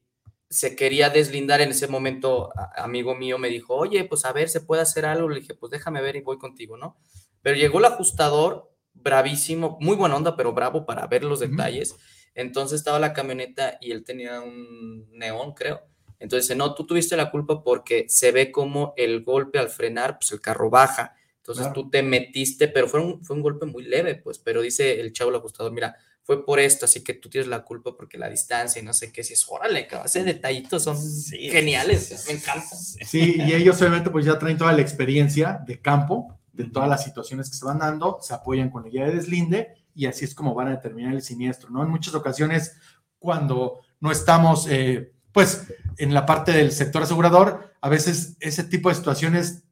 se 0.49 0.75
quería 0.75 1.09
deslindar 1.09 1.61
en 1.61 1.69
ese 1.71 1.87
momento. 1.87 2.51
Amigo 2.75 3.15
mío 3.15 3.37
me 3.37 3.49
dijo, 3.49 3.75
oye, 3.75 4.03
pues 4.05 4.25
a 4.25 4.33
ver, 4.33 4.49
¿se 4.49 4.61
puede 4.61 4.81
hacer 4.81 5.05
algo? 5.05 5.29
Le 5.29 5.41
dije, 5.41 5.53
pues 5.55 5.71
déjame 5.71 6.01
ver 6.01 6.15
y 6.15 6.21
voy 6.21 6.37
contigo, 6.37 6.77
¿no? 6.77 6.97
Pero 7.41 7.57
llegó 7.57 7.79
el 7.79 7.85
ajustador, 7.85 8.71
bravísimo, 8.93 9.77
muy 9.81 9.95
buena 9.95 10.15
onda, 10.15 10.35
pero 10.35 10.53
bravo 10.53 10.85
para 10.85 11.05
ver 11.07 11.23
los 11.23 11.39
detalles. 11.39 11.95
Entonces 12.33 12.79
estaba 12.79 12.99
la 12.99 13.13
camioneta 13.13 13.77
y 13.81 13.91
él 13.91 14.03
tenía 14.03 14.41
un 14.41 15.09
neón, 15.11 15.53
creo. 15.53 15.81
Entonces, 16.19 16.55
no, 16.57 16.73
tú 16.73 16.85
tuviste 16.85 17.15
la 17.15 17.29
culpa 17.29 17.63
porque 17.63 18.05
se 18.09 18.31
ve 18.31 18.51
como 18.51 18.93
el 18.97 19.23
golpe 19.23 19.59
al 19.59 19.69
frenar, 19.69 20.17
pues 20.17 20.31
el 20.31 20.41
carro 20.41 20.69
baja. 20.69 21.15
Entonces 21.37 21.65
Claro. 21.67 21.81
tú 21.83 21.89
te 21.89 22.01
metiste, 22.03 22.67
pero 22.67 22.87
fue 22.87 22.99
un, 23.01 23.23
fue 23.23 23.35
un 23.35 23.41
golpe 23.41 23.65
muy 23.65 23.83
leve, 23.83 24.15
pues, 24.15 24.37
pero 24.39 24.61
dice 24.61 24.99
el 24.99 25.13
chavo 25.13 25.29
el 25.29 25.37
ajustador, 25.37 25.71
mira, 25.71 25.95
fue 26.27 26.45
por 26.45 26.59
esto, 26.59 26.83
así 26.83 27.05
que 27.05 27.13
tú 27.13 27.29
tienes 27.29 27.47
la 27.47 27.63
culpa 27.63 27.95
porque 27.95 28.17
la 28.17 28.29
distancia 28.29 28.81
y 28.81 28.85
no 28.85 28.93
sé 28.93 29.13
qué, 29.13 29.23
si 29.23 29.31
es, 29.31 29.45
órale, 29.47 29.87
cabrón, 29.87 30.07
ese 30.07 30.25
detallitos 30.25 30.83
son 30.83 30.97
Sí, 31.01 31.49
geniales, 31.49 32.25
me 32.27 32.33
encantan. 32.33 32.77
Sí, 32.77 33.37
y 33.37 33.53
ellos 33.53 33.79
obviamente 33.79 34.09
pues 34.09 34.25
ya 34.25 34.37
traen 34.37 34.57
toda 34.57 34.73
la 34.73 34.81
experiencia 34.81 35.63
de 35.65 35.79
campo, 35.79 36.37
de 36.51 36.65
todas 36.65 36.89
las 36.89 37.01
situaciones 37.01 37.49
que 37.49 37.55
se 37.55 37.63
van 37.63 37.79
dando, 37.79 38.19
se 38.21 38.33
apoyan 38.33 38.69
con 38.69 38.83
la 38.83 38.89
guía 38.89 39.05
de 39.05 39.15
deslinde 39.15 39.69
y 39.95 40.05
así 40.05 40.25
es 40.25 40.35
como 40.35 40.53
van 40.53 40.67
a 40.67 40.71
determinar 40.71 41.13
el 41.13 41.21
siniestro, 41.21 41.69
¿no? 41.69 41.81
En 41.81 41.89
muchas 41.89 42.13
ocasiones 42.13 42.75
cuando 43.19 43.79
no 44.01 44.11
estamos, 44.11 44.67
eh, 44.69 45.13
pues, 45.31 45.67
en 45.97 46.13
la 46.13 46.25
parte 46.25 46.51
del 46.51 46.73
sector 46.73 47.03
asegurador, 47.03 47.73
a 47.79 47.87
veces 47.87 48.35
ese 48.41 48.65
tipo 48.65 48.89
de 48.89 48.95
situaciones 48.95 49.63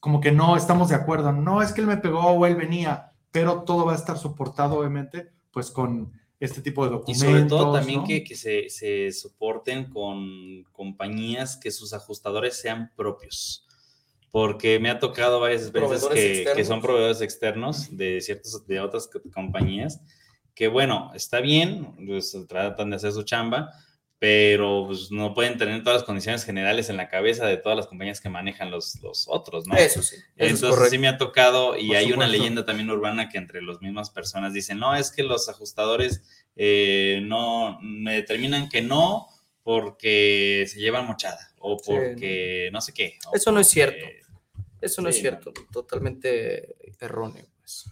como 0.00 0.20
que 0.20 0.32
no 0.32 0.56
estamos 0.56 0.88
de 0.88 0.96
acuerdo, 0.96 1.30
no 1.30 1.62
es 1.62 1.72
que 1.72 1.80
él 1.80 1.86
me 1.86 1.96
pegó 1.96 2.26
o 2.26 2.44
él 2.44 2.56
venía, 2.56 3.12
pero 3.30 3.62
todo 3.62 3.86
va 3.86 3.92
a 3.92 3.96
estar 3.96 4.18
soportado 4.18 4.80
obviamente 4.80 5.30
pues 5.52 5.70
con 5.70 6.12
este 6.40 6.60
tipo 6.60 6.84
de 6.84 6.90
Y 6.90 6.98
documentos. 6.98 7.28
sobre 7.28 7.42
todo 7.44 7.72
también 7.74 8.00
¿no? 8.00 8.06
que, 8.06 8.24
que 8.24 8.34
se, 8.34 8.68
se 8.68 9.12
soporten 9.12 9.90
con 9.90 10.64
compañías 10.72 11.56
que 11.56 11.70
sus 11.70 11.92
ajustadores 11.92 12.56
sean 12.60 12.90
propios. 12.96 13.66
Porque 14.30 14.80
me 14.80 14.88
ha 14.90 14.98
tocado 14.98 15.40
varias 15.40 15.70
veces 15.70 16.04
que, 16.08 16.46
que 16.56 16.64
son 16.64 16.80
proveedores 16.80 17.20
externos 17.20 17.94
de 17.96 18.20
ciertas, 18.22 18.66
de 18.66 18.80
otras 18.80 19.06
co- 19.06 19.20
compañías, 19.32 20.00
que 20.54 20.68
bueno, 20.68 21.12
está 21.14 21.40
bien, 21.40 21.94
pues, 22.06 22.34
tratan 22.48 22.90
de 22.90 22.96
hacer 22.96 23.12
su 23.12 23.22
chamba, 23.24 23.70
pero 24.22 24.84
pues, 24.86 25.10
no 25.10 25.34
pueden 25.34 25.58
tener 25.58 25.82
todas 25.82 25.96
las 25.98 26.04
condiciones 26.04 26.44
generales 26.44 26.88
en 26.88 26.96
la 26.96 27.08
cabeza 27.08 27.44
de 27.44 27.56
todas 27.56 27.76
las 27.76 27.88
compañías 27.88 28.20
que 28.20 28.28
manejan 28.28 28.70
los, 28.70 29.02
los 29.02 29.26
otros, 29.28 29.66
¿no? 29.66 29.74
Eso 29.74 30.00
sí, 30.00 30.14
eso 30.36 30.54
es 30.54 30.62
Entonces 30.62 30.90
sí 30.90 30.98
me 30.98 31.08
ha 31.08 31.18
tocado 31.18 31.76
y 31.76 31.88
Por 31.88 31.96
hay 31.96 32.12
una 32.12 32.28
leyenda 32.28 32.64
también 32.64 32.88
urbana 32.88 33.28
que 33.28 33.38
entre 33.38 33.60
las 33.62 33.80
mismas 33.80 34.10
personas 34.10 34.52
dicen, 34.52 34.78
no, 34.78 34.94
es 34.94 35.10
que 35.10 35.24
los 35.24 35.48
ajustadores 35.48 36.22
eh, 36.54 37.20
no 37.24 37.80
me 37.82 38.14
determinan 38.14 38.68
que 38.68 38.80
no 38.80 39.26
porque 39.64 40.66
se 40.68 40.78
llevan 40.78 41.04
mochada 41.04 41.50
o 41.58 41.76
Sí, 41.80 41.90
porque 41.90 42.70
no 42.72 42.80
sé 42.80 42.94
qué. 42.94 43.18
Eso 43.32 43.50
no 43.50 43.58
es 43.58 43.66
cierto. 43.66 44.06
Eso 44.80 45.02
no 45.02 45.08
es 45.08 45.18
cierto, 45.18 45.52
totalmente 45.72 46.76
erróneo. 47.00 47.44
Pues. 47.58 47.90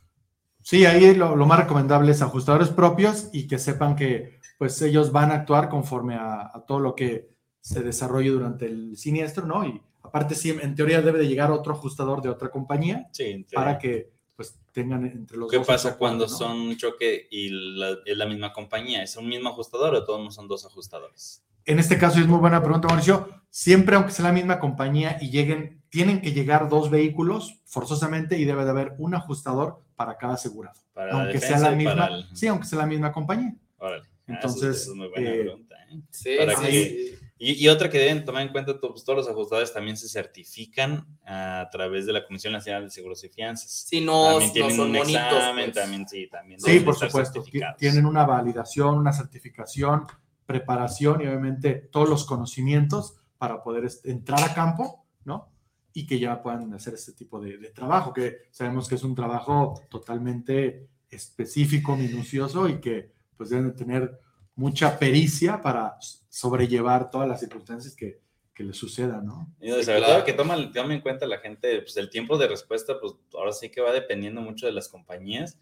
Sí, 0.63 0.87
ahí 0.87 1.13
lo, 1.13 1.35
lo 1.35 1.47
más 1.47 1.59
recomendable 1.59 2.13
es 2.13 2.23
ajustadores 2.23 2.69
propios 2.69 3.31
y 3.33 3.49
que 3.49 3.59
sepan 3.59 3.97
que 3.97 4.39
pues 4.61 4.81
ellos 4.83 5.11
van 5.11 5.31
a 5.31 5.37
actuar 5.37 5.71
conforme 5.71 6.17
a, 6.17 6.51
a 6.53 6.65
todo 6.67 6.81
lo 6.81 6.95
que 6.95 7.31
se 7.63 7.83
desarrolle 7.83 8.29
durante 8.29 8.67
el 8.67 8.95
siniestro, 8.99 9.47
¿no? 9.47 9.65
Y 9.67 9.81
aparte 10.03 10.35
sí, 10.35 10.51
en 10.51 10.75
teoría 10.75 11.01
debe 11.01 11.19
de 11.19 11.27
llegar 11.29 11.51
otro 11.51 11.73
ajustador 11.73 12.21
de 12.21 12.29
otra 12.29 12.51
compañía 12.51 13.09
Sí, 13.11 13.47
para 13.55 13.79
que 13.79 14.13
pues 14.37 14.59
tengan 14.73 15.07
entre 15.07 15.39
los 15.39 15.51
¿Qué 15.51 15.57
dos. 15.57 15.67
pasa 15.67 15.97
cuando 15.97 16.25
¿no? 16.27 16.29
son 16.29 16.61
un 16.61 16.77
choque 16.77 17.27
y 17.31 17.49
la- 17.79 17.97
es 18.05 18.19
la 18.19 18.27
misma 18.27 18.53
compañía? 18.53 19.03
¿Es 19.03 19.17
un 19.17 19.29
mismo 19.31 19.49
ajustador 19.49 19.95
o 19.95 20.05
todos 20.05 20.35
son 20.35 20.47
dos 20.47 20.67
ajustadores? 20.67 21.43
En 21.65 21.79
este 21.79 21.97
caso 21.97 22.21
es 22.21 22.27
muy 22.27 22.39
buena 22.39 22.63
pregunta, 22.63 22.89
Mauricio. 22.89 23.31
Siempre, 23.49 23.97
aunque 23.97 24.13
sea 24.13 24.27
la 24.27 24.33
misma 24.33 24.59
compañía 24.59 25.17
y 25.23 25.31
lleguen, 25.31 25.83
tienen 25.89 26.21
que 26.21 26.33
llegar 26.33 26.69
dos 26.69 26.91
vehículos 26.91 27.63
forzosamente 27.65 28.37
y 28.39 28.45
debe 28.45 28.65
de 28.65 28.71
haber 28.71 28.95
un 28.99 29.15
ajustador 29.15 29.81
para 29.97 30.19
cada 30.19 30.35
asegurado. 30.35 30.79
Para 30.93 31.15
la 31.15 31.23
Aunque 31.23 31.41
sea 31.41 31.59
la 31.59 31.71
misma, 31.71 32.09
el- 32.09 32.27
sí, 32.37 32.47
aunque 32.47 32.67
sea 32.67 32.79
la 32.81 32.87
misma 32.87 33.11
compañía. 33.11 33.55
Órale. 33.79 34.05
Ah, 34.31 34.35
Entonces, 34.35 34.77
eso 34.83 34.91
es 34.93 34.97
muy 34.97 35.09
buena 35.09 35.31
eh, 35.31 35.39
pregunta, 35.41 35.77
¿eh? 35.91 36.01
Sí, 36.11 36.31
Para 36.39 36.57
sí, 36.57 36.63
que- 36.67 36.73
sí. 36.73 37.17
Y, 37.43 37.65
y 37.65 37.69
otra 37.69 37.89
que 37.89 37.99
deben 37.99 38.23
tomar 38.27 38.43
en 38.43 38.53
cuenta, 38.53 38.79
pues, 38.79 39.03
todos 39.03 39.17
los 39.17 39.29
ajustadores 39.29 39.73
también 39.73 39.97
se 39.97 40.11
certifican 40.11 41.07
a 41.25 41.67
través 41.73 42.05
de 42.05 42.13
la 42.13 42.27
Comisión 42.27 42.53
Nacional 42.53 42.85
de 42.85 42.91
Seguros 42.91 43.25
y 43.25 43.31
Fianzas. 43.31 43.71
Sí, 43.89 44.03
no, 44.03 44.25
también 44.25 44.49
no 44.49 44.53
tienen 44.53 44.77
son 44.77 44.87
un 44.87 44.93
monitos. 44.93 45.23
examen, 45.23 45.65
pues. 45.65 45.75
también 45.75 46.09
sí, 46.09 46.29
también. 46.31 46.61
Sí, 46.61 46.81
por 46.81 46.97
supuesto. 46.97 47.43
Tienen 47.79 48.05
una 48.05 48.27
validación, 48.27 48.99
una 48.99 49.13
certificación, 49.15 50.07
preparación 50.45 51.23
y 51.23 51.27
obviamente 51.29 51.77
todos 51.91 52.11
los 52.11 52.27
conocimientos 52.27 53.15
para 53.39 53.63
poder 53.63 53.87
est- 53.87 54.05
entrar 54.07 54.43
a 54.43 54.53
campo, 54.53 55.07
¿no? 55.25 55.49
Y 55.95 56.07
que 56.07 56.19
ya 56.19 56.43
puedan 56.43 56.75
hacer 56.75 56.93
este 56.93 57.13
tipo 57.15 57.41
de, 57.41 57.57
de 57.57 57.71
trabajo, 57.71 58.13
que 58.13 58.37
sabemos 58.51 58.87
que 58.87 58.97
es 58.97 59.03
un 59.03 59.15
trabajo 59.15 59.81
totalmente 59.89 60.89
específico, 61.09 61.97
minucioso 61.97 62.69
y 62.69 62.81
que 62.81 63.13
pues 63.41 63.49
deben 63.49 63.69
de 63.69 63.73
tener 63.73 64.21
mucha 64.55 64.99
pericia 64.99 65.63
para 65.63 65.97
sobrellevar 66.29 67.11
todas 67.11 67.27
las 67.27 67.41
circunstancias 67.41 67.97
que, 67.97 68.21
que 68.53 68.63
les 68.65 68.77
sucedan, 68.77 69.25
¿no? 69.25 69.51
Y 69.63 69.71
Sí, 69.73 69.87
todo 69.87 70.23
que 70.25 70.35
toman, 70.35 70.71
tomen 70.75 70.93
en 70.93 71.01
cuenta 71.01 71.25
la 71.25 71.39
gente, 71.39 71.81
pues 71.81 71.97
el 71.97 72.11
tiempo 72.11 72.37
de 72.37 72.49
respuesta, 72.49 73.01
pues 73.01 73.15
ahora 73.33 73.53
sí 73.55 73.71
que 73.71 73.81
va 73.81 73.93
dependiendo 73.93 74.43
mucho 74.43 74.67
de 74.67 74.73
las 74.73 74.89
compañías, 74.89 75.57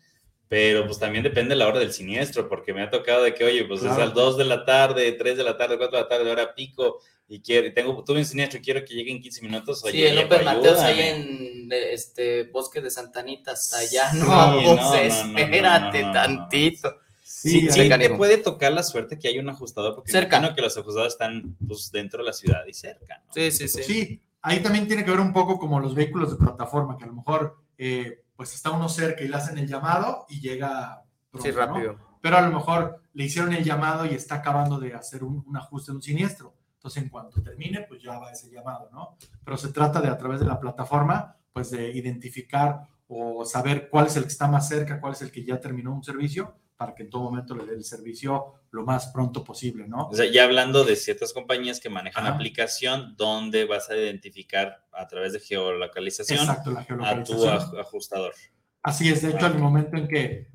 pero 0.49 0.85
pues 0.87 0.99
también 0.99 1.23
depende 1.23 1.55
la 1.55 1.69
hora 1.69 1.79
del 1.79 1.93
siniestro, 1.93 2.49
porque 2.49 2.75
me 2.75 2.83
ha 2.83 2.91
tocado 2.91 3.23
de 3.23 3.35
que, 3.35 3.45
oye, 3.45 3.65
pues 3.67 3.81
es 3.81 3.87
Claro. 3.87 4.03
a 4.03 4.07
las 4.07 4.15
2 4.15 4.39
de 4.39 4.45
la 4.47 4.65
tarde, 4.65 5.13
3 5.13 5.37
de 5.37 5.45
la 5.45 5.57
tarde, 5.57 5.77
4 5.79 5.97
de 5.97 6.03
la 6.03 6.09
tarde, 6.09 6.31
hora 6.33 6.55
pico, 6.57 6.99
y 7.29 7.41
quiero, 7.41 7.69
y 7.69 7.75
tengo, 7.75 8.03
tuve 8.03 8.19
un 8.19 8.25
siniestro 8.25 8.59
y 8.59 8.63
quiero 8.63 8.85
que 8.85 8.95
llegue 8.95 9.13
en 9.13 9.21
15 9.21 9.43
minutos. 9.43 9.85
Oye, 9.85 9.93
Sí, 9.93 10.03
el 10.05 10.17
López 10.17 10.45
Mateos 10.45 10.79
ahí 10.81 11.01
en 11.01 11.69
este 11.71 12.45
bosque 12.45 12.81
de 12.81 12.91
Santanita 12.91 13.53
hasta 13.53 13.79
allá. 13.79 14.11
Sí, 14.11 14.19
No, 14.19 14.27
no, 14.27 14.75
no, 14.75 14.91
pues, 14.91 15.15
no, 15.25 15.33
no, 15.33 15.39
espérate 15.39 16.01
no, 16.01 16.07
no, 16.07 16.09
no. 16.09 16.13
tantito. 16.15 16.97
Sí, 17.43 17.71
Sí, 17.71 17.89
te 17.89 18.11
puede 18.11 18.39
tocar 18.39 18.73
la 18.73 18.83
suerte 18.83 19.19
que 19.19 19.29
hay 19.29 19.39
un 19.39 19.49
ajustador, 19.49 19.95
porque 19.95 20.11
Cerca. 20.11 20.39
imagino 20.39 20.57
que 20.57 20.63
los 20.63 20.77
ajustadores 20.77 21.13
están 21.13 21.57
pues, 21.67 21.91
dentro 21.93 22.19
de 22.23 22.27
la 22.27 22.33
ciudad 22.33 22.67
y 22.67 22.73
cerca. 22.75 23.23
¿no? 23.27 23.33
Sí, 23.33 23.51
sí, 23.51 23.69
sí. 23.69 23.83
Sí, 23.83 24.23
ahí 24.43 24.61
también 24.61 24.87
tiene 24.89 25.05
que 25.05 25.11
ver 25.11 25.21
un 25.21 25.33
poco 25.33 25.59
como 25.59 25.79
los 25.79 25.95
vehículos 25.95 26.31
de 26.33 26.37
plataforma, 26.45 26.97
que 26.97 27.05
a 27.05 27.09
lo 27.09 27.13
mejor 27.15 27.57
eh, 27.77 28.25
pues 28.35 28.55
está 28.55 28.71
uno 28.71 28.89
cerca 28.89 29.23
y 29.23 29.29
le 29.29 29.37
hacen 29.37 29.57
el 29.59 29.69
llamado 29.69 30.27
y 30.29 30.41
llega 30.41 31.03
pronto, 31.31 31.49
Sí, 31.49 31.55
¿no? 31.55 31.59
rápido. 31.67 31.99
Pero 32.21 32.37
a 32.39 32.43
lo 32.43 32.51
mejor 32.51 33.01
le 33.13 33.25
hicieron 33.25 33.53
el 33.53 33.63
llamado 33.63 34.05
y 34.05 34.11
está 34.15 34.37
acabando 34.37 34.81
de 34.81 34.95
hacer 34.95 35.23
un, 35.23 35.45
un 35.47 35.57
ajuste 35.57 35.93
un 35.93 36.03
siniestro. 36.03 36.55
Entonces, 36.75 37.03
en 37.03 37.09
cuanto 37.09 37.43
termine, 37.43 37.83
pues 37.89 38.03
ya 38.03 38.19
va 38.19 38.31
ese 38.33 38.51
llamado, 38.51 38.89
¿no? 38.93 39.17
Pero 39.45 39.57
se 39.57 39.69
trata 39.73 40.01
de 40.01 40.09
a 40.09 40.17
través 40.19 40.41
de 40.41 40.47
la 40.47 40.59
plataforma, 40.61 41.37
pues 41.53 41.71
de 41.71 41.91
identificar 41.91 42.83
o 43.09 43.45
saber 43.45 43.89
cuál 43.89 44.07
es 44.07 44.17
el 44.17 44.23
que 44.25 44.29
está 44.29 44.47
más 44.49 44.69
cerca, 44.69 45.01
cuál 45.01 45.13
es 45.13 45.23
el 45.23 45.31
que 45.33 45.45
ya 45.45 45.61
terminó 45.61 45.93
un 45.95 46.05
servicio, 46.05 46.55
para 46.79 46.95
que 46.95 47.03
en 47.03 47.11
todo 47.11 47.25
momento 47.25 47.57
le 47.57 47.67
dé 47.67 47.75
el 47.75 47.85
servicio 47.85 48.55
lo 48.71 48.85
más 48.85 49.09
pronto 49.09 49.43
posible, 49.43 49.89
¿no? 49.89 50.07
O 50.07 50.15
sea, 50.15 50.31
ya 50.31 50.45
hablando 50.45 50.85
de 50.85 50.95
ciertas 50.95 51.33
compañías 51.33 51.81
que 51.81 51.91
manejan 51.91 52.25
Ajá. 52.25 52.37
aplicación 52.37 53.17
donde 53.17 53.65
vas 53.65 53.91
a 53.91 53.97
identificar 53.97 54.87
a 54.93 55.09
través 55.09 55.33
de 55.33 55.41
geolocalización 55.41 56.39
Exacto, 56.39 56.71
la 56.71 56.81
a 56.81 57.25
tu 57.25 57.49
ajustador. 57.81 58.33
Así 58.81 59.09
es, 59.09 59.23
de 59.23 59.31
hecho, 59.31 59.47
al 59.47 59.59
momento 59.59 59.97
en 59.97 60.07
que 60.07 60.53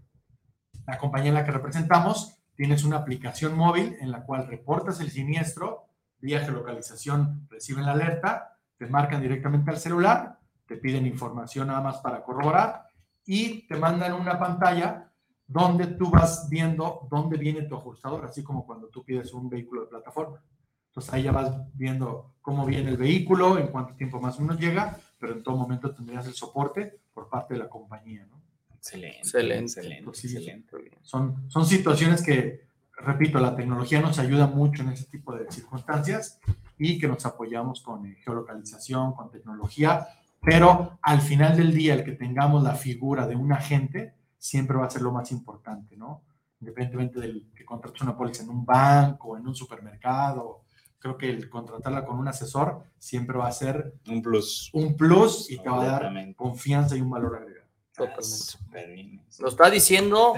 la 0.88 0.98
compañía 0.98 1.30
en 1.30 1.36
la 1.36 1.46
que 1.46 1.52
representamos, 1.52 2.38
tienes 2.56 2.86
una 2.86 2.98
aplicación 2.98 3.54
móvil 3.54 3.98
en 4.00 4.10
la 4.10 4.24
cual 4.24 4.48
reportas 4.48 5.02
el 5.02 5.12
siniestro, 5.12 5.90
vía 6.20 6.40
geolocalización 6.40 7.50
reciben 7.50 7.86
la 7.86 7.92
alerta, 7.92 8.60
te 8.78 8.88
marcan 8.88 9.22
directamente 9.22 9.72
al 9.72 9.78
celular, 9.78 10.40
te 10.66 10.78
piden 10.78 11.06
información 11.06 11.68
nada 11.68 11.82
más 11.82 11.98
para 11.98 12.24
corroborar 12.24 12.88
y 13.26 13.68
te 13.68 13.76
mandan 13.76 14.14
una 14.14 14.40
pantalla 14.40 15.10
donde 15.48 15.88
tú 15.88 16.10
vas 16.10 16.48
viendo 16.50 17.08
dónde 17.10 17.38
viene 17.38 17.64
tu 17.64 17.76
ajustador, 17.76 18.26
así 18.26 18.44
como 18.44 18.66
cuando 18.66 18.88
tú 18.88 19.04
pides 19.04 19.34
un 19.34 19.50
vehículo 19.50 19.82
de 19.82 19.88
plataforma. 19.88 20.42
Entonces 20.88 21.14
ahí 21.14 21.24
ya 21.24 21.32
vas 21.32 21.52
viendo 21.74 22.34
cómo 22.42 22.66
viene 22.66 22.92
el 22.92 22.98
vehículo, 22.98 23.58
en 23.58 23.68
cuánto 23.68 23.96
tiempo 23.96 24.22
más 24.22 24.38
o 24.38 24.42
menos 24.42 24.60
llega, 24.60 24.98
pero 25.20 25.34
en 25.34 25.44
todo 25.44 25.58
momento 25.58 25.94
tendrías 25.94 26.28
el 26.28 26.34
soporte 26.34 27.00
por 27.14 27.30
parte 27.30 27.56
de 27.56 27.62
la 27.62 27.70
compañía, 27.70 28.26
¿no? 28.30 28.42
Excelente. 28.76 29.20
Excelente. 29.20 29.64
Excelente. 29.64 30.04
Pues 30.04 30.18
sí, 30.20 30.28
excelente. 30.28 30.78
Son, 31.02 31.50
son 31.50 31.66
situaciones 31.66 32.22
que, 32.22 32.68
repito, 32.98 33.40
la 33.40 33.56
tecnología 33.56 34.02
nos 34.02 34.20
ayuda 34.20 34.46
mucho 34.46 34.84
en 34.84 34.90
ese 34.90 35.06
tipo 35.06 35.36
de 35.36 35.50
circunstancias 35.52 36.40
y 36.78 37.00
que 37.00 37.08
nos 37.08 37.26
apoyamos 37.26 37.82
con 37.82 38.06
eh, 38.06 38.18
geolocalización, 38.24 39.14
con 39.14 39.32
tecnología, 39.32 40.08
pero 40.42 41.00
al 41.02 41.22
final 41.22 41.56
del 41.56 41.74
día 41.74 41.94
el 41.94 42.04
que 42.04 42.12
tengamos 42.12 42.62
la 42.62 42.76
figura 42.76 43.26
de 43.26 43.36
un 43.36 43.54
agente 43.54 44.14
siempre 44.44 44.76
va 44.76 44.88
a 44.88 44.90
ser 44.90 45.02
lo 45.02 45.14
más 45.14 45.32
importante, 45.32 45.96
¿no? 45.96 46.22
Independientemente 46.60 47.18
del 47.18 47.50
que 47.56 47.64
contrates 47.64 48.02
una 48.02 48.18
póliza 48.18 48.44
en 48.44 48.50
un 48.50 48.66
banco, 48.66 49.38
en 49.38 49.48
un 49.48 49.56
supermercado, 49.56 50.64
creo 51.00 51.18
que 51.18 51.30
el 51.30 51.50
contratarla 51.50 52.06
con 52.06 52.20
un 52.20 52.28
asesor 52.28 52.84
siempre 52.98 53.38
va 53.38 53.48
a 53.48 53.54
ser 53.54 53.94
Un 54.06 54.22
plus. 54.22 54.70
un 54.74 54.98
plus 54.98 55.50
y 55.50 55.60
te 55.60 55.70
va 55.70 55.82
a 55.82 55.86
dar 55.86 56.36
confianza 56.36 56.98
y 56.98 57.02
un 57.02 57.10
valor 57.10 57.38
agregado. 57.38 57.70
Totalmente. 57.96 59.24
Lo 59.40 59.48
está 59.48 59.70
diciendo 59.70 60.34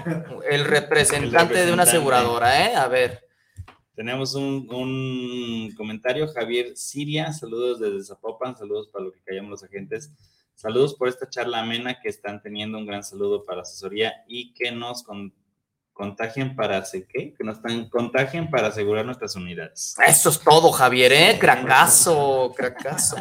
el 0.47 0.65
representante 0.65 1.65
de 1.65 1.73
una 1.73 1.83
aseguradora, 1.83 2.63
¿eh? 2.63 2.75
A 2.75 2.87
ver. 2.87 3.27
Tenemos 3.95 4.35
un, 4.35 4.67
un 4.69 5.73
comentario, 5.75 6.27
Javier 6.27 6.77
Siria, 6.77 7.33
saludos 7.33 7.79
desde 7.79 8.03
Zapopan, 8.03 8.55
saludos 8.55 8.87
para 8.89 9.05
lo 9.05 9.11
que 9.11 9.21
callamos 9.21 9.49
los 9.49 9.63
agentes, 9.63 10.11
saludos 10.65 10.95
por 10.95 11.07
esta 11.07 11.29
charla 11.29 11.59
amena 11.61 11.99
que 12.01 12.09
están 12.09 12.41
teniendo, 12.41 12.79
un 12.79 12.87
gran 12.87 13.03
saludo 13.03 13.45
para 13.45 13.61
asesoría 13.61 14.23
y 14.27 14.51
que 14.55 14.71
nos 14.71 15.03
con- 15.03 15.31
contagien 15.93 16.55
para, 16.55 16.83
¿sé 16.83 17.05
qué? 17.07 17.35
Que 17.35 17.43
nos 17.43 17.61
tan- 17.61 17.87
contagien 17.89 18.49
para 18.49 18.69
asegurar 18.69 19.05
nuestras 19.05 19.35
unidades. 19.35 19.95
Eso 20.07 20.29
es 20.29 20.39
todo, 20.39 20.71
Javier, 20.71 21.13
¿eh? 21.13 21.37
Cracazo, 21.39 22.51
cracazo. 22.57 23.15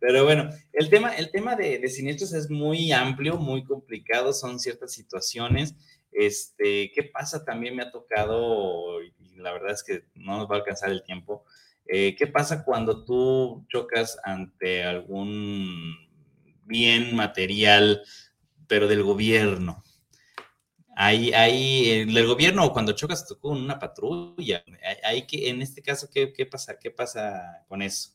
Pero 0.00 0.24
bueno, 0.24 0.48
el 0.72 0.88
tema, 0.88 1.14
el 1.16 1.30
tema 1.30 1.54
de, 1.54 1.78
de 1.80 1.88
siniestros 1.88 2.32
es 2.32 2.48
muy 2.48 2.92
amplio, 2.92 3.36
muy 3.36 3.62
complicado, 3.62 4.32
son 4.32 4.58
ciertas 4.58 4.90
situaciones. 4.94 5.74
Este, 6.10 6.90
¿qué 6.94 7.02
pasa? 7.02 7.44
También 7.44 7.76
me 7.76 7.82
ha 7.82 7.90
tocado, 7.90 9.02
y 9.02 9.12
la 9.36 9.52
verdad 9.52 9.72
es 9.72 9.84
que 9.84 10.04
no 10.14 10.38
nos 10.38 10.50
va 10.50 10.54
a 10.54 10.58
alcanzar 10.60 10.88
el 10.90 11.02
tiempo. 11.02 11.44
eh, 11.84 12.16
¿Qué 12.16 12.26
pasa 12.26 12.64
cuando 12.64 13.04
tú 13.04 13.66
chocas 13.68 14.16
ante 14.24 14.82
algún 14.82 16.07
bien 16.68 17.16
material, 17.16 18.02
pero 18.68 18.86
del 18.86 19.02
gobierno? 19.02 19.82
Hay, 20.94 21.32
hay, 21.32 21.90
el 21.90 22.26
gobierno, 22.26 22.72
cuando 22.72 22.92
chocas 22.92 23.26
con 23.40 23.56
una 23.56 23.78
patrulla, 23.78 24.64
hay 25.04 25.26
que, 25.26 25.48
en 25.48 25.62
este 25.62 25.80
caso, 25.80 26.08
¿qué, 26.12 26.32
qué 26.32 26.44
pasa? 26.44 26.78
¿Qué 26.78 26.90
pasa 26.90 27.64
con 27.68 27.82
eso? 27.82 28.10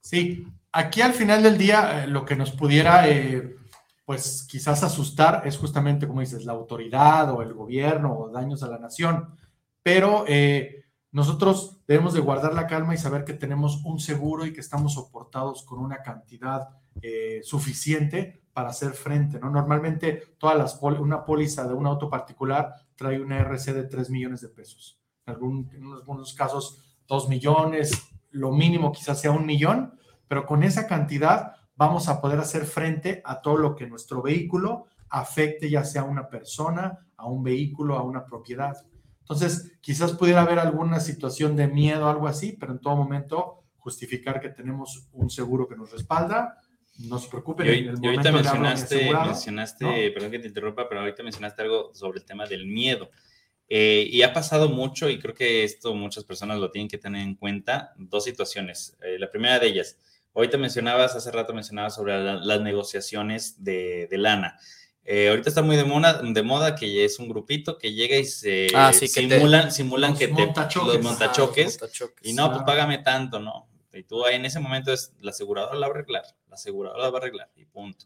Sí, 0.00 0.46
aquí 0.72 1.00
al 1.00 1.12
final 1.12 1.42
del 1.42 1.58
día 1.58 2.04
eh, 2.04 2.06
lo 2.06 2.24
que 2.24 2.36
nos 2.36 2.50
pudiera, 2.52 3.08
eh, 3.08 3.56
pues 4.04 4.46
quizás 4.48 4.82
asustar 4.82 5.42
es 5.46 5.58
justamente, 5.58 6.06
como 6.06 6.20
dices, 6.20 6.44
la 6.44 6.52
autoridad 6.52 7.30
o 7.30 7.42
el 7.42 7.52
gobierno 7.52 8.16
o 8.16 8.30
daños 8.30 8.62
a 8.62 8.68
la 8.68 8.78
nación, 8.78 9.36
pero 9.82 10.24
eh, 10.26 10.84
nosotros 11.10 11.80
debemos 11.86 12.14
de 12.14 12.20
guardar 12.20 12.54
la 12.54 12.66
calma 12.66 12.94
y 12.94 12.98
saber 12.98 13.24
que 13.24 13.34
tenemos 13.34 13.82
un 13.84 14.00
seguro 14.00 14.46
y 14.46 14.52
que 14.52 14.60
estamos 14.60 14.94
soportados 14.94 15.62
con 15.64 15.78
una 15.78 16.02
cantidad 16.02 16.68
eh, 17.02 17.40
suficiente 17.42 18.42
para 18.52 18.70
hacer 18.70 18.92
frente, 18.92 19.38
¿no? 19.38 19.50
Normalmente 19.50 20.34
todas 20.38 20.56
las 20.56 20.78
una 20.82 21.24
póliza 21.24 21.66
de 21.66 21.74
un 21.74 21.86
auto 21.86 22.10
particular 22.10 22.74
trae 22.96 23.20
una 23.20 23.38
RC 23.38 23.72
de 23.72 23.84
3 23.84 24.10
millones 24.10 24.40
de 24.40 24.48
pesos. 24.48 24.98
En 25.26 25.34
algunos 25.92 26.34
casos 26.34 26.82
2 27.06 27.28
millones, 27.28 28.08
lo 28.30 28.52
mínimo 28.52 28.92
quizás 28.92 29.20
sea 29.20 29.30
un 29.30 29.46
millón, 29.46 29.94
pero 30.26 30.46
con 30.46 30.62
esa 30.62 30.86
cantidad 30.86 31.52
vamos 31.76 32.08
a 32.08 32.20
poder 32.20 32.40
hacer 32.40 32.64
frente 32.64 33.22
a 33.24 33.40
todo 33.40 33.56
lo 33.56 33.76
que 33.76 33.86
nuestro 33.86 34.22
vehículo 34.22 34.86
afecte, 35.08 35.70
ya 35.70 35.84
sea 35.84 36.02
a 36.02 36.06
una 36.06 36.28
persona, 36.28 37.06
a 37.16 37.26
un 37.26 37.42
vehículo, 37.42 37.96
a 37.96 38.02
una 38.02 38.24
propiedad. 38.24 38.76
Entonces, 39.20 39.78
quizás 39.80 40.12
pudiera 40.14 40.42
haber 40.42 40.58
alguna 40.58 41.00
situación 41.00 41.54
de 41.54 41.68
miedo, 41.68 42.08
algo 42.08 42.26
así, 42.26 42.56
pero 42.58 42.72
en 42.72 42.80
todo 42.80 42.96
momento 42.96 43.64
justificar 43.76 44.40
que 44.40 44.48
tenemos 44.48 45.08
un 45.12 45.30
seguro 45.30 45.68
que 45.68 45.76
nos 45.76 45.92
respalda. 45.92 46.58
No 46.98 47.18
se 47.18 47.28
preocupen. 47.28 47.66
Y, 47.66 47.70
hoy- 47.70 47.78
en 47.78 47.88
el 47.90 47.98
y 48.02 48.06
ahorita 48.06 48.32
mencionaste, 48.32 49.10
mencionaste 49.12 49.84
¿no? 49.84 50.14
perdón 50.14 50.30
que 50.32 50.38
te 50.40 50.48
interrumpa, 50.48 50.88
pero 50.88 51.00
ahorita 51.00 51.22
mencionaste 51.22 51.62
algo 51.62 51.94
sobre 51.94 52.18
el 52.18 52.24
tema 52.24 52.46
del 52.46 52.66
miedo. 52.66 53.10
Eh, 53.68 54.08
y 54.10 54.22
ha 54.22 54.32
pasado 54.32 54.68
mucho, 54.70 55.08
y 55.10 55.18
creo 55.18 55.34
que 55.34 55.62
esto 55.62 55.94
muchas 55.94 56.24
personas 56.24 56.58
lo 56.58 56.70
tienen 56.70 56.88
que 56.88 56.98
tener 56.98 57.22
en 57.22 57.34
cuenta, 57.34 57.92
dos 57.98 58.24
situaciones. 58.24 58.96
Eh, 59.02 59.18
la 59.18 59.30
primera 59.30 59.58
de 59.58 59.66
ellas, 59.68 59.98
ahorita 60.34 60.56
mencionabas, 60.56 61.14
hace 61.14 61.30
rato 61.30 61.52
mencionabas 61.52 61.94
sobre 61.94 62.18
la- 62.22 62.36
las 62.36 62.60
negociaciones 62.62 63.62
de, 63.62 64.06
de 64.10 64.18
lana. 64.18 64.58
Eh, 65.04 65.28
ahorita 65.28 65.48
está 65.50 65.62
muy 65.62 65.76
de 65.76 65.84
moda, 65.84 66.20
de 66.22 66.42
moda 66.42 66.74
que 66.74 67.04
es 67.04 67.18
un 67.18 67.28
grupito 67.28 67.78
que 67.78 67.92
llega 67.92 68.16
y 68.16 68.24
se 68.24 68.68
Ah, 68.74 68.92
sí, 68.92 69.10
que 69.12 69.26
te- 69.26 69.36
simulan, 69.36 69.70
simulan 69.72 70.10
los 70.10 70.18
que 70.18 70.26
te 70.28 70.32
los 70.32 70.38
montachoques 70.40 70.96
Ah, 70.96 71.02
montachoques. 71.02 71.78
y 72.22 72.32
no, 72.34 72.46
pues 72.46 72.58
Claro. 72.58 72.66
págame 72.66 72.98
tanto, 72.98 73.38
¿no? 73.38 73.68
Y 73.92 74.02
tú 74.02 74.24
ahí 74.24 74.36
en 74.36 74.44
ese 74.44 74.60
momento 74.60 74.92
es, 74.92 75.12
la 75.20 75.30
aseguradora 75.30 75.74
la 75.74 75.88
va 75.88 75.94
a 75.94 75.96
arreglar, 75.96 76.24
la 76.48 76.54
aseguradora 76.54 77.02
la 77.02 77.10
va 77.10 77.18
a 77.18 77.20
arreglar 77.22 77.50
y 77.56 77.64
punto. 77.64 78.04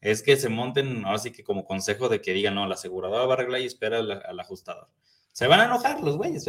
Es 0.00 0.22
que 0.22 0.36
se 0.36 0.48
monten, 0.48 1.04
ahora 1.04 1.18
sí 1.18 1.30
que 1.30 1.44
como 1.44 1.64
consejo 1.64 2.08
de 2.08 2.20
que 2.20 2.32
digan, 2.32 2.54
no, 2.56 2.66
la 2.66 2.74
aseguradora 2.74 3.24
va 3.24 3.32
a 3.34 3.36
arreglar 3.36 3.60
y 3.60 3.66
espera 3.66 3.98
al, 3.98 4.10
al 4.10 4.40
ajustador. 4.40 4.88
Se 5.32 5.46
van 5.46 5.60
a 5.60 5.64
enojar 5.64 6.00
los 6.00 6.16
güeyes, 6.18 6.44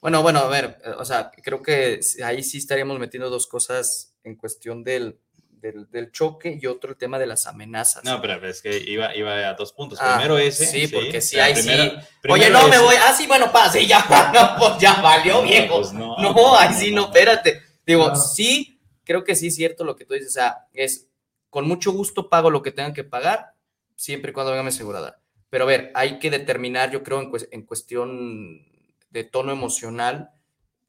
Bueno, 0.00 0.22
bueno, 0.22 0.40
a 0.40 0.48
ver, 0.48 0.78
eh, 0.84 0.90
o 0.98 1.04
sea, 1.06 1.30
creo 1.42 1.62
que 1.62 2.02
sí- 2.02 2.20
ahí 2.22 2.42
sí 2.42 2.58
estaríamos 2.58 2.98
metiendo 2.98 3.30
dos 3.30 3.46
cosas 3.46 4.14
en 4.24 4.36
cuestión 4.36 4.84
del, 4.84 5.18
del, 5.52 5.88
del 5.90 6.12
choque 6.12 6.58
y 6.60 6.66
otro 6.66 6.90
el 6.90 6.98
tema 6.98 7.18
de 7.18 7.26
las 7.26 7.46
amenazas. 7.46 8.04
no, 8.04 8.20
pero 8.20 8.46
es 8.46 8.60
que 8.60 8.76
iba, 8.76 9.14
iba 9.16 9.32
a 9.48 9.54
dos 9.54 9.72
puntos. 9.72 9.98
Ah, 10.02 10.16
Primero 10.16 10.36
ese. 10.36 10.66
sí, 10.66 10.88
porque 10.88 11.22
sí, 11.22 11.36
o 11.36 11.38
sea, 11.38 11.44
ahí 11.46 11.56
sí. 11.56 11.62
primero- 11.62 12.02
Oye, 12.28 12.50
no, 12.50 12.68
me 12.68 12.74
ese. 12.76 12.84
voy. 12.84 12.96
Ah, 13.02 13.14
sí, 13.16 13.26
bueno, 13.26 13.50
pase, 13.52 13.86
ya, 13.86 14.04
no, 14.34 14.58
pues 14.58 14.78
ya 14.82 15.00
valió, 15.00 15.36
No, 15.36 15.42
viejo. 15.42 15.76
pues 15.78 15.92
no. 15.94 16.16
No, 16.18 16.58
ahí 16.58 16.74
sí, 16.74 16.90
no, 16.92 17.06
espérate. 17.06 17.62
Digo, 17.86 18.04
Claro. 18.04 18.20
sí, 18.20 18.80
creo 19.04 19.24
que 19.24 19.34
sí 19.36 19.48
es 19.48 19.54
cierto 19.56 19.84
lo 19.84 19.96
que 19.96 20.04
tú 20.04 20.14
dices. 20.14 20.28
O 20.30 20.32
sea, 20.32 20.68
es 20.72 21.08
con 21.50 21.66
mucho 21.66 21.92
gusto 21.92 22.28
pago 22.28 22.50
lo 22.50 22.62
que 22.62 22.72
tengan 22.72 22.92
que 22.94 23.04
pagar, 23.04 23.54
siempre 23.94 24.30
y 24.30 24.34
cuando 24.34 24.50
venga 24.52 24.62
mi 24.64 24.68
aseguradora. 24.68 25.20
Pero 25.48 25.64
a 25.64 25.68
ver, 25.68 25.92
hay 25.94 26.18
que 26.18 26.30
determinar, 26.30 26.90
yo 26.90 27.02
creo, 27.02 27.22
en, 27.22 27.30
en 27.50 27.62
cuestión 27.62 28.60
de 29.10 29.24
tono 29.24 29.52
emocional, 29.52 30.30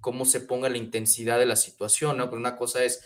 cómo 0.01 0.25
se 0.25 0.41
ponga 0.41 0.69
la 0.69 0.77
intensidad 0.77 1.39
de 1.39 1.45
la 1.45 1.55
situación, 1.55 2.17
¿no? 2.17 2.25
Porque 2.25 2.39
una 2.39 2.55
cosa 2.57 2.83
es 2.83 3.03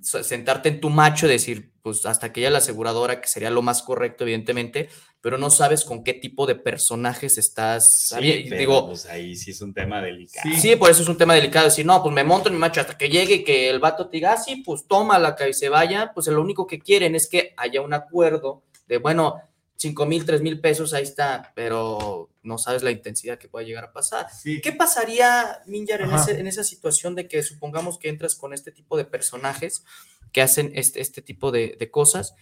sentarte 0.00 0.68
en 0.68 0.80
tu 0.80 0.90
macho 0.90 1.26
y 1.26 1.30
decir, 1.30 1.72
pues 1.82 2.06
hasta 2.06 2.32
que 2.32 2.40
haya 2.40 2.50
la 2.50 2.58
aseguradora, 2.58 3.20
que 3.20 3.28
sería 3.28 3.50
lo 3.50 3.62
más 3.62 3.82
correcto, 3.82 4.24
evidentemente, 4.24 4.88
pero 5.20 5.38
no 5.38 5.50
sabes 5.50 5.84
con 5.84 6.04
qué 6.04 6.12
tipo 6.12 6.46
de 6.46 6.54
personajes 6.54 7.38
estás. 7.38 8.08
Sí, 8.08 8.48
digo, 8.50 8.88
pues 8.88 9.06
ahí 9.06 9.34
sí 9.36 9.52
es 9.52 9.60
un 9.62 9.72
tema 9.72 10.02
delicado. 10.02 10.48
Sí. 10.54 10.60
Sí, 10.60 10.76
por 10.76 10.90
eso 10.90 11.02
es 11.02 11.08
un 11.08 11.16
tema 11.16 11.34
delicado. 11.34 11.64
Decir, 11.64 11.86
no, 11.86 12.02
pues 12.02 12.14
me 12.14 12.24
monto 12.24 12.48
en 12.48 12.54
mi 12.54 12.60
macho 12.60 12.80
hasta 12.80 12.98
que 12.98 13.08
llegue 13.08 13.36
y 13.36 13.44
que 13.44 13.70
el 13.70 13.80
vato 13.80 14.08
te 14.08 14.18
diga, 14.18 14.34
ah, 14.34 14.36
sí, 14.36 14.56
pues 14.56 14.86
toma 14.86 15.18
la 15.18 15.34
que 15.34 15.52
se 15.54 15.68
vaya. 15.68 16.12
Pues 16.14 16.26
lo 16.26 16.42
único 16.42 16.66
que 16.66 16.78
quieren 16.78 17.14
es 17.14 17.28
que 17.28 17.54
haya 17.56 17.80
un 17.80 17.94
acuerdo 17.94 18.62
de, 18.86 18.98
bueno, 18.98 19.40
cinco 19.76 20.06
mil, 20.06 20.24
tres 20.24 20.40
mil 20.40 20.60
pesos, 20.60 20.94
ahí 20.94 21.02
está, 21.02 21.52
pero 21.54 22.30
no 22.42 22.58
sabes 22.58 22.82
la 22.82 22.90
intensidad 22.90 23.38
que 23.38 23.48
puede 23.48 23.66
llegar 23.66 23.84
a 23.84 23.92
pasar. 23.92 24.26
Sí. 24.30 24.60
¿Qué 24.60 24.72
pasaría, 24.72 25.60
Minjar, 25.66 26.02
en, 26.02 26.12
ese- 26.12 26.38
en 26.40 26.46
esa 26.46 26.64
situación 26.64 27.14
de 27.14 27.26
que 27.28 27.42
supongamos 27.42 27.98
que 27.98 28.08
entras 28.08 28.34
con 28.34 28.52
este 28.54 28.70
tipo 28.72 28.96
de 28.96 29.04
personajes 29.04 29.84
que 30.32 30.42
hacen 30.42 30.72
este, 30.74 31.00
este 31.00 31.22
tipo 31.22 31.50
de, 31.52 31.76
de 31.78 31.90
cosas 31.90 32.34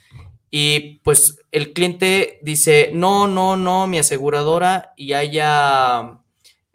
y 0.51 0.99
pues 1.01 1.39
el 1.51 1.73
cliente 1.73 2.39
dice, 2.43 2.91
no, 2.93 3.27
no, 3.29 3.57
no, 3.57 3.87
mi 3.87 3.99
aseguradora 3.99 4.93
y 4.97 5.13
haya 5.15 6.19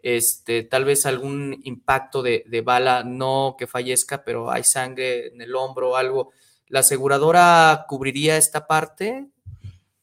este, 0.02 0.62
tal 0.62 0.84
vez 0.84 1.06
algún 1.06 1.60
impacto 1.64 2.22
de, 2.22 2.44
de 2.46 2.60
bala, 2.60 3.02
no 3.04 3.56
que 3.58 3.66
fallezca, 3.66 4.24
pero 4.24 4.50
hay 4.50 4.64
sangre 4.64 5.28
en 5.28 5.40
el 5.40 5.54
hombro 5.56 5.90
o 5.90 5.96
algo. 5.96 6.32
¿La 6.68 6.80
aseguradora 6.80 7.84
cubriría 7.88 8.36
esta 8.36 8.66
parte? 8.66 9.26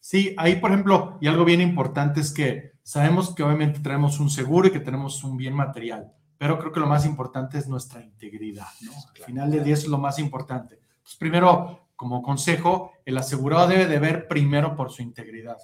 Sí, 0.08 0.36
ahí 0.38 0.58
por 0.58 0.70
ejemplo, 0.70 1.18
y 1.20 1.26
algo 1.26 1.44
bien 1.46 1.62
importante 1.62 2.20
es 2.22 2.32
que 2.32 2.74
sabemos 2.84 3.34
que 3.34 3.42
obviamente 3.42 3.80
tenemos 3.80 4.20
un 4.20 4.30
seguro 4.30 4.68
y 4.68 4.72
que 4.72 4.80
tenemos 4.80 5.24
un 5.24 5.36
bien 5.36 5.56
material, 5.56 6.14
pero 6.38 6.60
creo 6.60 6.72
que 6.72 6.80
lo 6.80 6.86
más 6.86 7.08
importante 7.08 7.58
es 7.58 7.68
nuestra 7.68 8.04
integridad, 8.04 8.68
¿no? 8.82 8.92
Al 8.92 9.24
final 9.26 9.50
del 9.50 9.64
día 9.64 9.74
eso 9.74 9.86
es 9.86 9.90
lo 9.90 9.98
más 9.98 10.20
importante. 10.20 10.80
Pues 11.02 11.16
primero, 11.16 11.88
como 11.96 12.22
consejo, 12.22 12.92
el 13.04 13.18
asegurado 13.18 13.68
debe 13.68 13.88
de 13.88 13.98
ver 13.98 14.28
primero 14.28 14.76
por 14.76 14.92
su 14.92 15.02
integridad. 15.02 15.58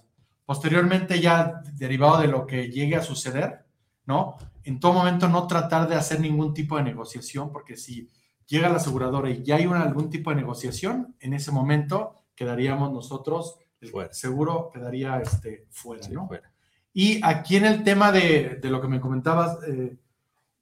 Posteriormente, 0.44 1.22
ya 1.22 1.62
derivado 1.76 2.20
de 2.20 2.28
lo 2.28 2.48
que 2.48 2.72
llegue 2.72 2.96
a 2.96 3.04
suceder, 3.04 3.64
¿no? 4.08 4.38
En 4.64 4.80
todo 4.80 4.94
momento 4.94 5.30
no 5.30 5.46
tratar 5.46 5.88
de 5.88 5.94
hacer 5.94 6.20
ningún 6.20 6.56
tipo 6.56 6.78
de 6.78 6.84
negociación, 6.84 7.52
porque 7.52 7.78
si 7.78 8.10
llega 8.48 8.70
la 8.70 8.78
aseguradora 8.78 9.30
y 9.30 9.44
ya 9.44 9.58
hay 9.58 9.68
una- 9.68 9.84
algún 9.84 10.10
tipo 10.10 10.32
de 10.32 10.38
negociación, 10.38 11.16
en 11.20 11.34
ese 11.34 11.52
momento 11.52 12.16
quedaríamos 12.34 12.92
nosotros, 12.92 13.60
el 13.82 13.90
Fuera. 13.90 14.14
seguro 14.14 14.70
quedaría 14.74 15.20
este, 15.20 15.66
fuera, 15.70 16.04
Sí, 16.04 16.14
¿no? 16.14 16.28
fuera. 16.28 16.52
Y 16.94 17.20
aquí 17.24 17.56
en 17.58 17.66
el 17.66 17.84
tema 17.84 18.12
de, 18.12 18.60
de 18.62 18.70
lo 18.70 18.82
que 18.82 18.88
me 18.88 19.00
comentabas, 19.02 19.58
eh, 19.68 19.98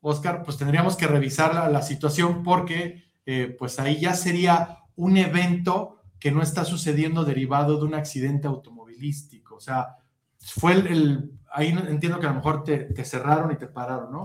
Oscar, 0.02 0.44
pues 0.44 0.58
tendríamos 0.58 0.96
que 0.96 1.08
revisar 1.08 1.54
la, 1.54 1.70
la 1.70 1.82
situación 1.82 2.44
porque 2.44 3.04
eh, 3.26 3.56
pues 3.60 3.80
ahí 3.80 4.00
ya 4.00 4.14
sería 4.14 4.80
un 4.96 5.18
evento 5.18 5.98
que 6.20 6.32
no 6.32 6.42
está 6.42 6.66
sucediendo 6.66 7.24
derivado 7.26 7.78
de 7.78 7.86
un 7.86 7.94
accidente 7.96 8.48
automovilístico. 8.48 9.56
O 9.56 9.60
sea, 9.60 9.98
fue 10.40 10.74
el, 10.74 10.88
el- 10.88 11.32
ahí 11.52 11.68
entiendo 11.70 12.20
que 12.20 12.28
a 12.28 12.30
lo 12.30 12.36
mejor 12.36 12.64
te, 12.64 12.78
te 12.86 13.04
cerraron 13.06 13.52
y 13.52 13.56
te 13.58 13.68
pararon, 13.68 14.12
¿no? 14.12 14.24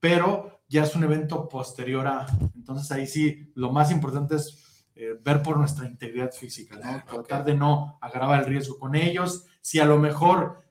Pero 0.00 0.60
ya 0.68 0.82
es 0.82 0.94
un 0.94 1.04
evento 1.04 1.48
posterior 1.48 2.06
a, 2.06 2.26
entonces 2.54 2.90
ahí 2.92 3.06
sí, 3.06 3.50
lo 3.54 3.72
más 3.72 3.90
importante 3.90 4.36
es 4.36 4.62
eh, 4.98 5.14
ver 5.20 5.42
por 5.42 5.58
nuestra 5.58 5.86
integridad 5.86 6.32
física, 6.32 6.76
¿no? 6.76 7.04
Tratar 7.04 7.44
de 7.44 7.54
no 7.54 7.98
agravar 8.00 8.40
el 8.40 8.46
riesgo 8.46 8.78
con 8.78 8.94
ellos. 8.94 9.44
Si 9.60 9.78
a 9.78 9.84
lo 9.84 9.98
mejor 9.98 10.62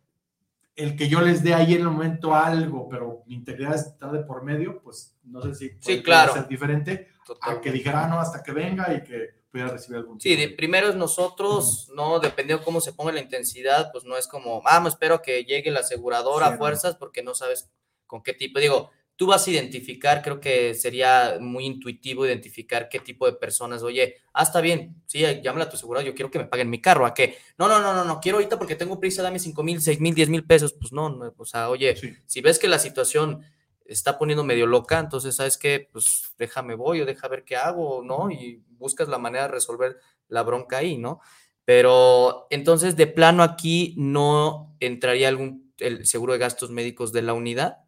el 0.75 0.95
que 0.95 1.07
yo 1.07 1.21
les 1.21 1.43
dé 1.43 1.53
ahí 1.53 1.73
en 1.75 1.81
el 1.81 1.89
momento 1.89 2.33
algo, 2.33 2.89
pero 2.89 3.23
mi 3.27 3.35
integridad 3.35 3.75
está 3.75 4.11
de 4.11 4.23
por 4.23 4.43
medio, 4.43 4.81
pues 4.81 5.15
no 5.23 5.43
sé 5.43 5.53
si 5.53 5.71
sí, 5.79 6.01
claro. 6.01 6.33
ser 6.33 6.47
diferente 6.47 7.09
a 7.41 7.61
que 7.61 7.71
dijera, 7.71 8.05
ah, 8.05 8.07
no, 8.07 8.19
hasta 8.19 8.41
que 8.41 8.51
venga 8.51 8.93
y 8.95 9.03
que 9.03 9.43
pudiera 9.51 9.71
recibir 9.71 9.99
algún 9.99 10.19
Sí, 10.19 10.35
de, 10.35 10.49
primero 10.49 10.89
es 10.89 10.95
nosotros, 10.95 11.91
no, 11.95 12.19
dependiendo 12.19 12.65
cómo 12.65 12.81
se 12.81 12.93
ponga 12.93 13.13
la 13.13 13.21
intensidad, 13.21 13.91
pues 13.91 14.05
no 14.05 14.17
es 14.17 14.27
como, 14.27 14.61
me 14.81 14.89
espero 14.89 15.21
que 15.21 15.43
llegue 15.45 15.69
la 15.69 15.81
aseguradora 15.81 16.47
a 16.47 16.57
fuerzas 16.57 16.95
porque 16.95 17.23
no 17.23 17.35
sabes 17.35 17.71
con 18.07 18.21
qué 18.21 18.33
tipo. 18.33 18.59
Digo, 18.59 18.89
tú 19.15 19.27
vas 19.27 19.47
a 19.47 19.51
identificar, 19.51 20.21
creo 20.21 20.39
que 20.39 20.73
sería 20.73 21.37
muy 21.39 21.65
intuitivo 21.65 22.25
identificar 22.25 22.89
qué 22.89 22.99
tipo 22.99 23.25
de 23.25 23.33
personas, 23.33 23.81
oye, 23.83 24.15
ah, 24.33 24.43
está 24.43 24.61
bien, 24.61 25.01
sí, 25.05 25.19
llámala 25.41 25.65
a 25.65 25.69
tu 25.69 25.77
asegurador, 25.77 26.07
yo 26.07 26.15
quiero 26.15 26.29
que 26.29 26.39
me 26.39 26.45
paguen 26.45 26.69
mi 26.69 26.81
carro, 26.81 27.05
¿a 27.05 27.13
qué? 27.13 27.37
No, 27.57 27.67
no, 27.67 27.79
no, 27.79 27.93
no, 27.93 28.03
no, 28.03 28.19
quiero 28.19 28.37
ahorita 28.37 28.57
porque 28.57 28.75
tengo 28.75 28.99
prisa, 28.99 29.23
dame 29.23 29.39
5 29.39 29.63
mil, 29.63 29.81
6 29.81 29.99
mil, 30.01 30.13
10 30.13 30.29
mil 30.29 30.45
pesos, 30.45 30.73
pues 30.73 30.91
no, 30.91 31.33
o 31.37 31.45
sea, 31.45 31.69
oye, 31.69 31.95
si 32.25 32.41
ves 32.41 32.59
que 32.59 32.67
la 32.67 32.79
situación 32.79 33.41
está 33.85 34.17
poniendo 34.17 34.43
medio 34.43 34.65
loca, 34.65 34.99
entonces, 34.99 35.35
¿sabes 35.35 35.57
qué? 35.57 35.87
Pues 35.91 36.33
déjame 36.37 36.75
voy 36.75 37.01
o 37.01 37.05
deja 37.05 37.27
ver 37.27 37.43
qué 37.45 37.55
hago, 37.55 38.01
¿no? 38.03 38.31
Y 38.31 38.63
buscas 38.71 39.07
la 39.07 39.19
manera 39.19 39.43
de 39.43 39.53
resolver 39.53 39.97
la 40.27 40.43
bronca 40.43 40.77
ahí, 40.77 40.97
¿no? 40.97 41.21
Pero 41.65 42.47
entonces, 42.49 42.95
de 42.95 43.07
plano 43.07 43.43
aquí 43.43 43.93
no 43.97 44.75
entraría 44.79 45.27
algún 45.27 45.73
el 45.77 46.05
seguro 46.05 46.33
de 46.33 46.39
gastos 46.39 46.71
médicos 46.71 47.11
de 47.11 47.21
la 47.21 47.33
unidad. 47.33 47.79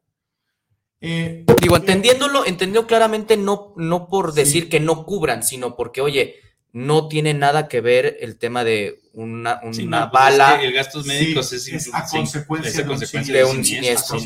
Eh, 1.02 1.46
Digo, 1.62 1.76
eh, 1.76 1.80
entendiéndolo, 1.80 2.46
entendió 2.46 2.88
claramente 2.88 3.38
no, 3.38 3.74
no 3.78 4.08
por 4.08 4.34
decir 4.34 4.70
que 4.70 4.80
no 4.80 5.06
cubran, 5.06 5.44
sino 5.44 5.76
porque, 5.76 6.02
oye, 6.02 6.36
no 6.74 7.08
tiene 7.08 7.34
nada 7.34 7.68
que 7.68 7.82
ver 7.82 8.18
el 8.20 8.38
tema 8.38 8.64
de 8.64 9.00
una, 9.14 9.60
una 9.64 10.12
pues 10.12 10.22
bala. 10.22 10.62
el 10.62 10.74
gastos 10.74 11.06
médicos 11.06 11.52
es, 11.54 11.90
a 11.94 12.06
consecuencia, 12.08 12.84
de, 12.84 13.44
un 13.46 13.66
siniestro. 13.66 14.20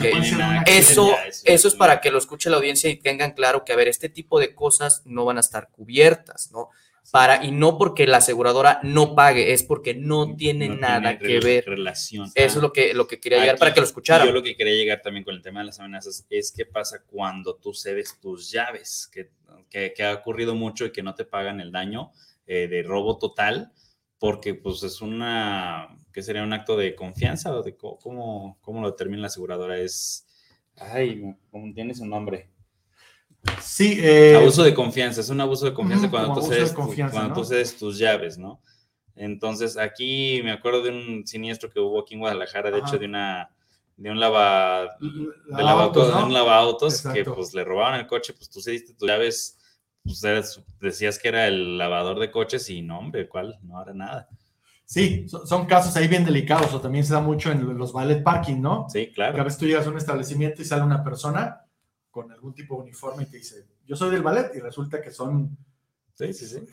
Eso, 0.66 1.16
eso 1.46 1.68
es 1.68 1.76
para 1.76 2.02
que 2.02 2.12
lo 2.12 2.18
escuche 2.18 2.50
la 2.50 2.58
audiencia 2.58 2.90
y 2.90 2.98
tengan 2.98 3.32
claro 3.32 3.64
que, 3.64 3.72
a 3.72 3.78
ver, 3.78 3.88
este 3.88 4.10
tipo 4.10 4.40
de 4.40 4.54
cosas 4.54 5.02
no 5.06 5.24
van 5.24 5.38
a 5.38 5.42
estar 5.42 5.70
cubiertas, 5.72 6.52
¿no? 6.52 6.70
Para 7.10 7.44
y 7.44 7.52
no 7.52 7.78
porque 7.78 8.06
la 8.08 8.18
aseguradora 8.18 8.80
no 8.84 9.16
pague, 9.16 9.54
es 9.54 9.64
porque 9.64 9.94
no 9.94 10.36
tiene 10.36 10.70
nada 10.70 11.18
que 11.18 11.40
ver. 11.40 11.66
Relación. 11.66 12.30
Eso 12.36 12.60
es 12.60 12.62
lo 12.62 12.72
que, 12.72 12.94
lo 12.94 13.08
que 13.08 13.20
quería 13.20 13.40
llegar 13.40 13.58
para 13.58 13.74
que 13.74 13.82
lo 13.82 13.86
escucharan. 13.86 14.28
Yo 14.28 14.34
lo 14.34 14.44
que 14.44 14.56
quería 14.56 14.74
llegar 14.74 15.02
también 15.02 15.24
con 15.24 15.36
el 15.36 15.42
tema 15.42 15.60
de 15.62 15.68
las 15.68 15.80
amenazas 15.80 16.26
es 16.30 16.52
qué 16.52 16.66
pasa 16.66 17.04
cuando 17.06 17.56
tú 17.56 17.74
cedes 17.74 18.20
tus 18.20 18.52
llaves, 18.52 19.10
que, 19.12 19.32
que, 19.70 20.04
ha 20.04 20.14
ocurrido 20.14 20.56
mucho 20.56 20.86
y 20.86 20.92
que 20.92 21.04
no 21.04 21.16
te 21.16 21.26
pagan 21.26 21.60
el 21.60 21.72
daño 21.72 22.12
eh, 22.46 22.68
de 22.68 22.84
robo 22.84 23.18
total, 23.18 23.72
porque 24.20 24.54
pues 24.54 24.84
es 24.84 25.02
una, 25.02 25.98
¿qué 26.14 26.22
sería 26.22 26.44
un 26.44 26.54
acto 26.54 26.78
de 26.78 26.96
confianza 26.96 27.54
o 27.54 27.64
de 27.64 27.76
cómo, 27.76 28.58
cómo 28.62 28.82
lo 28.82 28.92
determina 28.92 29.22
la 29.22 29.28
aseguradora? 29.28 29.80
Es, 29.80 30.28
ay, 30.78 31.24
¿cómo 31.50 31.74
tiene 31.74 31.94
su 31.94 32.06
nombre? 32.06 32.51
Sí. 33.62 33.98
Eh, 34.02 34.36
abuso 34.36 34.64
de 34.64 34.74
confianza, 34.74 35.22
es 35.22 35.30
un 35.30 35.42
abuso 35.42 35.66
de 35.66 35.74
confianza 35.74 36.10
cuando, 36.10 36.36
tú 36.36 36.42
cedes, 36.42 36.74
cuando 36.74 37.34
tú 37.34 37.44
cedes 37.44 37.78
tus 37.78 37.98
llaves, 37.98 38.38
¿no? 38.38 38.62
Entonces, 39.16 39.78
aquí 39.78 40.42
me 40.44 40.52
acuerdo 40.52 40.84
de 40.84 40.90
un 40.90 41.28
siniestro 41.28 41.70
que 41.70 41.80
hubo 41.80 42.00
aquí 42.00 42.14
en 42.14 42.22
Guadalajara, 42.22 42.72
de 42.72 42.80
hecho, 42.80 42.98
de 42.98 43.06
una 43.06 43.50
de 43.98 44.10
un 44.10 44.20
lava, 44.20 44.98
de 45.00 45.62
autos, 45.62 46.24
un 46.24 46.34
lavautos 46.34 47.04
que 47.04 47.24
pues 47.24 47.54
le 47.54 47.64
robaron 47.64 48.00
el 48.00 48.08
coche, 48.08 48.34
pues 48.34 48.50
tú 48.50 48.60
cediste 48.60 48.94
tus 48.96 49.08
llaves, 49.08 49.60
pues 50.04 50.22
decías 50.80 51.20
que 51.20 51.28
era 51.28 51.48
el 51.48 51.78
lavador 51.78 52.20
de 52.20 52.32
coches 52.32 52.68
y 52.72 52.82
no, 52.82 52.98
hombre, 52.98 53.30
¿cuál? 53.30 53.60
No 53.62 53.80
era 53.80 53.94
nada. 53.94 54.28
Sí, 54.86 55.28
son, 55.28 55.68
casos 55.68 55.96
ahí 55.96 56.08
bien 56.08 56.26
delicados 56.26 56.74
o 56.74 56.82
también 56.82 57.06
se 57.06 57.14
da 57.14 57.22
mucho 57.22 57.52
en 57.52 57.78
los 57.78 57.94
ballet 57.94 58.24
parking, 58.24 58.60
¿no? 58.60 58.88
Sí, 58.90 59.12
claro. 59.14 59.40
a 59.40 59.44
veces 59.44 59.60
tú 59.60 59.66
llegas 59.66 59.86
a 59.86 59.90
un 59.90 59.98
establecimiento 59.98 60.62
y 60.62 60.66
sale 60.66 60.82
una 60.82 61.04
persona 61.04 61.61
con 62.12 62.32
algún 62.32 62.54
tipo 62.54 62.76
de 62.76 62.84
uniforme 62.84 63.24
y 63.24 63.26
te 63.28 63.38
dice, 63.38 63.66
yo 63.88 63.96
soy 63.96 64.12
del 64.12 64.22
ballet, 64.22 64.52
y 64.54 64.60
resulta 64.60 65.02
que 65.02 65.12
son 65.12 65.58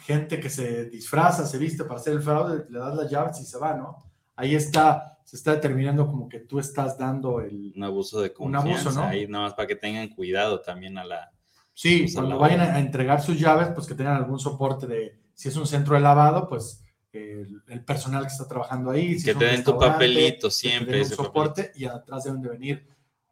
gente 0.00 0.40
que 0.40 0.50
se 0.50 0.86
disfraza, 0.86 1.46
se 1.46 1.58
viste 1.58 1.84
para 1.84 2.00
hacer 2.00 2.14
el 2.14 2.22
fraude, 2.22 2.66
le 2.68 2.78
das 2.78 2.94
las 2.94 3.10
llaves 3.10 3.40
y 3.40 3.44
se 3.44 3.56
va, 3.56 3.74
¿no? 3.74 3.96
Ahí 4.36 4.54
está, 4.54 5.18
se 5.24 5.36
está 5.36 5.54
determinando 5.54 6.06
como 6.06 6.28
que 6.28 6.40
tú 6.40 6.58
estás 6.58 6.98
dando 6.98 7.40
el... 7.40 7.72
Un 7.74 7.84
abuso 7.84 8.20
de 8.20 8.32
confianza. 8.32 8.68
Un 8.68 8.72
abuso, 8.74 8.92
¿no? 8.92 9.06
Ahí 9.06 9.26
nada 9.26 9.44
más 9.44 9.54
para 9.54 9.66
que 9.66 9.76
tengan 9.76 10.08
cuidado 10.08 10.60
también 10.60 10.98
a 10.98 11.04
la... 11.04 11.32
Sí, 11.72 12.00
pues, 12.00 12.14
cuando 12.14 12.38
vayan 12.38 12.60
a, 12.60 12.78
entregar 12.78 13.22
sus 13.22 13.38
llaves, 13.38 13.68
pues 13.74 13.86
que 13.86 13.94
tengan 13.94 14.16
algún 14.16 14.38
soporte 14.38 14.86
de, 14.86 15.20
si 15.34 15.48
es 15.48 15.56
un 15.56 15.66
centro 15.66 15.94
de 15.94 16.00
lavado, 16.00 16.48
pues 16.48 16.84
el, 17.12 17.84
personal 17.84 18.22
que 18.22 18.32
está 18.32 18.46
trabajando 18.46 18.90
ahí. 18.90 19.22
que 19.22 19.34
te 19.34 19.44
den 19.44 19.64
tu 19.64 19.78
papelito 19.78 20.50
siempre. 20.50 21.00
ese 21.00 21.14
soporte 21.14 21.72
y 21.74 21.84
atrás 21.84 22.24
deben 22.24 22.42
de 22.42 22.48
venir 22.48 22.88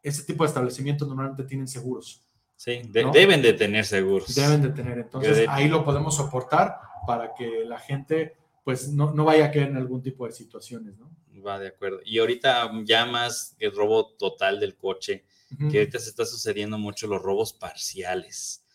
ese 0.09 0.23
tipo 0.23 0.43
de 0.43 0.47
establecimientos 0.49 1.07
normalmente 1.07 1.43
tienen 1.43 1.67
seguros. 1.67 2.23
Sí, 2.55 2.81
deben 2.89 3.41
de 3.41 3.53
tener 3.53 3.85
seguros. 3.85 4.33
Deben 4.33 4.61
de 4.61 4.69
tener. 4.69 4.97
Entonces 4.97 5.47
ahí 5.47 5.67
lo 5.67 5.85
podemos 5.85 6.15
soportar 6.15 6.79
para 7.05 7.33
que 7.35 7.63
la 7.65 7.79
gente 7.79 8.35
pues 8.63 8.89
no, 8.89 9.13
no 9.13 9.23
vaya 9.23 9.45
a 9.45 9.51
caer 9.51 9.69
en 9.69 9.77
algún 9.77 10.01
tipo 10.01 10.25
de 10.25 10.33
situaciones, 10.33 10.97
¿no? 10.97 11.09
Va, 11.45 11.57
de 11.57 11.69
acuerdo. 11.69 12.01
Y 12.03 12.17
ahorita 12.17 12.69
ya 12.83 13.05
más 13.05 13.55
el 13.59 13.73
robo 13.73 14.15
total 14.15 14.59
del 14.59 14.75
coche, 14.75 15.23
que 15.71 15.79
ahorita 15.79 15.99
se 15.99 16.09
está 16.09 16.25
sucediendo 16.25 16.77
mucho 16.77 17.07
los 17.07 17.21
robos 17.21 17.53
parciales. 17.53 18.65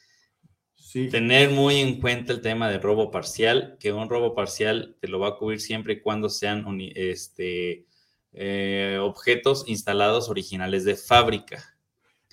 Sí. 0.75 1.09
Tener 1.11 1.51
muy 1.51 1.77
en 1.81 2.01
cuenta 2.01 2.33
el 2.33 2.41
tema 2.41 2.71
del 2.71 2.81
robo 2.81 3.11
parcial, 3.11 3.77
que 3.79 3.93
un 3.93 4.09
robo 4.09 4.35
parcial 4.35 4.97
te 4.99 5.09
lo 5.09 5.19
va 5.19 5.29
a 5.29 5.37
cubrir 5.37 5.61
siempre 5.61 5.93
y 5.93 6.01
cuando 6.01 6.31
sean 6.31 6.65
este, 6.95 7.85
eh, 8.33 8.99
objetos 9.01 9.65
instalados 9.67 10.29
originales 10.29 10.85
de 10.85 10.97
fábrica. 10.97 11.63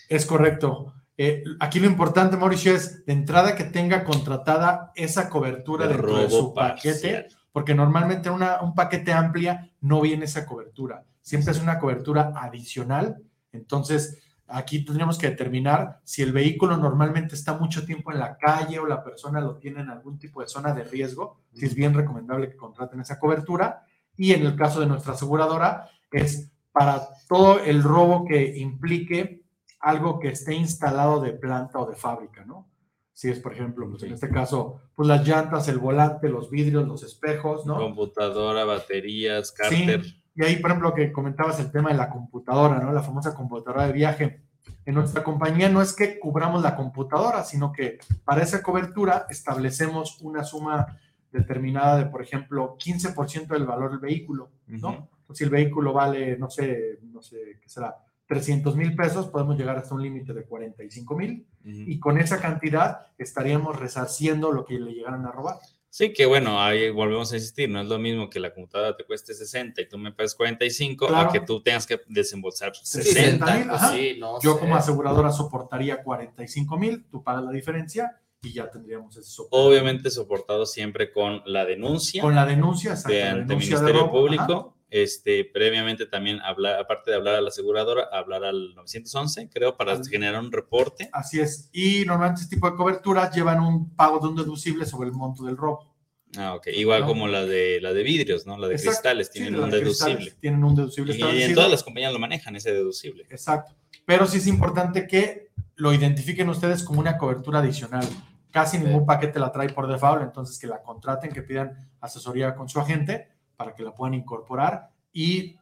Es 0.07 0.25
correcto. 0.25 0.93
Eh, 1.17 1.43
aquí 1.59 1.79
lo 1.79 1.87
importante, 1.87 2.37
Mauricio, 2.37 2.73
es 2.73 3.05
de 3.05 3.11
entrada 3.11 3.55
que 3.55 3.65
tenga 3.65 4.05
contratada 4.05 4.93
esa 4.95 5.29
cobertura 5.29 5.87
de 5.87 5.93
dentro 5.93 6.17
de 6.17 6.29
su 6.29 6.53
paquete, 6.53 7.27
porque 7.51 7.75
normalmente 7.75 8.29
una, 8.29 8.61
un 8.61 8.73
paquete 8.73 9.11
amplia 9.11 9.69
no 9.81 9.99
viene 9.99 10.25
esa 10.25 10.45
cobertura. 10.45 11.03
Siempre 11.21 11.51
es 11.51 11.61
una 11.61 11.77
cobertura 11.77 12.31
adicional. 12.35 13.17
Entonces, 13.51 14.17
aquí 14.47 14.85
tendríamos 14.85 15.17
que 15.17 15.29
determinar 15.29 15.99
si 16.05 16.21
el 16.21 16.31
vehículo 16.31 16.77
normalmente 16.77 17.35
está 17.35 17.57
mucho 17.57 17.85
tiempo 17.85 18.13
en 18.13 18.19
la 18.19 18.37
calle 18.37 18.79
o 18.79 18.87
la 18.87 19.03
persona 19.03 19.41
lo 19.41 19.57
tiene 19.57 19.81
en 19.81 19.89
algún 19.89 20.17
tipo 20.17 20.41
de 20.41 20.47
zona 20.47 20.73
de 20.73 20.85
riesgo, 20.85 21.41
si 21.53 21.65
es 21.65 21.75
bien 21.75 21.93
recomendable 21.93 22.49
que 22.49 22.55
contraten 22.55 23.01
esa 23.01 23.19
cobertura 23.19 23.83
y 24.19 24.33
en 24.33 24.45
el 24.45 24.57
caso 24.57 24.81
de 24.81 24.85
nuestra 24.85 25.13
aseguradora 25.13 25.89
es 26.11 26.51
para 26.73 27.07
todo 27.29 27.59
el 27.59 27.81
robo 27.81 28.25
que 28.25 28.57
implique 28.57 29.45
algo 29.79 30.19
que 30.19 30.27
esté 30.27 30.53
instalado 30.53 31.21
de 31.21 31.31
planta 31.31 31.79
o 31.79 31.89
de 31.89 31.95
fábrica, 31.95 32.43
¿no? 32.43 32.67
Si 33.13 33.29
es, 33.29 33.39
por 33.39 33.53
ejemplo, 33.53 33.89
pues 33.89 34.03
en 34.03 34.11
este 34.11 34.29
caso, 34.29 34.81
pues 34.93 35.07
las 35.07 35.25
llantas, 35.25 35.69
el 35.69 35.79
volante, 35.79 36.27
los 36.27 36.51
vidrios, 36.51 36.85
los 36.85 37.01
espejos, 37.03 37.65
¿no? 37.65 37.77
Computadora, 37.77 38.65
baterías, 38.65 39.53
cárter. 39.53 40.03
Sí. 40.03 40.21
Y 40.35 40.43
ahí, 40.43 40.57
por 40.57 40.71
ejemplo, 40.71 40.93
que 40.93 41.13
comentabas 41.13 41.59
el 41.61 41.71
tema 41.71 41.89
de 41.89 41.97
la 41.97 42.09
computadora, 42.09 42.79
¿no? 42.79 42.91
La 42.91 43.03
famosa 43.03 43.33
computadora 43.33 43.87
de 43.87 43.93
viaje. 43.93 44.41
En 44.85 44.95
nuestra 44.95 45.23
compañía 45.23 45.69
no 45.69 45.81
es 45.81 45.93
que 45.93 46.19
cubramos 46.19 46.61
la 46.61 46.75
computadora, 46.75 47.45
sino 47.45 47.71
que 47.71 47.99
para 48.25 48.43
esa 48.43 48.61
cobertura 48.61 49.27
establecemos 49.29 50.19
una 50.21 50.43
suma 50.43 50.97
determinada 51.31 51.97
de, 51.97 52.05
por 52.05 52.21
ejemplo, 52.21 52.77
15% 52.77 53.47
del 53.47 53.65
valor 53.65 53.91
del 53.91 53.99
vehículo, 53.99 54.49
¿no? 54.67 55.09
si 55.33 55.43
el 55.43 55.49
vehículo 55.49 55.93
vale, 55.93 56.37
no 56.37 56.49
sé, 56.49 56.99
no 57.03 57.21
sé, 57.21 57.59
¿qué 57.61 57.69
será? 57.69 57.95
300 58.27 58.75
mil 58.75 58.95
pesos, 58.95 59.27
podemos 59.27 59.57
llegar 59.57 59.77
hasta 59.77 59.95
un 59.95 60.03
límite 60.03 60.33
de 60.33 60.43
45 60.43 61.15
mil 61.15 61.47
y 61.63 61.99
con 61.99 62.19
esa 62.19 62.39
cantidad 62.39 63.07
estaríamos 63.17 63.79
resarciendo 63.79 64.51
lo 64.51 64.65
que 64.65 64.79
le 64.79 64.91
llegaran 64.91 65.25
a 65.25 65.31
robar. 65.31 65.57
Sí, 65.91 66.13
que 66.13 66.27
bueno, 66.27 66.61
ahí 66.61 66.91
volvemos 66.91 67.31
a 67.31 67.37
insistir, 67.37 67.67
no 67.67 67.81
es 67.81 67.87
lo 67.87 67.97
mismo 67.97 68.29
que 68.29 68.39
la 68.39 68.53
computadora 68.53 68.95
te 68.95 69.03
cueste 69.03 69.33
60 69.33 69.81
y 69.81 69.89
tú 69.89 69.97
me 69.97 70.11
pagas 70.11 70.35
45 70.35 71.15
a 71.15 71.31
que 71.31 71.39
tú 71.39 71.63
tengas 71.63 71.87
que 71.87 71.99
desembolsar 72.07 72.75
60. 72.75 73.55
mil. 73.55 73.67
Sí, 73.91 74.19
Yo 74.43 74.59
como 74.59 74.75
aseguradora 74.75 75.31
soportaría 75.31 76.03
45 76.03 76.77
mil, 76.77 77.05
tú 77.09 77.23
pagas 77.23 77.43
la 77.43 77.51
diferencia 77.51 78.15
y 78.41 78.53
ya 78.53 78.69
tendríamos 78.69 79.15
ese 79.17 79.29
soporte. 79.29 79.67
Obviamente 79.67 80.09
soportado 80.09 80.65
siempre 80.65 81.11
con 81.11 81.41
la 81.45 81.65
denuncia. 81.65 82.21
Con 82.21 82.35
la 82.35 82.45
denuncia, 82.45 82.91
exacto, 82.91 83.11
de 83.11 83.23
ante 83.23 83.55
Ministerio 83.55 84.11
Público. 84.11 84.75
Este, 84.91 85.45
previamente 85.45 86.07
también 86.07 86.39
hablar, 86.41 86.79
aparte 86.79 87.11
de 87.11 87.17
hablar 87.17 87.35
a 87.35 87.41
la 87.41 87.49
aseguradora, 87.49 88.07
hablar 88.11 88.43
al 88.43 88.73
911, 88.73 89.47
creo, 89.53 89.77
para 89.77 90.03
generar 90.03 90.41
un 90.41 90.51
reporte. 90.51 91.09
Así 91.13 91.39
es. 91.39 91.69
Y 91.71 92.05
normalmente 92.05 92.41
este 92.41 92.55
tipo 92.55 92.71
de 92.71 92.75
coberturas 92.75 93.35
llevan 93.35 93.59
un 93.59 93.95
pago 93.95 94.19
de 94.19 94.29
un 94.29 94.35
deducible 94.35 94.87
sobre 94.87 95.09
el 95.09 95.15
monto 95.15 95.43
del 95.43 95.57
robo. 95.57 95.95
Ah, 96.37 96.55
ok. 96.55 96.67
Igual 96.73 97.05
como 97.05 97.27
la 97.27 97.45
de 97.45 97.79
la 97.81 97.93
de 97.93 98.01
vidrios, 98.01 98.47
¿no? 98.47 98.57
La 98.57 98.67
de 98.67 98.75
cristales 98.75 99.29
tienen 99.29 99.59
un 99.59 99.69
deducible. 99.69 100.31
Tienen 100.39 100.63
un 100.63 100.75
deducible. 100.75 101.15
Y, 101.15 101.43
en 101.43 101.53
todas 101.53 101.69
las 101.69 101.83
compañías 101.83 102.13
lo 102.13 102.19
manejan, 102.19 102.55
ese 102.55 102.71
deducible. 102.71 103.25
Exacto. 103.29 103.75
Pero 104.05 104.25
sí 104.25 104.37
es 104.37 104.47
importante 104.47 105.05
que 105.05 105.49
lo 105.75 105.93
identifiquen 105.93 106.49
ustedes 106.49 106.83
como 106.83 106.99
una 106.99 107.17
cobertura 107.17 107.59
adicional. 107.59 108.07
Casi 108.51 108.77
ningún 108.79 109.05
paquete 109.05 109.39
la 109.39 109.51
trae 109.51 109.69
por 109.69 109.87
default, 109.87 110.23
entonces 110.23 110.57
que 110.57 110.65
la 110.67 110.81
contraten, 110.81 111.31
que 111.31 111.41
pidan 111.43 111.89
asesoría 112.01 112.55
con 112.55 112.67
su 112.67 112.79
agente 112.79 113.29
para 113.55 113.73
que 113.75 113.83
la 113.83 113.93
puedan 113.93 114.13
incorporar 114.15 114.89
y 115.13 115.57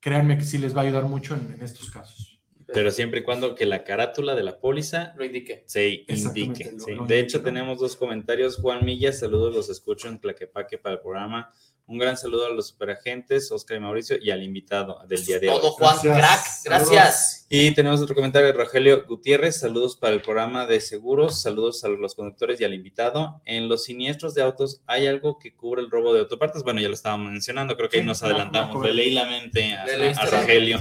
créanme 0.00 0.38
que 0.38 0.44
sí 0.44 0.58
les 0.58 0.74
va 0.76 0.80
a 0.80 0.84
ayudar 0.84 1.04
mucho 1.04 1.34
en, 1.34 1.54
en 1.54 1.62
estos 1.62 1.90
casos. 1.90 2.30
Pero 2.72 2.90
siempre 2.90 3.20
y 3.20 3.22
cuando 3.24 3.54
que 3.54 3.66
la 3.66 3.84
carátula 3.84 4.34
de 4.34 4.42
la 4.42 4.58
póliza 4.58 5.12
Lo 5.16 5.24
indique. 5.24 5.64
se 5.66 6.06
indique. 6.16 6.72
lo- 6.72 6.80
sí. 6.84 6.94
lo 6.94 7.04
De 7.06 7.20
hecho, 7.20 7.42
tenemos 7.42 7.78
dos 7.78 7.94
comentarios. 7.94 8.56
Juan 8.56 8.84
Milla, 8.86 9.12
saludos, 9.12 9.54
los 9.54 9.68
escucho 9.68 10.08
en 10.08 10.18
Tlaquepaque 10.18 10.78
para 10.78 10.94
el 10.94 11.00
programa. 11.02 11.52
Un 11.86 11.98
gran 11.98 12.16
saludo 12.16 12.46
a 12.46 12.48
los 12.50 12.68
superagentes, 12.68 13.52
Oscar 13.52 13.76
y 13.76 13.80
Mauricio, 13.80 14.16
y 14.18 14.30
al 14.30 14.42
invitado 14.42 15.00
del 15.06 15.22
día 15.22 15.38
de 15.38 15.50
hoy. 15.50 15.60
Todo 15.60 15.72
Juan, 15.72 15.96
Gracias. 16.02 16.62
crack. 16.64 16.88
Gracias. 16.88 17.46
Y 17.50 17.74
tenemos 17.74 18.00
otro 18.00 18.14
comentario 18.14 18.46
de 18.46 18.54
Rogelio 18.54 19.04
Gutiérrez. 19.06 19.60
Saludos 19.60 19.94
para 19.96 20.14
el 20.14 20.22
programa 20.22 20.64
de 20.66 20.80
seguros. 20.80 21.42
Saludos 21.42 21.84
a 21.84 21.88
los 21.90 22.14
conductores 22.14 22.58
y 22.58 22.64
al 22.64 22.72
invitado. 22.72 23.42
En 23.44 23.68
los 23.68 23.84
siniestros 23.84 24.34
de 24.34 24.42
autos, 24.42 24.80
¿hay 24.86 25.06
algo 25.06 25.38
que 25.38 25.54
cubre 25.54 25.82
el 25.82 25.90
robo 25.90 26.14
de 26.14 26.20
autopartes? 26.20 26.62
Bueno, 26.62 26.80
ya 26.80 26.88
lo 26.88 26.94
estábamos 26.94 27.30
mencionando. 27.30 27.76
Creo 27.76 27.90
que 27.90 27.98
ahí 27.98 28.04
nos 28.04 28.22
adelantamos. 28.22 28.82
Le 28.82 28.94
leí 28.94 29.10
la 29.10 29.26
mente 29.26 29.74
a, 29.74 29.82
a 29.84 30.26
Rogelio. 30.26 30.80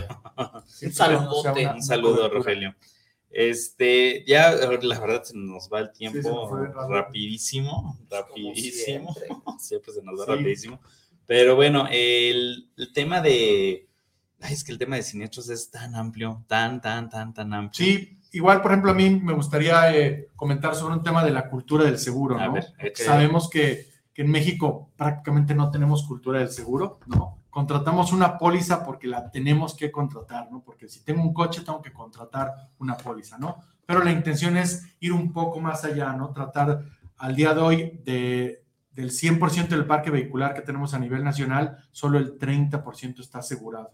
Un 0.84 0.93
saludote. 0.93 1.68
Un 1.68 1.84
saludo, 1.84 2.30
Rogelio. 2.30 2.76
Este, 3.36 4.24
ya 4.28 4.52
la 4.52 5.00
verdad 5.00 5.24
se 5.24 5.36
nos 5.36 5.68
va 5.68 5.80
el 5.80 5.92
tiempo 5.92 6.56
rapidísimo, 6.88 7.98
rapidísimo. 8.10 9.12
siempre. 9.16 9.24
Siempre 9.60 9.92
se 9.94 10.04
nos 10.04 10.20
va 10.20 10.26
Sí. 10.26 10.32
rapidísimo. 10.32 10.80
Pero 11.26 11.56
bueno, 11.56 11.88
el, 11.92 12.70
el 12.78 12.94
tema 12.94 13.22
de. 13.22 13.88
Ay, 14.40 14.54
es 14.54 14.64
que 14.64 14.72
el 14.72 14.78
tema 14.78 14.98
de 14.98 15.04
siniestros 15.04 15.50
es 15.50 15.72
tan 15.72 15.96
amplio, 15.96 16.44
tan, 16.48 16.80
tan, 16.82 17.10
tan, 17.10 17.34
tan 17.34 17.54
amplio. 17.54 17.86
Sí, 17.86 18.20
igual, 18.34 18.62
por 18.62 18.72
ejemplo, 18.72 18.92
a 18.92 18.94
mí 18.94 19.10
me 19.10 19.34
gustaría 19.34 19.96
eh, 19.98 20.28
comentar 20.36 20.76
sobre 20.76 20.96
un 20.96 21.04
tema 21.04 21.24
de 21.24 21.32
la 21.32 21.50
cultura 21.50 21.86
del 21.86 21.98
seguro, 21.98 22.38
¿no? 22.38 22.54
ver. 22.54 22.66
Sabemos 22.94 23.50
que, 23.50 23.88
que 24.14 24.22
en 24.24 24.30
México 24.32 24.92
prácticamente 24.98 25.56
no 25.56 25.72
tenemos 25.72 26.04
cultura 26.06 26.40
del 26.40 26.50
seguro, 26.50 27.00
¿no? 27.08 27.40
Contratamos 27.54 28.12
una 28.12 28.39
póliza 28.39 28.84
porque 28.84 29.06
la 29.06 29.30
tenemos 29.30 29.76
que 29.76 29.91
contratar, 29.91 30.51
¿no? 30.51 30.64
Porque 30.64 30.88
si 30.88 31.04
tengo 31.04 31.22
un 31.22 31.36
coche 31.36 31.62
tengo 31.62 31.84
que 31.84 31.93
contratar 31.93 32.72
una 32.80 32.97
póliza, 32.97 33.38
¿no? 33.38 33.58
Pero 33.86 34.04
la 34.04 34.12
intención 34.12 34.58
es 34.58 34.97
ir 34.99 35.14
un 35.14 35.32
poco 35.32 35.60
más 35.60 35.86
allá, 35.86 36.14
¿no? 36.14 36.32
Tratar 36.32 36.84
al 37.16 37.36
día 37.36 37.54
de 37.54 37.62
hoy 37.62 38.01
de, 38.04 38.66
del 38.89 39.12
100% 39.12 39.68
del 39.68 39.86
parque 39.86 40.10
vehicular 40.10 40.56
que 40.56 40.64
tenemos 40.64 40.95
a 40.95 40.99
nivel 40.99 41.24
nacional, 41.24 41.78
solo 41.91 42.18
el 42.18 42.39
30% 42.39 43.20
está 43.20 43.38
asegurado. 43.38 43.91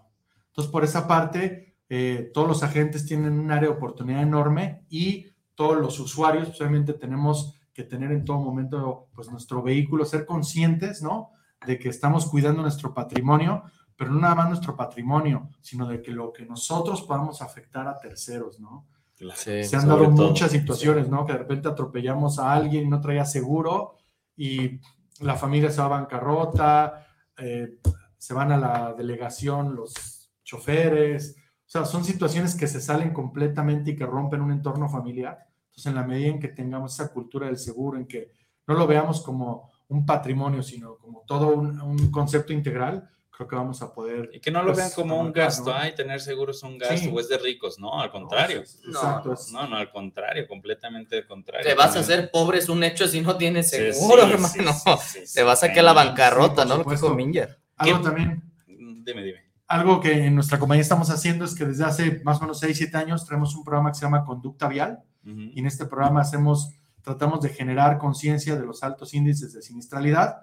Entonces, 0.48 0.72
por 0.72 0.86
esa 0.86 1.06
parte, 1.06 1.76
eh, 1.90 2.32
todos 2.34 2.48
los 2.48 2.64
agentes 2.64 3.06
tienen 3.06 3.38
un 3.38 3.52
área 3.52 3.72
de 3.72 3.76
oportunidad 3.76 4.22
enorme 4.22 4.86
y 4.90 5.32
todos 5.56 5.78
los 5.78 6.00
usuarios, 6.00 6.58
obviamente, 6.62 6.94
tenemos 6.94 7.60
que 7.74 7.84
tener 7.84 8.14
en 8.14 8.24
todo 8.24 8.40
momento, 8.40 9.10
pues, 9.14 9.30
nuestro 9.30 9.62
vehículo, 9.62 10.06
ser 10.06 10.26
conscientes, 10.26 11.02
¿no? 11.02 11.32
De 11.66 11.78
que 11.78 11.90
estamos 11.90 12.26
cuidando 12.26 12.62
nuestro 12.62 12.94
patrimonio, 12.94 13.64
pero 13.96 14.12
no 14.12 14.20
nada 14.20 14.36
más 14.36 14.48
nuestro 14.48 14.76
patrimonio, 14.76 15.50
sino 15.62 15.88
de 15.88 16.02
que 16.02 16.12
lo 16.12 16.32
que 16.32 16.46
nosotros 16.46 17.02
podamos 17.02 17.42
afectar 17.42 17.88
a 17.88 17.98
terceros, 17.98 18.60
¿no? 18.60 18.88
Sí. 19.36 19.64
Se 19.66 19.76
han 19.76 19.88
dado 19.88 20.04
todo. 20.04 20.30
muchas 20.30 20.52
situaciones, 20.52 21.10
¿no? 21.10 21.26
Que 21.26 21.34
de 21.34 21.40
repente 21.40 21.68
atropellamos 21.68 22.40
a 22.40 22.54
alguien 22.54 22.86
y 22.86 22.90
no 22.90 23.02
traía 23.02 23.26
seguro 23.26 23.98
y 24.38 24.80
la 25.20 25.36
familia 25.36 25.70
se 25.70 25.82
va 25.82 25.88
a 25.88 26.00
bancarrota, 26.00 27.06
eh, 27.38 27.78
se 28.18 28.34
van 28.34 28.54
a 28.54 28.58
la 28.58 28.94
delegación 28.94 29.76
los 29.76 30.32
choferes. 30.44 31.36
O 31.38 31.70
sea, 31.70 31.86
son 31.86 32.06
situaciones 32.06 32.56
que 32.56 32.68
se 32.68 32.80
salen 32.80 33.14
completamente 33.14 33.92
y 33.92 33.96
que 33.96 34.06
rompen 34.06 34.42
un 34.42 34.52
entorno 34.52 34.90
familiar. 34.90 35.46
Entonces, 35.66 35.86
en 35.88 35.96
la 35.96 36.04
medida 36.04 36.30
en 36.30 36.40
que 36.40 36.48
tengamos 36.48 36.94
esa 36.94 37.12
cultura 37.12 37.48
del 37.48 37.58
seguro, 37.58 37.98
en 37.98 38.08
que 38.08 38.32
no 38.66 38.76
lo 38.76 38.88
veamos 38.88 39.22
como 39.22 39.69
un 39.90 40.06
patrimonio, 40.06 40.64
sino 40.64 40.98
como 40.98 41.24
todo 41.28 41.48
un, 41.50 41.80
un 41.82 42.10
concepto 42.12 42.54
integral, 42.54 43.10
creo 43.32 43.48
que 43.48 43.56
vamos 43.56 43.82
a 43.82 43.94
poder... 43.94 44.30
Y 44.34 44.40
que 44.40 44.52
no 44.52 44.60
lo 44.62 44.68
pues, 44.74 44.78
vean 44.78 44.92
como 44.96 45.20
un 45.20 45.32
gasto, 45.32 45.70
¿no? 45.72 45.76
ay, 45.78 45.96
tener 45.96 46.20
seguro 46.22 46.52
es 46.52 46.62
un 46.64 46.78
gasto 46.78 46.96
Sí. 46.98 47.10
o 47.14 47.20
es 47.20 47.30
de 47.30 47.38
ricos, 47.38 47.80
no, 47.80 48.00
al 48.02 48.12
contrario. 48.12 48.60
Exacto. 48.60 49.30
No, 49.30 49.34
es- 49.34 49.52
No, 49.52 49.68
no, 49.68 49.78
al 49.78 49.90
contrario, 49.92 50.46
completamente 50.48 51.18
al 51.18 51.26
contrario. 51.28 51.66
Te 51.68 51.74
vas 51.74 51.96
a 51.96 52.00
hacer 52.00 52.30
pobre, 52.32 52.58
es 52.60 52.68
un 52.70 52.84
hecho 52.84 53.08
si 53.08 53.22
no 53.22 53.38
tienes 53.38 53.70
Sí, 53.70 53.78
seguro, 53.78 54.26
sí, 54.26 54.32
hermano. 54.34 54.74
sí, 54.74 54.92
sí, 55.20 55.26
sí, 55.28 55.34
Te 55.36 55.44
vas 55.44 55.64
a 55.64 55.68
sí, 55.68 55.74
que 55.74 55.82
la 55.82 55.94
bancarrota, 55.94 56.64
Sí, 56.64 56.70
¿no? 56.70 56.78
Lo 56.78 56.84
dijo. 56.84 57.16
Minger. 57.16 57.58
Algo 57.78 58.02
también 58.02 58.44
Dime, 58.68 59.24
dime. 59.24 59.40
Algo 59.68 60.00
que 60.02 60.12
en 60.26 60.36
nuestra 60.36 60.60
compañía 60.60 60.82
estamos 60.82 61.10
haciendo 61.10 61.46
es 61.46 61.56
que 61.56 61.64
desde 61.66 61.84
hace 61.86 62.22
más 62.24 62.38
o 62.40 62.42
menos 62.42 62.60
6, 62.60 62.76
7 62.78 62.98
años 62.98 63.26
tenemos 63.26 63.56
un 63.56 63.64
programa 63.64 63.92
que 63.92 63.96
se 63.96 64.02
llama 64.02 64.26
Conducta 64.26 64.68
Vial 64.68 65.00
Ujú. 65.26 65.40
y 65.54 65.60
en 65.60 65.66
este 65.66 65.86
programa 65.86 66.22
hacemos, 66.22 66.72
tratamos 67.02 67.42
de 67.42 67.50
generar 67.50 67.98
conciencia 67.98 68.56
de 68.56 68.66
los 68.66 68.84
altos 68.84 69.14
índices 69.14 69.54
de 69.54 69.62
sinistralidad 69.62 70.38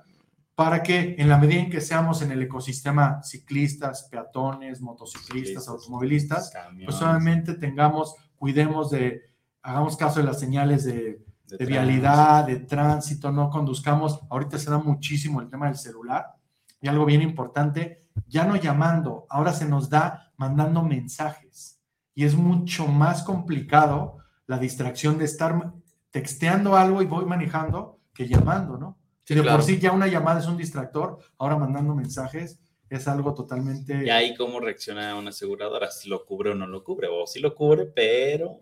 para 0.54 0.82
que 0.82 1.16
en 1.18 1.28
la 1.28 1.36
medida 1.36 1.60
en 1.60 1.70
que 1.70 1.82
seamos 1.82 2.22
en 2.22 2.32
el 2.32 2.42
ecosistema 2.42 3.22
ciclistas, 3.22 4.08
peatones, 4.10 4.80
motociclistas, 4.80 5.26
Ciclistas, 5.26 5.68
automovilistas, 5.68 6.50
camiones, 6.50 6.86
pues 6.86 6.96
solamente 6.96 7.54
tengamos, 7.54 8.16
cuidemos 8.36 8.90
de, 8.90 9.22
hagamos 9.62 9.98
caso 9.98 10.20
de 10.20 10.26
las 10.26 10.40
señales 10.40 10.84
de, 10.84 11.22
de 11.46 11.56
de 11.58 11.66
vialidad, 11.66 12.46
de 12.46 12.56
tránsito, 12.56 13.30
no 13.30 13.50
conduzcamos. 13.50 14.20
Ahorita 14.30 14.58
se 14.58 14.70
da 14.70 14.78
muchísimo 14.78 15.42
el 15.42 15.50
tema 15.50 15.66
del 15.66 15.76
celular. 15.76 16.34
Y 16.80 16.88
algo 16.88 17.04
bien 17.04 17.20
importante, 17.22 18.08
ya 18.26 18.44
no 18.44 18.56
llamando, 18.56 19.26
ahora 19.28 19.52
se 19.52 19.66
nos 19.66 19.90
da 19.90 20.32
mandando 20.36 20.82
mensajes. 20.82 21.80
Y 22.14 22.24
es 22.24 22.34
mucho 22.34 22.86
más 22.86 23.22
complicado 23.22 24.18
la 24.46 24.58
distracción 24.58 25.18
de 25.18 25.26
estar 25.26 25.74
texteando 26.10 26.76
algo 26.76 27.02
y 27.02 27.06
voy 27.06 27.24
manejando 27.24 28.00
que 28.12 28.26
llamando, 28.28 28.78
¿no? 28.78 28.98
Si 29.24 29.34
de 29.34 29.42
claro. 29.42 29.58
por 29.58 29.66
sí 29.66 29.78
ya 29.78 29.92
una 29.92 30.06
llamada 30.06 30.40
es 30.40 30.46
un 30.46 30.56
distractor, 30.56 31.18
ahora 31.38 31.56
mandando 31.56 31.94
mensajes 31.94 32.58
es 32.88 33.08
algo 33.08 33.34
totalmente... 33.34 34.06
Y 34.06 34.10
ahí 34.10 34.34
cómo 34.36 34.60
reacciona 34.60 35.16
una 35.16 35.30
aseguradora, 35.30 35.90
si 35.90 36.08
lo 36.08 36.24
cubre 36.24 36.50
o 36.50 36.54
no 36.54 36.66
lo 36.66 36.84
cubre, 36.84 37.08
o 37.10 37.26
si 37.26 37.40
lo 37.40 37.54
cubre, 37.54 37.86
pero 37.86 38.60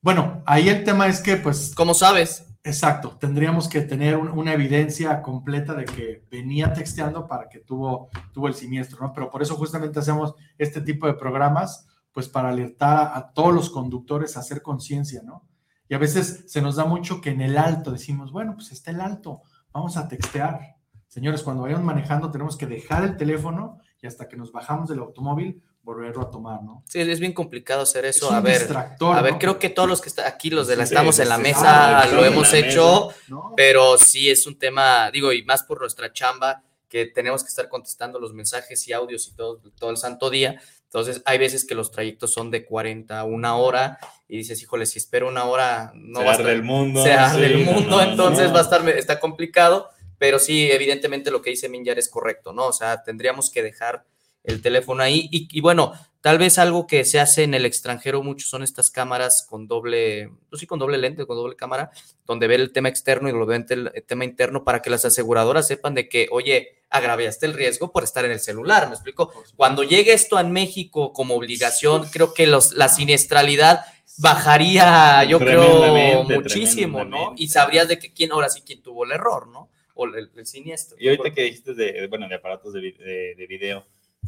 Bueno, 0.00 0.42
ahí 0.46 0.68
el 0.68 0.84
tema 0.84 1.08
es 1.08 1.20
que, 1.20 1.36
pues, 1.36 1.74
¿Cómo 1.74 1.92
sabes? 1.94 2.44
Exacto, 2.62 3.16
tendríamos 3.18 3.68
que 3.68 3.80
tener 3.80 4.16
un- 4.16 4.28
una 4.28 4.52
evidencia 4.52 5.22
completa 5.22 5.74
de 5.74 5.84
que 5.86 6.24
venía 6.30 6.72
texteando 6.72 7.26
para 7.26 7.48
que 7.48 7.60
tuvo, 7.60 8.10
tuvo 8.32 8.46
el 8.46 8.54
siniestro, 8.54 9.00
¿no? 9.00 9.12
Pero 9.12 9.30
por 9.30 9.42
eso 9.42 9.56
justamente 9.56 9.98
hacemos 9.98 10.34
este 10.58 10.80
tipo 10.80 11.06
de 11.06 11.14
programas, 11.14 11.86
pues 12.12 12.28
para 12.28 12.50
alertar 12.50 13.10
a, 13.14 13.32
todos 13.32 13.54
los 13.54 13.70
conductores 13.70 14.36
a 14.36 14.40
hacer 14.40 14.60
conciencia, 14.60 15.22
¿no? 15.24 15.47
Y 15.88 15.94
a 15.94 15.98
veces 15.98 16.44
se 16.46 16.60
nos 16.60 16.76
da 16.76 16.84
mucho 16.84 17.20
que 17.20 17.30
en 17.30 17.40
el 17.40 17.56
alto 17.58 17.90
decimos, 17.92 18.30
bueno, 18.32 18.54
pues 18.54 18.72
está 18.72 18.90
el 18.90 19.00
alto, 19.00 19.42
vamos 19.72 19.96
a 19.96 20.06
textear. 20.08 20.76
Señores, 21.06 21.42
cuando 21.42 21.62
vayamos 21.62 21.84
manejando 21.84 22.30
tenemos 22.30 22.56
que 22.56 22.66
dejar 22.66 23.04
el 23.04 23.16
teléfono 23.16 23.78
y 24.02 24.06
hasta 24.06 24.28
que 24.28 24.36
nos 24.36 24.52
bajamos 24.52 24.88
del 24.90 24.98
automóvil 24.98 25.62
volverlo 25.82 26.20
a 26.22 26.30
tomar, 26.30 26.62
¿no? 26.62 26.82
Sí, 26.86 27.00
es 27.00 27.18
bien 27.18 27.32
complicado 27.32 27.80
hacer 27.82 28.04
Es 28.04 28.16
eso. 28.18 28.28
un 28.28 28.34
A 28.34 28.40
ver, 28.40 28.58
distractor, 28.58 29.16
a 29.16 29.22
ver, 29.22 29.32
¿no? 29.32 29.38
creo 29.38 29.58
que 29.58 29.70
todos 29.70 29.88
los 29.88 30.02
que 30.02 30.10
están 30.10 30.26
aquí, 30.26 30.50
los 30.50 30.66
de 30.66 30.76
la 30.76 30.84
Sí, 30.84 30.92
estamos 30.92 31.16
sí, 31.16 31.22
en 31.22 31.30
la 31.30 31.36
sí. 31.36 31.42
mesa, 31.42 32.00
Ah, 32.02 32.06
lo 32.08 32.24
hemos 32.26 32.52
hecho, 32.52 33.08
¿no? 33.28 33.54
pero 33.56 33.96
sí 33.96 34.28
es 34.28 34.46
un 34.46 34.58
tema, 34.58 35.10
digo, 35.10 35.32
y 35.32 35.42
más 35.44 35.62
por 35.62 35.80
nuestra 35.80 36.12
chamba, 36.12 36.62
que 36.90 37.06
tenemos 37.06 37.42
que 37.42 37.48
estar 37.48 37.68
contestando 37.70 38.18
los 38.20 38.34
mensajes 38.34 38.86
y 38.88 38.92
audios 38.92 39.26
y 39.28 39.34
todo, 39.34 39.60
todo 39.78 39.90
el 39.90 39.96
santo 39.96 40.28
día. 40.28 40.60
Entonces, 40.88 41.20
hay 41.26 41.36
veces 41.36 41.66
que 41.66 41.74
los 41.74 41.90
trayectos 41.90 42.32
son 42.32 42.50
de 42.50 42.64
40 42.64 43.20
a 43.20 43.24
una 43.24 43.56
hora 43.56 43.98
y 44.26 44.38
dices, 44.38 44.62
híjole, 44.62 44.86
si 44.86 44.98
espero 44.98 45.28
una 45.28 45.44
hora, 45.44 45.92
no 45.94 46.20
se 46.20 46.24
va 46.24 46.30
a 46.32 46.34
estar 46.34 46.50
el 46.50 46.62
mundo. 46.62 47.02
se 47.02 47.10
sí, 47.10 47.44
el 47.44 47.64
mundo, 47.64 47.90
no, 47.90 48.00
entonces 48.00 48.48
no. 48.48 48.54
va 48.54 48.60
a 48.60 48.62
estar, 48.62 48.88
está 48.88 49.20
complicado, 49.20 49.90
pero 50.16 50.38
sí, 50.38 50.70
evidentemente 50.70 51.30
lo 51.30 51.42
que 51.42 51.50
dice 51.50 51.68
Minjar 51.68 51.98
es 51.98 52.08
correcto, 52.08 52.54
¿no? 52.54 52.66
O 52.66 52.72
sea, 52.72 53.02
tendríamos 53.02 53.50
que 53.50 53.62
dejar 53.62 54.06
el 54.44 54.62
teléfono 54.62 55.02
ahí 55.02 55.28
y, 55.30 55.46
y 55.52 55.60
bueno, 55.60 55.92
tal 56.20 56.38
vez 56.38 56.58
algo 56.58 56.86
que 56.86 57.04
se 57.04 57.20
hace 57.20 57.44
en 57.44 57.54
el 57.54 57.64
extranjero 57.64 58.22
mucho 58.22 58.46
son 58.46 58.62
estas 58.62 58.90
cámaras 58.90 59.46
con 59.48 59.66
doble, 59.68 60.30
pues 60.50 60.60
sí, 60.60 60.66
con 60.66 60.78
doble 60.78 60.98
lente, 60.98 61.26
con 61.26 61.36
doble 61.36 61.56
cámara, 61.56 61.90
donde 62.26 62.46
ve 62.48 62.56
el 62.56 62.72
tema 62.72 62.88
externo 62.88 63.28
y 63.28 63.32
lo 63.32 63.46
ve 63.46 63.64
el, 63.68 63.92
tema 64.06 64.24
interno 64.24 64.64
para 64.64 64.82
que 64.82 64.90
las 64.90 65.04
aseguradoras 65.04 65.66
sepan 65.66 65.94
de 65.94 66.08
que, 66.08 66.28
oye, 66.30 66.82
agravaste 66.90 67.46
el 67.46 67.54
riesgo 67.54 67.92
por 67.92 68.02
estar 68.04 68.24
en 68.24 68.32
el 68.32 68.40
celular, 68.40 68.88
¿me 68.88 68.94
explico? 68.94 69.32
Cuando 69.56 69.82
llegue 69.84 70.12
esto 70.12 70.38
a 70.38 70.42
México 70.42 71.12
como 71.12 71.34
obligación, 71.34 72.08
creo 72.10 72.34
que 72.34 72.46
los, 72.46 72.72
la 72.72 72.88
siniestralidad 72.88 73.84
bajaría, 74.18 75.22
yo 75.24 75.38
creo, 75.38 76.24
muchísimo, 76.24 77.04
¿no? 77.04 77.34
Y 77.36 77.48
sabrías 77.48 77.88
de 77.88 77.98
que 77.98 78.12
quién, 78.12 78.32
ahora 78.32 78.48
sí, 78.48 78.62
quién 78.66 78.82
tuvo 78.82 79.04
el 79.04 79.12
error, 79.12 79.46
¿no? 79.48 79.68
O 79.94 80.06
el, 80.06 80.30
el 80.34 80.46
siniestro. 80.46 80.96
Y 81.00 81.08
ahorita 81.08 81.32
que 81.32 81.42
dijiste 81.42 81.74
de, 81.74 82.06
bueno, 82.08 82.28
de 82.28 82.34
aparatos 82.34 82.72
de- 82.72 83.34
de 83.36 83.46
video, 83.46 83.84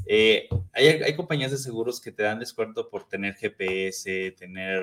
eh, 0.06 0.48
hay, 0.72 0.86
hay 0.86 1.16
compañías 1.16 1.50
de 1.50 1.58
seguros 1.58 2.00
que 2.00 2.12
te 2.12 2.22
dan 2.22 2.38
descuento 2.38 2.88
por 2.88 3.08
tener 3.08 3.34
GPS, 3.34 4.32
tener 4.32 4.82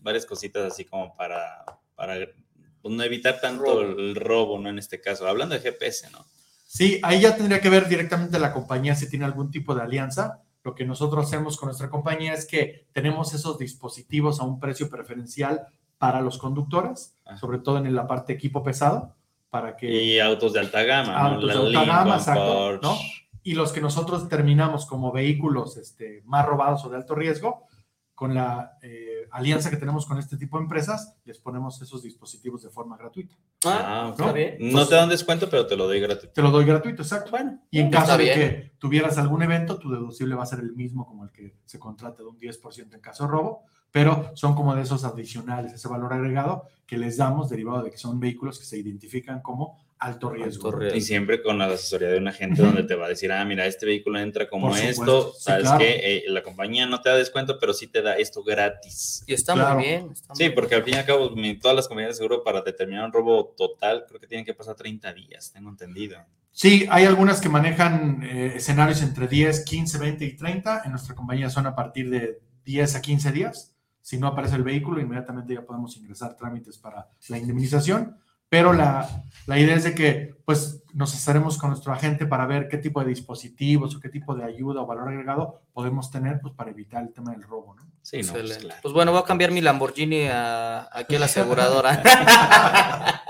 varias 0.00 0.26
cositas 0.26 0.72
así 0.72 0.84
como 0.84 1.14
para, 1.16 1.64
para 1.94 2.14
pues, 2.80 2.94
no 2.94 3.02
evitar 3.02 3.40
tanto 3.40 3.64
Robo. 3.64 3.80
el 3.80 4.14
robo, 4.14 4.58
¿no? 4.58 4.68
En 4.68 4.78
este 4.78 5.00
caso, 5.00 5.26
hablando 5.26 5.54
de 5.54 5.60
GPS, 5.60 6.10
¿no? 6.10 6.24
Sí, 6.66 7.00
ahí 7.02 7.20
ya 7.20 7.36
tendría 7.36 7.60
que 7.60 7.70
ver 7.70 7.88
directamente 7.88 8.38
la 8.38 8.52
compañía 8.52 8.94
si 8.94 9.08
tiene 9.08 9.24
algún 9.24 9.50
tipo 9.50 9.74
de 9.74 9.82
alianza. 9.82 10.42
Lo 10.62 10.74
que 10.74 10.84
nosotros 10.84 11.26
hacemos 11.26 11.56
con 11.56 11.68
nuestra 11.68 11.90
compañía 11.90 12.34
es 12.34 12.44
que 12.44 12.86
tenemos 12.92 13.32
esos 13.34 13.58
dispositivos 13.58 14.40
a 14.40 14.44
un 14.44 14.58
precio 14.58 14.90
preferencial 14.90 15.66
para 15.98 16.20
los 16.20 16.38
conductores, 16.38 17.14
Ajá. 17.24 17.38
sobre 17.38 17.58
todo 17.58 17.78
en 17.78 17.94
la 17.94 18.06
parte 18.06 18.32
equipo 18.32 18.62
pesado, 18.62 19.14
para 19.48 19.76
que 19.76 19.90
Y 19.90 20.18
autos 20.18 20.52
de 20.52 20.60
alta 20.60 20.82
gama, 20.82 21.12
¿no? 21.12 21.18
Autos 21.36 21.48
de 21.48 21.54
La 21.72 21.80
alta 21.80 21.80
gama, 21.80 22.02
Lincoln, 22.02 22.18
exacto, 22.18 22.46
Porsche. 22.46 22.82
¿no? 22.82 22.98
Y 23.46 23.54
los 23.54 23.72
que 23.72 23.80
nosotros 23.80 24.24
determinamos 24.24 24.86
como 24.86 25.12
vehículos 25.12 25.76
este, 25.76 26.20
más 26.26 26.44
robados 26.44 26.84
o 26.84 26.88
de 26.88 26.96
alto 26.96 27.14
riesgo, 27.14 27.68
con 28.12 28.34
la 28.34 28.76
eh, 28.82 29.28
alianza 29.30 29.70
que 29.70 29.76
tenemos 29.76 30.04
con 30.04 30.18
este 30.18 30.36
tipo 30.36 30.56
de 30.58 30.64
empresas, 30.64 31.16
les 31.24 31.38
ponemos 31.38 31.80
esos 31.80 32.02
dispositivos 32.02 32.64
de 32.64 32.70
forma 32.70 32.96
gratuita. 32.96 33.36
Ah, 33.64 34.06
¿no? 34.06 34.10
está 34.10 34.32
bien. 34.32 34.56
No 34.58 34.84
te 34.88 34.96
dan 34.96 35.08
descuento, 35.08 35.48
pero 35.48 35.64
te 35.64 35.76
lo 35.76 35.86
doy 35.86 36.00
gratuito. 36.00 36.32
Te 36.34 36.42
lo 36.42 36.50
doy 36.50 36.64
gratuito, 36.64 37.02
exacto. 37.02 37.30
Bueno, 37.30 37.60
Y 37.70 37.78
en 37.78 37.88
caso 37.88 38.18
de 38.18 38.24
bien. 38.24 38.36
que 38.36 38.72
tuvieras 38.78 39.16
algún 39.16 39.44
evento, 39.44 39.78
tu 39.78 39.92
deducible 39.92 40.34
va 40.34 40.42
a 40.42 40.46
ser 40.46 40.58
el 40.58 40.72
mismo 40.72 41.06
como 41.06 41.22
el 41.22 41.30
que 41.30 41.54
se 41.66 41.78
contrata 41.78 42.24
de 42.24 42.28
un 42.28 42.40
10% 42.40 42.94
en 42.94 43.00
caso 43.00 43.26
de 43.26 43.30
robo, 43.30 43.62
pero 43.92 44.32
son 44.34 44.56
como 44.56 44.74
de 44.74 44.82
esos 44.82 45.04
adicionales, 45.04 45.72
ese 45.72 45.86
valor 45.86 46.12
agregado 46.12 46.64
que 46.84 46.98
les 46.98 47.16
damos 47.16 47.48
derivado 47.48 47.84
de 47.84 47.92
que 47.92 47.98
son 47.98 48.18
vehículos 48.18 48.58
que 48.58 48.64
se 48.64 48.76
identifican 48.76 49.40
como 49.40 49.85
alto 49.98 50.30
riesgo. 50.30 50.68
Alto 50.68 50.78
riesgo. 50.80 50.96
Y 50.98 51.00
siempre 51.00 51.42
con 51.42 51.58
la 51.58 51.66
asesoría 51.66 52.08
de 52.08 52.18
un 52.18 52.28
agente 52.28 52.62
donde 52.62 52.82
te 52.84 52.94
va 52.94 53.06
a 53.06 53.08
decir, 53.08 53.32
ah, 53.32 53.44
mira, 53.44 53.66
este 53.66 53.86
vehículo 53.86 54.18
entra 54.20 54.48
como 54.48 54.68
Por 54.68 54.78
esto, 54.78 55.32
sí, 55.34 55.42
sabes 55.44 55.62
claro. 55.64 55.78
que 55.78 56.24
la 56.28 56.42
compañía 56.42 56.86
no 56.86 57.00
te 57.00 57.08
da 57.08 57.16
descuento, 57.16 57.58
pero 57.58 57.72
sí 57.72 57.86
te 57.86 58.02
da 58.02 58.14
esto 58.16 58.42
gratis. 58.42 59.24
Y 59.26 59.34
está 59.34 59.54
Claro. 59.54 59.76
muy 59.76 59.84
bien. 59.84 60.10
está 60.12 60.34
Sí, 60.34 60.44
muy 60.44 60.54
porque 60.54 60.74
al 60.74 60.82
fin 60.84 60.94
y 60.94 60.96
al 60.98 61.06
cabo, 61.06 61.30
mi- 61.30 61.58
todas 61.58 61.76
las 61.76 61.88
compañías 61.88 62.14
de 62.14 62.16
seguro 62.18 62.42
para 62.44 62.62
determinar 62.62 63.04
un 63.06 63.12
robo 63.12 63.54
total, 63.56 64.04
creo 64.08 64.20
que 64.20 64.26
tienen 64.26 64.44
que 64.44 64.54
pasar 64.54 64.74
30 64.74 65.12
días, 65.12 65.52
tengo 65.52 65.70
entendido. 65.70 66.18
Sí, 66.52 66.86
hay 66.90 67.04
algunas 67.04 67.40
que 67.40 67.48
manejan 67.50 68.22
eh, 68.22 68.52
escenarios 68.56 69.02
entre 69.02 69.28
10, 69.28 69.64
15, 69.64 69.98
20 69.98 70.24
y 70.24 70.36
30. 70.36 70.82
En 70.86 70.90
nuestra 70.92 71.14
compañía 71.14 71.50
son 71.50 71.66
a 71.66 71.74
partir 71.74 72.08
de 72.08 72.40
10 72.64 72.94
a 72.96 73.00
15 73.02 73.30
días. 73.30 73.74
Si 74.00 74.18
no 74.18 74.28
aparece 74.28 74.56
el 74.56 74.62
vehículo, 74.62 75.00
inmediatamente 75.00 75.52
ya 75.52 75.62
podemos 75.66 75.96
ingresar 75.96 76.36
trámites 76.36 76.78
para 76.78 77.08
la 77.28 77.38
indemnización. 77.38 78.16
Pero 78.48 78.72
la, 78.72 79.08
la 79.46 79.58
idea 79.58 79.74
es 79.74 79.84
de 79.84 79.94
que 79.94 80.34
pues, 80.44 80.82
nos 80.94 81.14
estaremos 81.14 81.58
con 81.58 81.70
nuestro 81.70 81.92
agente 81.92 82.26
para 82.26 82.46
ver 82.46 82.68
qué 82.68 82.78
tipo 82.78 83.00
de 83.00 83.08
dispositivos 83.08 83.94
o 83.94 84.00
qué 84.00 84.08
tipo 84.08 84.34
de 84.34 84.44
ayuda 84.44 84.82
o 84.82 84.86
valor 84.86 85.08
agregado 85.08 85.62
podemos 85.72 86.10
tener 86.10 86.40
pues, 86.40 86.54
para 86.54 86.70
evitar 86.70 87.02
el 87.02 87.12
tema 87.12 87.32
del 87.32 87.42
robo. 87.42 87.74
¿no? 87.74 87.82
Sí, 88.02 88.22
no, 88.22 88.32
pues 88.32 88.58
claro. 88.58 88.80
Pues 88.82 88.94
bueno, 88.94 89.12
voy 89.12 89.20
a 89.20 89.24
cambiar 89.24 89.50
mi 89.50 89.60
Lamborghini 89.60 90.26
a, 90.26 90.88
aquí 90.92 91.16
a 91.16 91.18
la 91.18 91.26
aseguradora. 91.26 92.02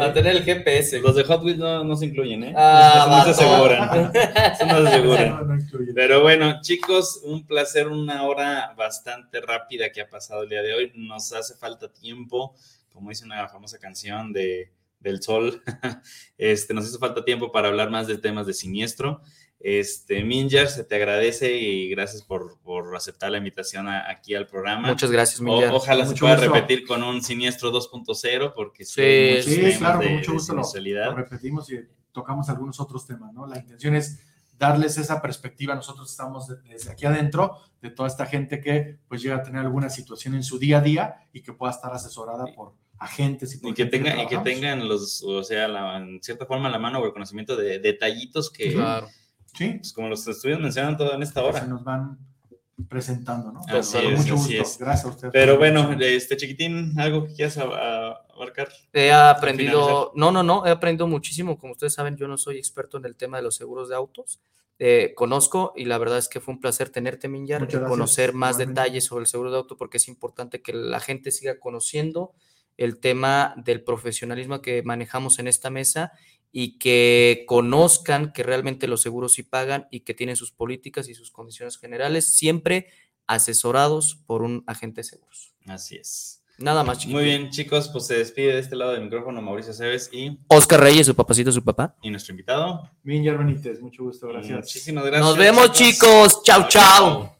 a 0.00 0.12
tener 0.12 0.36
el 0.36 0.44
GPS. 0.44 1.00
Los 1.00 1.16
de 1.16 1.24
Hot 1.24 1.42
Wheels 1.42 1.58
no, 1.58 1.84
no 1.84 1.96
se 1.96 2.06
incluyen, 2.06 2.44
¿eh? 2.44 2.54
Ah, 2.56 3.06
no 3.08 3.24
se 3.24 3.30
aseguran. 3.30 3.88
No 3.88 4.12
se 4.12 4.88
aseguran. 4.88 5.30
No, 5.36 5.44
no 5.44 5.54
incluye. 5.54 5.92
Pero 5.94 6.22
bueno, 6.22 6.60
chicos, 6.60 7.20
un 7.24 7.46
placer, 7.46 7.88
una 7.88 8.22
hora 8.24 8.74
bastante 8.76 9.40
rápida 9.40 9.90
que 9.90 10.00
ha 10.00 10.08
pasado 10.08 10.42
el 10.42 10.48
día 10.48 10.62
de 10.62 10.74
hoy. 10.74 10.92
Nos 10.94 11.32
hace 11.32 11.54
falta 11.54 11.88
tiempo, 11.88 12.54
como 12.96 13.10
dice 13.10 13.24
una 13.24 13.48
famosa 13.48 13.78
canción 13.78 14.32
de, 14.32 14.72
del 14.98 15.22
Sol, 15.22 15.62
este, 16.38 16.74
nos 16.74 16.86
hace 16.86 16.98
falta 16.98 17.24
tiempo 17.24 17.52
para 17.52 17.68
hablar 17.68 17.90
más 17.90 18.06
de 18.08 18.18
temas 18.18 18.46
de 18.46 18.54
siniestro. 18.54 19.20
Este, 19.58 20.22
Minjar, 20.22 20.68
se 20.68 20.84
te 20.84 20.96
agradece 20.96 21.56
y 21.56 21.88
gracias 21.90 22.22
por, 22.22 22.58
por 22.60 22.94
aceptar 22.94 23.30
la 23.30 23.38
invitación 23.38 23.88
a- 23.88 24.08
aquí 24.10 24.34
al 24.34 24.46
programa. 24.46 24.88
Muchas 24.88 25.10
gracias, 25.10 25.40
O- 25.40 25.44
Miguel. 25.44 25.70
ojalá 25.72 26.04
se 26.06 26.14
pueda 26.14 26.36
gusto. 26.36 26.52
repetir 26.52 26.86
con 26.86 27.02
un 27.02 27.22
siniestro 27.22 27.72
2.0, 27.72 28.52
porque 28.54 28.84
sí, 28.84 29.40
Sí, 29.42 29.72
Sí, 29.72 29.78
claro, 29.78 30.00
de, 30.00 30.06
con 30.06 30.14
mucho 30.16 30.32
gusto 30.34 30.54
lo, 30.54 30.62
lo 30.62 31.14
repetimos 31.14 31.70
y 31.72 31.80
tocamos 32.12 32.48
algunos 32.50 32.78
otros 32.80 33.06
temas, 33.06 33.32
¿no? 33.32 33.46
La 33.46 33.58
intención 33.58 33.94
es 33.94 34.20
darles 34.58 34.98
esa 34.98 35.20
perspectiva. 35.22 35.74
Nosotros 35.74 36.10
estamos 36.10 36.48
de- 36.48 36.56
desde 36.68 36.90
aquí 36.92 37.06
adentro 37.06 37.56
de 37.80 37.90
toda 37.90 38.08
esta 38.08 38.26
gente 38.26 38.60
que 38.60 38.98
pues 39.08 39.22
llega 39.22 39.36
a 39.36 39.42
tener 39.42 39.62
alguna 39.62 39.88
situación 39.88 40.34
en 40.34 40.42
su 40.42 40.58
día 40.58 40.78
a 40.78 40.82
día 40.82 41.16
y 41.32 41.40
que 41.42 41.52
pueda 41.54 41.72
estar 41.72 41.92
asesorada 41.94 42.44
por 42.54 42.74
agentes 42.98 43.60
y, 43.62 43.68
Y 43.68 43.74
que, 43.74 43.84
tenga, 43.86 44.22
y 44.22 44.26
que 44.26 44.38
tengan 44.38 44.88
los, 44.88 45.22
o 45.22 45.42
sea, 45.44 45.68
la- 45.68 45.98
en 45.98 46.22
cierta 46.22 46.46
forma 46.46 46.68
la 46.70 46.78
mano 46.78 46.98
o 47.00 47.06
el 47.06 47.12
conocimiento 47.12 47.56
de 47.56 47.78
detallitos 47.78 48.50
que, 48.50 48.72
Claro. 48.74 49.08
Sí, 49.54 49.74
pues, 49.78 49.92
como 49.92 50.08
los 50.08 50.26
estuvieron 50.26 50.62
mencionando 50.62 51.04
todo 51.04 51.14
en 51.14 51.22
esta 51.22 51.42
hora. 51.42 51.60
se 51.60 51.66
nos 51.66 51.82
van 51.82 52.18
presentando, 52.88 53.52
¿no? 53.52 53.60
Así 53.68 53.96
Con 53.96 54.12
es, 54.12 54.20
mucho 54.20 54.34
así 54.34 54.58
gusto. 54.58 54.62
es. 54.62 54.78
Gracias 54.78 55.04
a 55.06 55.08
usted. 55.08 55.28
Pero 55.32 55.56
bueno, 55.56 55.92
este 55.98 56.36
chiquitín, 56.36 56.92
algo 57.00 57.26
que 57.26 57.32
quieras 57.34 57.56
abarcar. 57.56 58.68
He 58.92 59.12
aprendido, 59.12 60.12
no, 60.14 60.30
no, 60.30 60.42
no, 60.42 60.66
he 60.66 60.70
aprendido 60.70 61.06
muchísimo. 61.06 61.58
Como 61.58 61.72
ustedes 61.72 61.94
saben, 61.94 62.16
yo 62.16 62.28
no 62.28 62.36
soy 62.36 62.58
experto 62.58 62.98
en 62.98 63.06
el 63.06 63.16
tema 63.16 63.38
de 63.38 63.44
los 63.44 63.56
seguros 63.56 63.88
de 63.88 63.94
autos. 63.94 64.40
Eh, 64.78 65.14
conozco 65.16 65.72
y 65.74 65.86
la 65.86 65.96
verdad 65.96 66.18
es 66.18 66.28
que 66.28 66.38
fue 66.40 66.52
un 66.52 66.60
placer 66.60 66.90
tenerte, 66.90 67.28
y 67.28 67.46
gracias, 67.46 67.82
conocer 67.88 68.34
más 68.34 68.56
igualmente. 68.56 68.80
detalles 68.82 69.04
sobre 69.06 69.22
el 69.22 69.26
seguro 69.26 69.50
de 69.50 69.56
auto 69.56 69.78
porque 69.78 69.96
es 69.96 70.06
importante 70.06 70.60
que 70.60 70.74
la 70.74 71.00
gente 71.00 71.30
siga 71.30 71.58
conociendo 71.58 72.34
el 72.76 72.98
tema 72.98 73.54
del 73.56 73.82
profesionalismo 73.82 74.60
que 74.60 74.82
manejamos 74.82 75.38
en 75.38 75.48
esta 75.48 75.70
mesa 75.70 76.12
y 76.52 76.78
que 76.78 77.44
conozcan 77.46 78.32
que 78.32 78.42
realmente 78.42 78.88
los 78.88 79.02
seguros 79.02 79.34
sí 79.34 79.42
pagan 79.42 79.88
y 79.90 80.00
que 80.00 80.14
tienen 80.14 80.36
sus 80.36 80.52
políticas 80.52 81.08
y 81.08 81.14
sus 81.14 81.30
condiciones 81.30 81.78
generales, 81.78 82.34
siempre 82.34 82.88
asesorados 83.26 84.16
por 84.26 84.42
un 84.42 84.64
agente 84.66 85.00
de 85.00 85.04
seguros. 85.04 85.54
Así 85.66 85.96
es. 85.96 86.42
Nada 86.58 86.82
más, 86.82 86.98
chiquitín. 86.98 87.16
Muy 87.16 87.24
bien, 87.24 87.50
chicos, 87.50 87.90
pues 87.90 88.06
se 88.06 88.16
despide 88.16 88.54
de 88.54 88.60
este 88.60 88.76
lado 88.76 88.92
del 88.92 89.02
micrófono 89.02 89.42
Mauricio 89.42 89.74
Cebes 89.74 90.08
y, 90.12 90.38
Oscar 90.48 90.80
Reyes, 90.80 91.06
su 91.06 91.14
papacito, 91.14 91.52
su 91.52 91.62
papá. 91.62 91.94
y 92.00 92.08
nuestro 92.08 92.32
invitado. 92.32 92.90
Minjar 93.02 93.36
Benítez, 93.36 93.80
mucho 93.80 94.04
gusto, 94.04 94.28
gracias. 94.28 94.58
Muchísimas 94.58 95.04
gracias. 95.04 95.26
Nos 95.26 95.36
vemos, 95.36 95.72
chicos. 95.72 96.42
Chau, 96.42 96.66
chau. 96.68 97.35